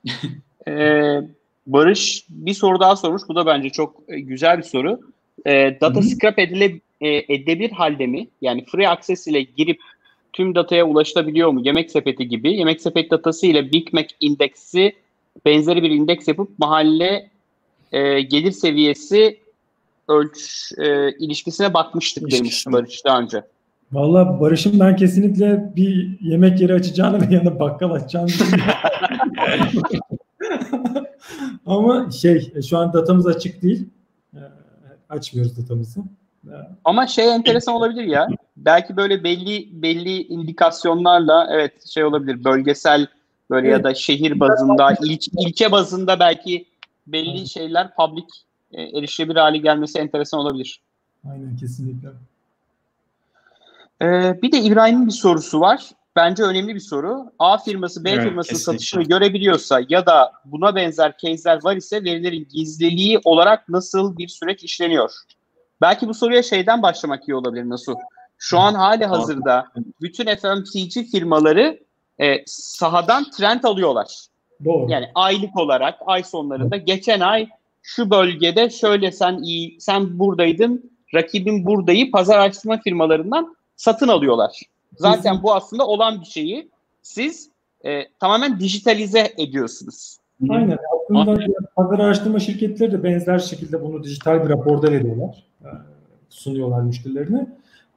ee, 0.68 1.20
Barış 1.66 2.24
bir 2.28 2.54
soru 2.54 2.80
daha 2.80 2.96
sormuş. 2.96 3.22
Bu 3.28 3.34
da 3.36 3.46
bence 3.46 3.70
çok 3.70 4.02
e, 4.08 4.20
güzel 4.20 4.58
bir 4.58 4.62
soru. 4.62 5.00
Ee, 5.46 5.78
data 5.80 6.00
Hı-hı. 6.00 6.08
scrap 6.08 6.38
edile, 6.38 6.80
e, 7.00 7.34
edebilir 7.34 7.70
halde 7.70 8.06
mi? 8.06 8.28
Yani 8.40 8.64
free 8.64 8.88
access 8.88 9.26
ile 9.26 9.42
girip 9.42 9.80
tüm 10.32 10.54
dataya 10.54 10.84
ulaşılabiliyor 10.84 11.50
mu? 11.50 11.60
Yemek 11.64 11.90
sepeti 11.90 12.28
gibi. 12.28 12.56
Yemek 12.56 12.80
sepet 12.80 13.10
datası 13.10 13.46
ile 13.46 13.72
Big 13.72 13.92
Mac 13.92 14.08
indeksi 14.20 14.92
benzeri 15.44 15.82
bir 15.82 15.90
indeks 15.90 16.28
yapıp 16.28 16.58
mahalle 16.58 17.30
e, 17.92 18.20
gelir 18.20 18.52
seviyesi 18.52 19.38
ölç 20.08 20.72
e, 20.78 21.16
ilişkisine 21.18 21.74
bakmıştık 21.74 22.30
demiş 22.30 22.66
Barış 22.66 23.04
daha 23.04 23.20
önce. 23.20 23.42
Valla 23.92 24.40
Barış'ın 24.40 24.80
ben 24.80 24.96
kesinlikle 24.96 25.72
bir 25.76 26.20
yemek 26.20 26.60
yeri 26.60 26.74
açacağını 26.74 27.20
ve 27.20 27.34
yanında 27.34 27.60
bakkal 27.60 27.90
açacağını 27.90 28.30
Ama 31.66 32.10
şey 32.10 32.52
şu 32.68 32.78
an 32.78 32.92
datamız 32.92 33.26
açık 33.26 33.62
değil. 33.62 33.88
E, 34.34 34.40
açmıyoruz 35.08 35.58
datamızı. 35.58 36.00
Ama 36.84 37.06
şey 37.06 37.34
enteresan 37.34 37.74
olabilir 37.74 38.04
ya. 38.04 38.28
Belki 38.56 38.96
böyle 38.96 39.24
belli 39.24 39.82
belli 39.82 40.22
indikasyonlarla 40.22 41.48
evet 41.50 41.86
şey 41.88 42.04
olabilir. 42.04 42.44
Bölgesel 42.44 43.06
Böyle 43.52 43.68
Evet. 43.68 43.78
ya 43.78 43.84
da 43.84 43.94
şehir 43.94 44.40
bazında, 44.40 44.96
ilç, 45.02 45.28
ilçe 45.38 45.72
bazında 45.72 46.20
belki 46.20 46.66
belli 47.06 47.48
şeyler 47.48 47.94
public 47.94 48.26
e, 48.72 48.82
erişilebilir 48.82 49.36
hale 49.36 49.58
gelmesi 49.58 49.98
enteresan 49.98 50.40
olabilir. 50.40 50.80
Aynen 51.30 51.56
kesinlikle. 51.56 52.08
Ee, 54.02 54.42
bir 54.42 54.52
de 54.52 54.60
İbrahim'in 54.60 55.06
bir 55.06 55.12
sorusu 55.12 55.60
var. 55.60 55.90
Bence 56.16 56.42
önemli 56.42 56.74
bir 56.74 56.80
soru. 56.80 57.32
A 57.38 57.58
firması 57.58 58.04
B 58.04 58.10
Evet, 58.10 58.22
firmasının 58.22 58.42
kesinlikle. 58.42 58.72
satışını 58.78 59.02
görebiliyorsa 59.02 59.80
ya 59.88 60.06
da 60.06 60.32
buna 60.44 60.76
benzer 60.76 61.16
case'ler 61.22 61.64
var 61.64 61.76
ise 61.76 62.04
verilerin 62.04 62.48
gizliliği 62.52 63.20
olarak 63.24 63.68
nasıl 63.68 64.18
bir 64.18 64.28
süreç 64.28 64.64
işleniyor? 64.64 65.12
Belki 65.82 66.08
bu 66.08 66.14
soruya 66.14 66.42
şeyden 66.42 66.82
başlamak 66.82 67.28
iyi 67.28 67.34
olabilir 67.34 67.68
Nasuh. 67.68 67.94
Şu 68.38 68.58
an 68.58 68.74
hali 68.74 69.06
hazırda 69.06 69.66
bütün 70.00 70.24
FMCG 70.24 71.10
firmaları 71.10 71.80
e, 72.20 72.36
sahadan 72.46 73.30
trend 73.30 73.64
alıyorlar. 73.64 74.26
Doğru. 74.64 74.90
Yani 74.90 75.10
aylık 75.14 75.56
olarak 75.56 75.94
ay 76.06 76.22
sonlarında 76.22 76.76
geçen 76.76 77.20
ay 77.20 77.48
şu 77.82 78.10
bölgede 78.10 78.70
şöyle 78.70 79.12
sen 79.12 79.38
iyi 79.42 79.80
sen 79.80 80.18
buradaydın 80.18 80.90
rakibin 81.14 81.66
buradayı 81.66 82.10
pazar 82.10 82.38
araştırma 82.38 82.80
firmalarından 82.80 83.56
satın 83.76 84.08
alıyorlar. 84.08 84.60
Zaten 84.96 85.42
bu 85.42 85.54
aslında 85.54 85.86
olan 85.86 86.20
bir 86.20 86.26
şeyi 86.26 86.70
siz 87.02 87.50
e, 87.84 88.08
tamamen 88.20 88.60
dijitalize 88.60 89.32
ediyorsunuz. 89.38 90.18
Aynen. 90.48 90.78
Aslında 91.12 91.40
pazar 91.76 91.98
araştırma 91.98 92.38
şirketleri 92.38 92.92
de 92.92 93.02
benzer 93.02 93.38
şekilde 93.38 93.82
bunu 93.82 94.02
dijital 94.02 94.44
bir 94.44 94.48
raporda 94.48 94.92
veriyorlar. 94.92 95.44
e, 95.64 95.68
Sunuyorlar 96.28 96.82
müşterilerine. 96.82 97.46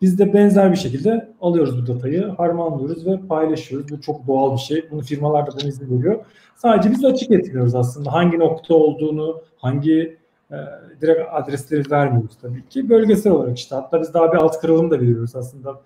Biz 0.02 0.20
de 0.20 0.34
benzer 0.34 0.72
bir 0.72 0.78
şekilde 0.78 1.30
alıyoruz 1.41 1.82
bu 1.82 1.93
datayı, 1.93 2.24
harmanlıyoruz 2.28 3.08
ve 3.08 3.18
paylaşıyoruz. 3.30 3.91
Bu 3.91 4.02
çok 4.02 4.28
doğal 4.28 4.54
bir 4.54 4.62
şey. 4.62 4.86
Bunu 4.91 5.02
firmalar 5.02 5.48
da 5.48 5.52
bunu 5.62 5.70
izin 5.70 6.00
veriyor. 6.00 6.26
Sadece 6.56 6.91
biz 6.91 7.06
açık 7.06 7.32
etmiyoruz 7.32 7.76
aslında. 7.76 8.14
Hangi 8.14 8.39
nokta 8.39 8.76
olduğunu, 8.76 9.41
hangi 9.58 10.18
e, 10.52 10.56
direkt 11.02 11.22
adresleri 11.32 11.91
vermiyoruz 11.91 12.38
tabii 12.41 12.68
ki. 12.70 12.89
Bölgesel 12.89 13.34
olarak 13.34 13.58
işte. 13.58 13.76
Hatta 13.76 14.02
biz 14.02 14.14
daha 14.14 14.34
bir 14.34 14.38
alt 14.38 14.62
kırılım 14.62 14.91
da 14.91 15.00
veriyoruz 15.00 15.36
aslında. 15.36 15.80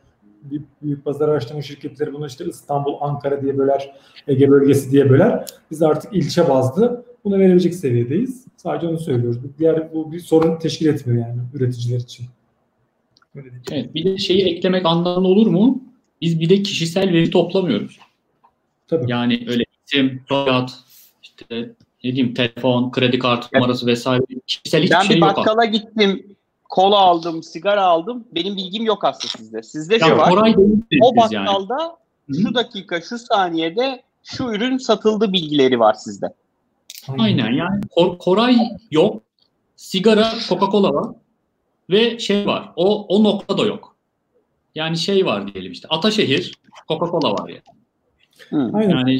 Büyük, 0.43 0.65
büyük 0.81 1.05
pazar 1.05 1.29
araştırma 1.29 1.61
şirketleri 1.61 2.13
bunu 2.13 2.27
işte 2.27 2.45
İstanbul, 2.45 2.95
Ankara 3.01 3.41
diye 3.41 3.57
böler, 3.57 3.95
Ege 4.27 4.49
bölgesi 4.49 4.91
diye 4.91 5.09
böler. 5.09 5.45
Biz 5.71 5.81
artık 5.81 6.13
ilçe 6.13 6.49
bazlı 6.49 7.05
buna 7.23 7.39
verebilecek 7.39 7.75
seviyedeyiz. 7.75 8.45
Sadece 8.57 8.87
onu 8.87 8.99
söylüyoruz. 8.99 9.37
Diğer 9.59 9.93
bu 9.93 10.11
bir 10.11 10.19
sorun 10.19 10.59
teşkil 10.59 10.87
etmiyor 10.87 11.27
yani 11.27 11.41
üreticiler 11.53 11.99
için. 11.99 12.25
Evet, 13.71 13.95
bir 13.95 14.05
de 14.05 14.17
şeyi 14.17 14.45
eklemek 14.45 14.85
anlamlı 14.85 15.27
olur 15.27 15.47
mu? 15.47 15.83
Biz 16.21 16.39
bir 16.39 16.49
de 16.49 16.63
kişisel 16.63 17.13
veri 17.13 17.29
toplamıyoruz. 17.29 17.99
Tabii. 18.87 19.11
Yani 19.11 19.45
öyle 19.49 19.63
isim, 19.85 20.21
soyad, 20.29 20.69
işte 21.23 21.75
ne 22.03 22.15
diyeyim 22.15 22.33
telefon, 22.33 22.91
kredi 22.91 23.19
kartı 23.19 23.47
numarası 23.55 23.85
vesaire 23.85 24.23
kişisel 24.47 24.83
hiçbir 24.83 24.95
ben 24.95 25.01
şey 25.01 25.15
bir 25.15 25.21
yok. 25.21 25.37
bakkala 25.37 25.65
gittim, 25.65 26.28
kola 26.69 26.97
aldım, 26.97 27.43
sigara 27.43 27.83
aldım. 27.83 28.27
Benim 28.31 28.57
bilgim 28.57 28.85
yok 28.85 29.03
aslında 29.03 29.31
sizde. 29.37 29.63
Sizde 29.63 29.93
Ya 29.93 29.99
şu 29.99 30.17
var. 30.17 30.31
O 31.01 31.15
biz 31.15 31.31
yani. 31.31 31.47
bakkalda 31.47 31.97
şu 32.43 32.53
dakika, 32.53 33.01
şu 33.01 33.17
saniyede 33.17 34.03
şu 34.23 34.43
ürün 34.43 34.77
satıldı 34.77 35.33
bilgileri 35.33 35.79
var 35.79 35.93
sizde. 35.93 36.25
Aynen 37.17 37.51
yani 37.51 37.81
Kor- 37.95 38.17
Koray 38.17 38.57
yok. 38.91 39.21
Sigara, 39.75 40.31
Coca-Cola 40.49 40.93
var. 40.93 41.15
Ve 41.89 42.19
şey 42.19 42.45
var. 42.47 42.71
O 42.75 43.05
o 43.07 43.23
nokta 43.23 43.57
da 43.57 43.65
yok. 43.65 43.95
Yani 44.75 44.97
şey 44.97 45.25
var 45.25 45.53
diyelim 45.53 45.71
işte. 45.71 45.87
Ataşehir, 45.87 46.59
Coca-Cola 46.89 47.41
var 47.41 47.49
ya. 47.49 47.61
Hı. 48.49 48.71
Aynen. 48.73 48.89
Yani 48.89 49.19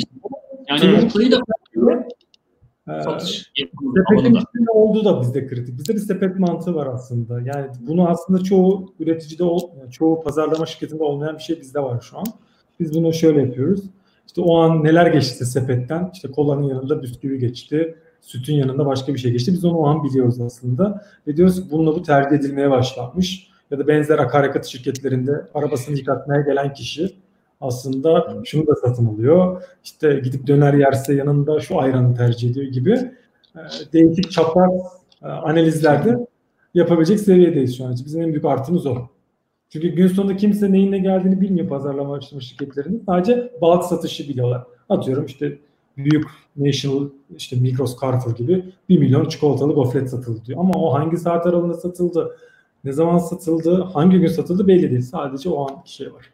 yani 0.67 1.01
noktayı 1.03 1.31
da 1.31 1.39
satış 3.03 3.51
Sepetin 3.55 4.15
alanında. 4.15 4.39
içinde 4.39 4.71
olduğu 4.71 5.05
da 5.05 5.21
bizde 5.21 5.47
kritik. 5.47 5.77
Bizde 5.77 5.93
bir 5.93 5.99
sepet 5.99 6.39
mantığı 6.39 6.75
var 6.75 6.87
aslında. 6.87 7.41
Yani 7.41 7.67
bunu 7.87 8.09
aslında 8.09 8.43
çoğu 8.43 8.93
üreticide, 8.99 9.43
çoğu 9.91 10.23
pazarlama 10.23 10.65
şirketinde 10.65 11.03
olmayan 11.03 11.37
bir 11.37 11.43
şey 11.43 11.61
bizde 11.61 11.79
var 11.79 12.01
şu 12.01 12.17
an. 12.17 12.25
Biz 12.79 12.93
bunu 12.93 13.13
şöyle 13.13 13.41
yapıyoruz. 13.41 13.81
İşte 14.27 14.41
o 14.41 14.57
an 14.57 14.83
neler 14.83 15.07
geçti 15.07 15.45
sepetten, 15.45 16.09
işte 16.13 16.31
kolanın 16.31 16.63
yanında 16.63 17.01
bisküvi 17.01 17.39
geçti, 17.39 17.95
sütün 18.21 18.55
yanında 18.55 18.85
başka 18.85 19.13
bir 19.13 19.19
şey 19.19 19.31
geçti. 19.31 19.53
Biz 19.53 19.65
onu 19.65 19.77
o 19.77 19.87
an 19.87 20.03
biliyoruz 20.03 20.41
aslında. 20.41 21.05
Ve 21.27 21.37
diyoruz 21.37 21.55
ki 21.55 21.67
bununla 21.71 21.95
bu 21.95 22.03
tercih 22.03 22.37
edilmeye 22.37 22.71
başlanmış. 22.71 23.49
Ya 23.71 23.79
da 23.79 23.87
benzer 23.87 24.19
akaryakıt 24.19 24.65
şirketlerinde 24.65 25.31
arabasını 25.53 25.97
yıkatmaya 25.97 26.41
gelen 26.41 26.73
kişi 26.73 27.15
aslında 27.61 28.37
şunu 28.45 28.67
da 28.67 28.75
satın 28.75 29.05
alıyor. 29.05 29.63
İşte 29.83 30.21
gidip 30.23 30.47
döner 30.47 30.73
yerse 30.73 31.13
yanında 31.13 31.59
şu 31.59 31.79
ayranı 31.79 32.15
tercih 32.15 32.51
ediyor 32.51 32.65
gibi 32.65 32.91
e, 33.55 33.61
değişik 33.93 34.31
çapraz 34.31 34.71
e, 35.23 35.27
analizlerde 35.27 36.27
yapabilecek 36.73 37.19
seviyedeyiz 37.19 37.77
şu 37.77 37.85
an. 37.85 37.95
Bizim 38.05 38.21
en 38.21 38.29
büyük 38.29 38.45
artımız 38.45 38.85
o. 38.85 38.97
Çünkü 39.69 39.87
gün 39.87 40.07
sonunda 40.07 40.37
kimse 40.37 40.71
neyin 40.71 40.91
ne 40.91 40.99
geldiğini 40.99 41.41
bilmiyor 41.41 41.69
pazarlama 41.69 42.21
şirketlerinin. 42.21 43.03
Sadece 43.05 43.51
bulk 43.61 43.83
satışı 43.83 44.29
biliyorlar. 44.29 44.63
Atıyorum 44.89 45.25
işte 45.25 45.57
büyük 45.97 46.25
national 46.57 47.09
işte 47.37 47.55
Migros, 47.55 48.01
Carrefour 48.01 48.35
gibi 48.35 48.65
1 48.89 48.99
milyon 48.99 49.25
çikolatalı 49.25 49.73
gofret 49.73 50.09
satıldı 50.09 50.45
diyor. 50.45 50.59
Ama 50.59 50.73
o 50.73 50.93
hangi 50.93 51.17
saat 51.17 51.47
aralığında 51.47 51.73
satıldı, 51.73 52.37
ne 52.83 52.91
zaman 52.91 53.17
satıldı, 53.17 53.83
hangi 53.83 54.19
gün 54.19 54.27
satıldı 54.27 54.67
belli 54.67 54.91
değil. 54.91 55.01
Sadece 55.01 55.49
o 55.49 55.71
anki 55.71 55.93
şey 55.93 56.13
var. 56.13 56.29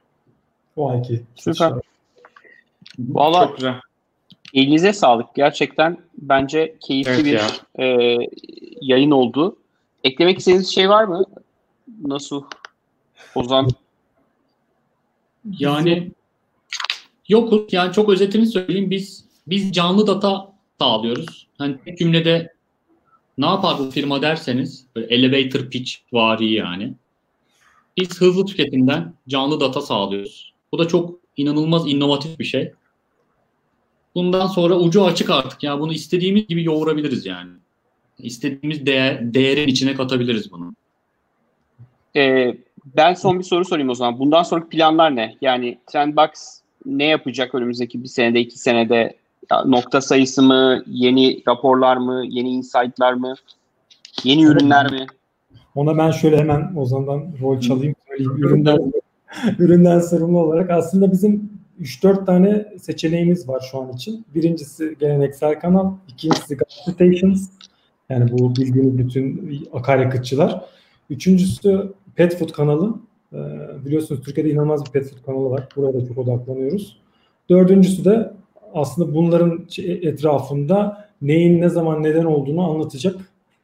O 0.76 0.90
anki 0.90 1.24
var. 1.48 1.74
Valla 3.00 3.48
Çok 3.48 3.56
güzel. 3.58 3.76
elinize 4.54 4.94
sağlık. 4.94 5.36
Gerçekten 5.36 5.98
bence 6.18 6.76
keyifli 6.80 7.12
Evet 7.12 7.26
bir 7.26 7.32
ya. 7.32 7.48
e, 7.80 8.18
yayın 8.82 9.12
oldu. 9.12 9.58
Eklemek 10.04 10.40
istediğiniz 10.40 10.74
şey 10.76 10.90
var 10.90 11.04
mı? 11.04 11.24
Nasıl? 12.02 12.44
Ozan. 13.36 13.70
Yani 15.60 16.12
yokuz. 17.28 17.74
Yani 17.74 17.94
çok 17.94 18.10
özetini 18.10 18.46
söyleyeyim. 18.46 18.90
Biz 18.90 19.26
biz 19.48 19.72
canlı 19.72 20.08
data 20.08 20.54
sağlıyoruz. 20.80 21.48
Hani 21.58 21.78
tek 21.86 21.98
cümlede 21.98 22.54
ne 23.38 23.46
yapar 23.46 23.80
bu 23.80 23.92
firma 23.92 24.22
derseniz 24.22 24.86
böyle 24.96 25.16
elevator 25.16 25.70
pitch 25.70 25.92
vari 26.14 26.52
yani. 26.52 26.94
Biz 27.98 28.22
hızlı 28.22 28.46
tüketimden 28.46 29.14
canlı 29.28 29.60
data 29.60 29.82
sağlıyoruz. 29.82 30.55
Bu 30.76 30.80
da 30.80 30.88
çok 30.88 31.20
inanılmaz 31.38 31.88
inovatif 31.88 32.40
bir 32.40 32.44
şey. 32.44 32.72
Bundan 34.16 34.48
sonra 34.48 34.80
ucu 34.80 35.06
açık 35.06 35.30
artık. 35.30 35.64
Ya 35.64 35.80
bunu 35.80 35.94
istediğimiz 35.94 36.48
gibi 36.48 36.64
yoğurabiliriz 36.64 37.26
yani. 37.26 37.52
İstediğimiz 38.20 38.86
değer, 38.86 39.34
değerin 39.34 39.68
içine 39.68 39.94
katabiliriz 39.94 40.52
bunu. 40.52 40.74
E, 42.16 42.54
ben 42.98 43.14
son 43.14 43.40
bir 43.40 43.44
soru 43.44 43.66
sorayım 43.66 43.90
o 43.90 43.96
zaman. 43.96 44.20
Bundan 44.20 44.44
sonraki 44.44 44.70
planlar 44.70 45.16
ne? 45.16 45.36
Yani 45.42 45.80
Trendbox 45.88 46.30
ne 46.86 47.06
yapacak 47.06 47.56
önümüzdeki 47.56 48.04
bir 48.04 48.08
senede, 48.08 48.40
iki 48.40 48.60
senede? 48.60 49.18
Ya, 49.52 49.66
nokta 49.66 50.02
sayısı 50.02 50.44
mı? 50.44 50.84
Yeni 50.88 51.42
raporlar 51.48 51.98
mı? 51.98 52.24
Yeni 52.30 52.50
insight'lar 52.50 53.14
mı? 53.14 53.36
Yeni 54.24 54.44
ürünler 54.44 54.92
mi? 54.92 55.06
Ona 55.76 55.98
ben 55.98 56.12
şöyle 56.12 56.38
hemen 56.38 56.76
Ozan'dan 56.76 57.28
rol 57.42 57.60
çalayım 57.60 57.96
söyleyeyim. 58.08 58.38
Üründen, 58.38 58.92
üründen 59.60 60.00
sorumlu 60.00 60.40
olarak 60.40 60.70
aslında 60.70 61.12
bizim 61.12 61.50
3-4 61.82 62.26
tane 62.26 62.66
seçeneğimiz 62.82 63.50
var 63.50 63.68
şu 63.72 63.82
an 63.82 63.92
için. 63.92 64.26
Birincisi 64.36 64.96
geleneksel 65.00 65.60
kanal, 65.60 65.94
ikincisi 66.08 66.58
stations. 66.92 67.50
Yani 68.10 68.32
bu 68.32 68.56
bildiğiniz 68.56 68.98
bütün 68.98 69.60
akaryakıtçılar. 69.74 70.62
Üçüncüsü 71.10 71.94
pet 72.16 72.38
food 72.38 72.52
kanalı. 72.52 72.96
Ee, 73.34 73.38
biliyorsunuz 73.86 74.22
Türkiye'de 74.22 74.52
inanılmaz 74.52 74.86
bir 74.86 74.92
pet 74.92 75.10
food 75.10 75.26
kanalı 75.26 75.50
var. 75.50 75.68
Buraya 75.76 75.94
da 75.94 76.08
çok 76.08 76.18
odaklanıyoruz. 76.18 77.02
Dördüncüsü 77.50 78.06
de 78.06 78.34
aslında 78.74 79.16
bunların 79.16 79.66
etrafında 79.78 81.08
neyin 81.22 81.62
ne 81.62 81.70
zaman 81.70 82.04
neden 82.04 82.26
olduğunu 82.26 82.72
anlatacak 82.72 83.16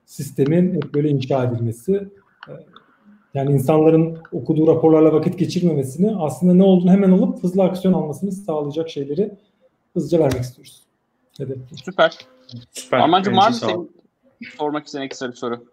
sistemin 0.06 0.80
böyle 0.94 1.10
inşa 1.10 1.44
edilmesi. 1.44 2.08
Yani 3.34 3.52
insanların 3.52 4.18
okuduğu 4.32 4.68
raporlarla 4.68 5.14
vakit 5.14 5.40
geçirmemesini 5.40 6.16
aslında 6.20 6.54
ne 6.54 6.64
olduğunu 6.64 6.92
hemen 6.92 7.12
alıp 7.12 7.44
hızlı 7.44 7.64
aksiyon 7.64 7.94
almasını 7.94 8.32
sağlayacak 8.32 8.90
şeyleri 8.90 9.32
hızlıca 9.94 10.20
vermek 10.20 10.42
istiyoruz. 10.42 10.82
Hedef. 11.38 11.58
Süper. 11.86 12.18
Süper. 12.72 13.00
Armancığım 13.00 13.38
var 13.38 13.50
mı 13.50 13.56
senin 13.56 13.92
sormak 14.58 14.86
istediğin 14.86 15.10
kısa 15.10 15.30
bir 15.30 15.36
soru? 15.36 15.66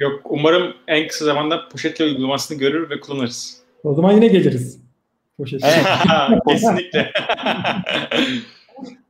Yok 0.00 0.20
umarım 0.24 0.74
en 0.88 1.08
kısa 1.08 1.24
zamanda 1.24 1.68
poşetle 1.68 2.04
uygulamasını 2.04 2.58
görür 2.58 2.90
ve 2.90 3.00
kullanırız. 3.00 3.62
O 3.84 3.94
zaman 3.94 4.12
yine 4.12 4.26
geliriz. 4.26 4.80
Poşet. 5.38 5.64
Evet. 5.64 5.86
Kesinlikle. 6.48 7.12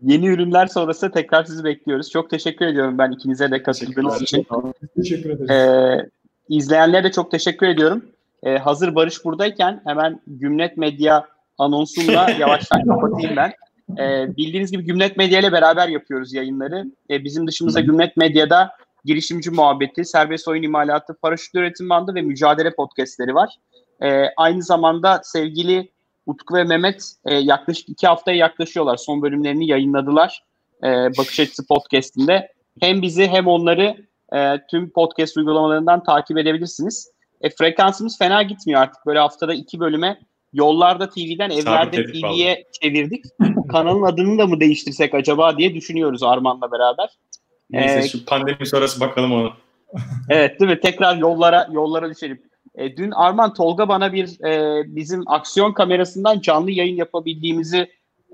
Yeni 0.03 0.27
ürünler 0.27 0.67
sonrası 0.67 1.11
tekrar 1.11 1.45
sizi 1.45 1.65
bekliyoruz. 1.65 2.11
Çok 2.11 2.31
teşekkür 2.31 2.67
ediyorum 2.67 2.99
ben 2.99 3.13
ikinize 3.13 3.51
de 3.51 3.63
katıldığınız 3.63 4.23
için. 4.23 4.47
Teşekkür 4.97 5.31
ederiz. 5.31 5.51
Ee, 5.51 6.11
izleyenlere 6.49 7.05
de 7.05 7.13
çok 7.13 7.31
teşekkür 7.31 7.67
ediyorum. 7.67 8.05
Ee, 8.43 8.59
hazır 8.59 8.95
Barış 8.95 9.25
buradayken 9.25 9.81
hemen 9.85 10.21
Gümlet 10.27 10.77
Medya 10.77 11.29
anonsumla 11.59 12.31
yavaştan 12.41 12.85
kapatayım 12.87 13.37
ben. 13.37 13.53
E, 13.99 14.37
bildiğiniz 14.37 14.73
gibi 14.73 14.85
Gümlet 14.85 15.17
Medya 15.17 15.41
ile 15.41 15.53
beraber 15.53 15.89
yapıyoruz 15.89 16.33
yayınları. 16.33 16.85
E, 17.11 17.25
bizim 17.25 17.47
dışımızda 17.47 17.81
Gümlet 17.81 18.17
Medya'da 18.17 18.71
girişimci 19.05 19.51
muhabbeti, 19.51 20.05
serbest 20.05 20.49
oyun 20.49 20.63
imalatı, 20.63 21.15
paraşüt 21.15 21.55
üretim 21.55 21.91
bandı 21.91 22.15
ve 22.15 22.23
mücadele 22.23 22.75
podcastleri 22.75 23.35
var. 23.35 23.57
E, 24.03 24.25
aynı 24.37 24.63
zamanda 24.63 25.21
sevgili 25.25 25.89
Utku 26.27 26.55
ve 26.55 26.65
Mehmet 26.65 27.13
e, 27.25 27.35
yaklaşık 27.35 27.89
iki 27.89 28.07
haftaya 28.07 28.37
yaklaşıyorlar. 28.37 28.97
Son 28.97 29.23
bölümlerini 29.23 29.71
yayınladılar. 29.71 30.45
E, 30.83 30.89
Bakış 30.89 31.41
Açısı 31.41 31.67
Podcast'inde. 31.67 32.53
Hem 32.81 33.03
bizi 33.03 33.27
hem 33.27 33.47
onları 33.47 33.97
e, 34.33 34.67
tüm 34.71 34.91
podcast 34.91 35.37
uygulamalarından 35.37 36.03
takip 36.03 36.39
edebilirsiniz. 36.39 37.11
E, 37.41 37.51
frekansımız 37.51 38.19
fena 38.19 38.43
gitmiyor 38.43 38.81
artık. 38.81 39.07
Böyle 39.07 39.19
haftada 39.19 39.55
iki 39.55 39.81
bölüme 39.81 40.19
Yollarda 40.55 41.09
TV'den 41.09 41.51
Evlerde 41.51 42.07
TV'ye 42.07 42.65
çevirdik. 42.83 43.25
Kanalın 43.69 44.03
adını 44.03 44.39
da 44.39 44.47
mı 44.47 44.61
değiştirsek 44.61 45.15
acaba 45.15 45.59
diye 45.59 45.75
düşünüyoruz 45.75 46.23
Arman'la 46.23 46.73
beraber. 46.73 47.09
Neyse 47.71 47.99
ee, 47.99 48.09
şu 48.09 48.25
pandemi 48.25 48.67
sonrası 48.67 49.01
bakalım 49.01 49.33
onu. 49.33 49.53
evet 50.31 50.61
değil 50.61 50.71
mi? 50.71 50.81
Tekrar 50.81 51.17
yollara 51.17 51.69
yollara 51.73 52.11
düşelim. 52.11 52.43
E, 52.75 52.97
dün 52.97 53.11
Arman 53.11 53.55
Tolga 53.55 53.89
bana 53.89 54.13
bir 54.13 54.45
e, 54.45 54.83
bizim 54.87 55.29
aksiyon 55.29 55.73
kamerasından 55.73 56.41
canlı 56.41 56.71
yayın 56.71 56.97
yapabildiğimizi 56.97 57.79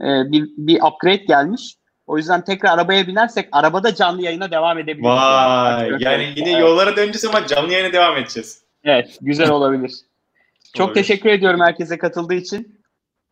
e, 0.00 0.06
bir, 0.32 0.50
bir 0.56 0.82
upgrade 0.82 1.24
gelmiş. 1.24 1.76
O 2.10 2.16
yüzden 2.16 2.44
tekrar 2.44 2.70
arabaya 2.70 3.06
binersek 3.06 3.48
arabada 3.52 3.94
canlı 3.94 4.22
yayına 4.22 4.50
devam 4.50 4.78
edebiliriz. 4.78 5.04
Vay 5.04 5.88
yani, 5.90 6.02
yani 6.02 6.32
yine 6.36 6.50
evet. 6.50 6.60
yollara 6.60 6.96
döneceğiz 6.96 7.24
ama 7.24 7.46
canlı 7.46 7.72
yayına 7.72 7.92
devam 7.92 8.16
edeceğiz. 8.16 8.62
Evet 8.84 9.18
güzel 9.20 9.50
olabilir. 9.50 9.92
Çok 10.76 10.86
olabilir. 10.86 11.02
teşekkür 11.02 11.30
ediyorum 11.30 11.60
herkese 11.60 11.98
katıldığı 11.98 12.34
için. 12.34 12.80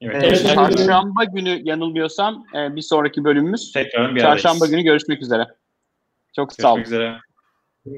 Evet, 0.00 0.22
ee, 0.22 0.54
çarşamba 0.54 1.24
günü 1.24 1.60
yanılmıyorsam 1.64 2.46
e, 2.54 2.76
bir 2.76 2.82
sonraki 2.82 3.24
bölümümüz. 3.24 3.72
Tekrar 3.72 4.14
bir 4.14 4.20
Çarşamba 4.20 4.66
günü 4.66 4.82
görüşmek 4.82 5.22
üzere. 5.22 5.46
Çok 6.36 6.48
görüşmek 6.48 6.62
sağ 6.62 6.72
olun. 6.72 6.82
Üzere. 6.82 7.18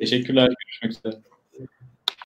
Teşekkürler. 0.01 0.49
Görüşmek 0.83 0.93
üzere. 0.93 1.23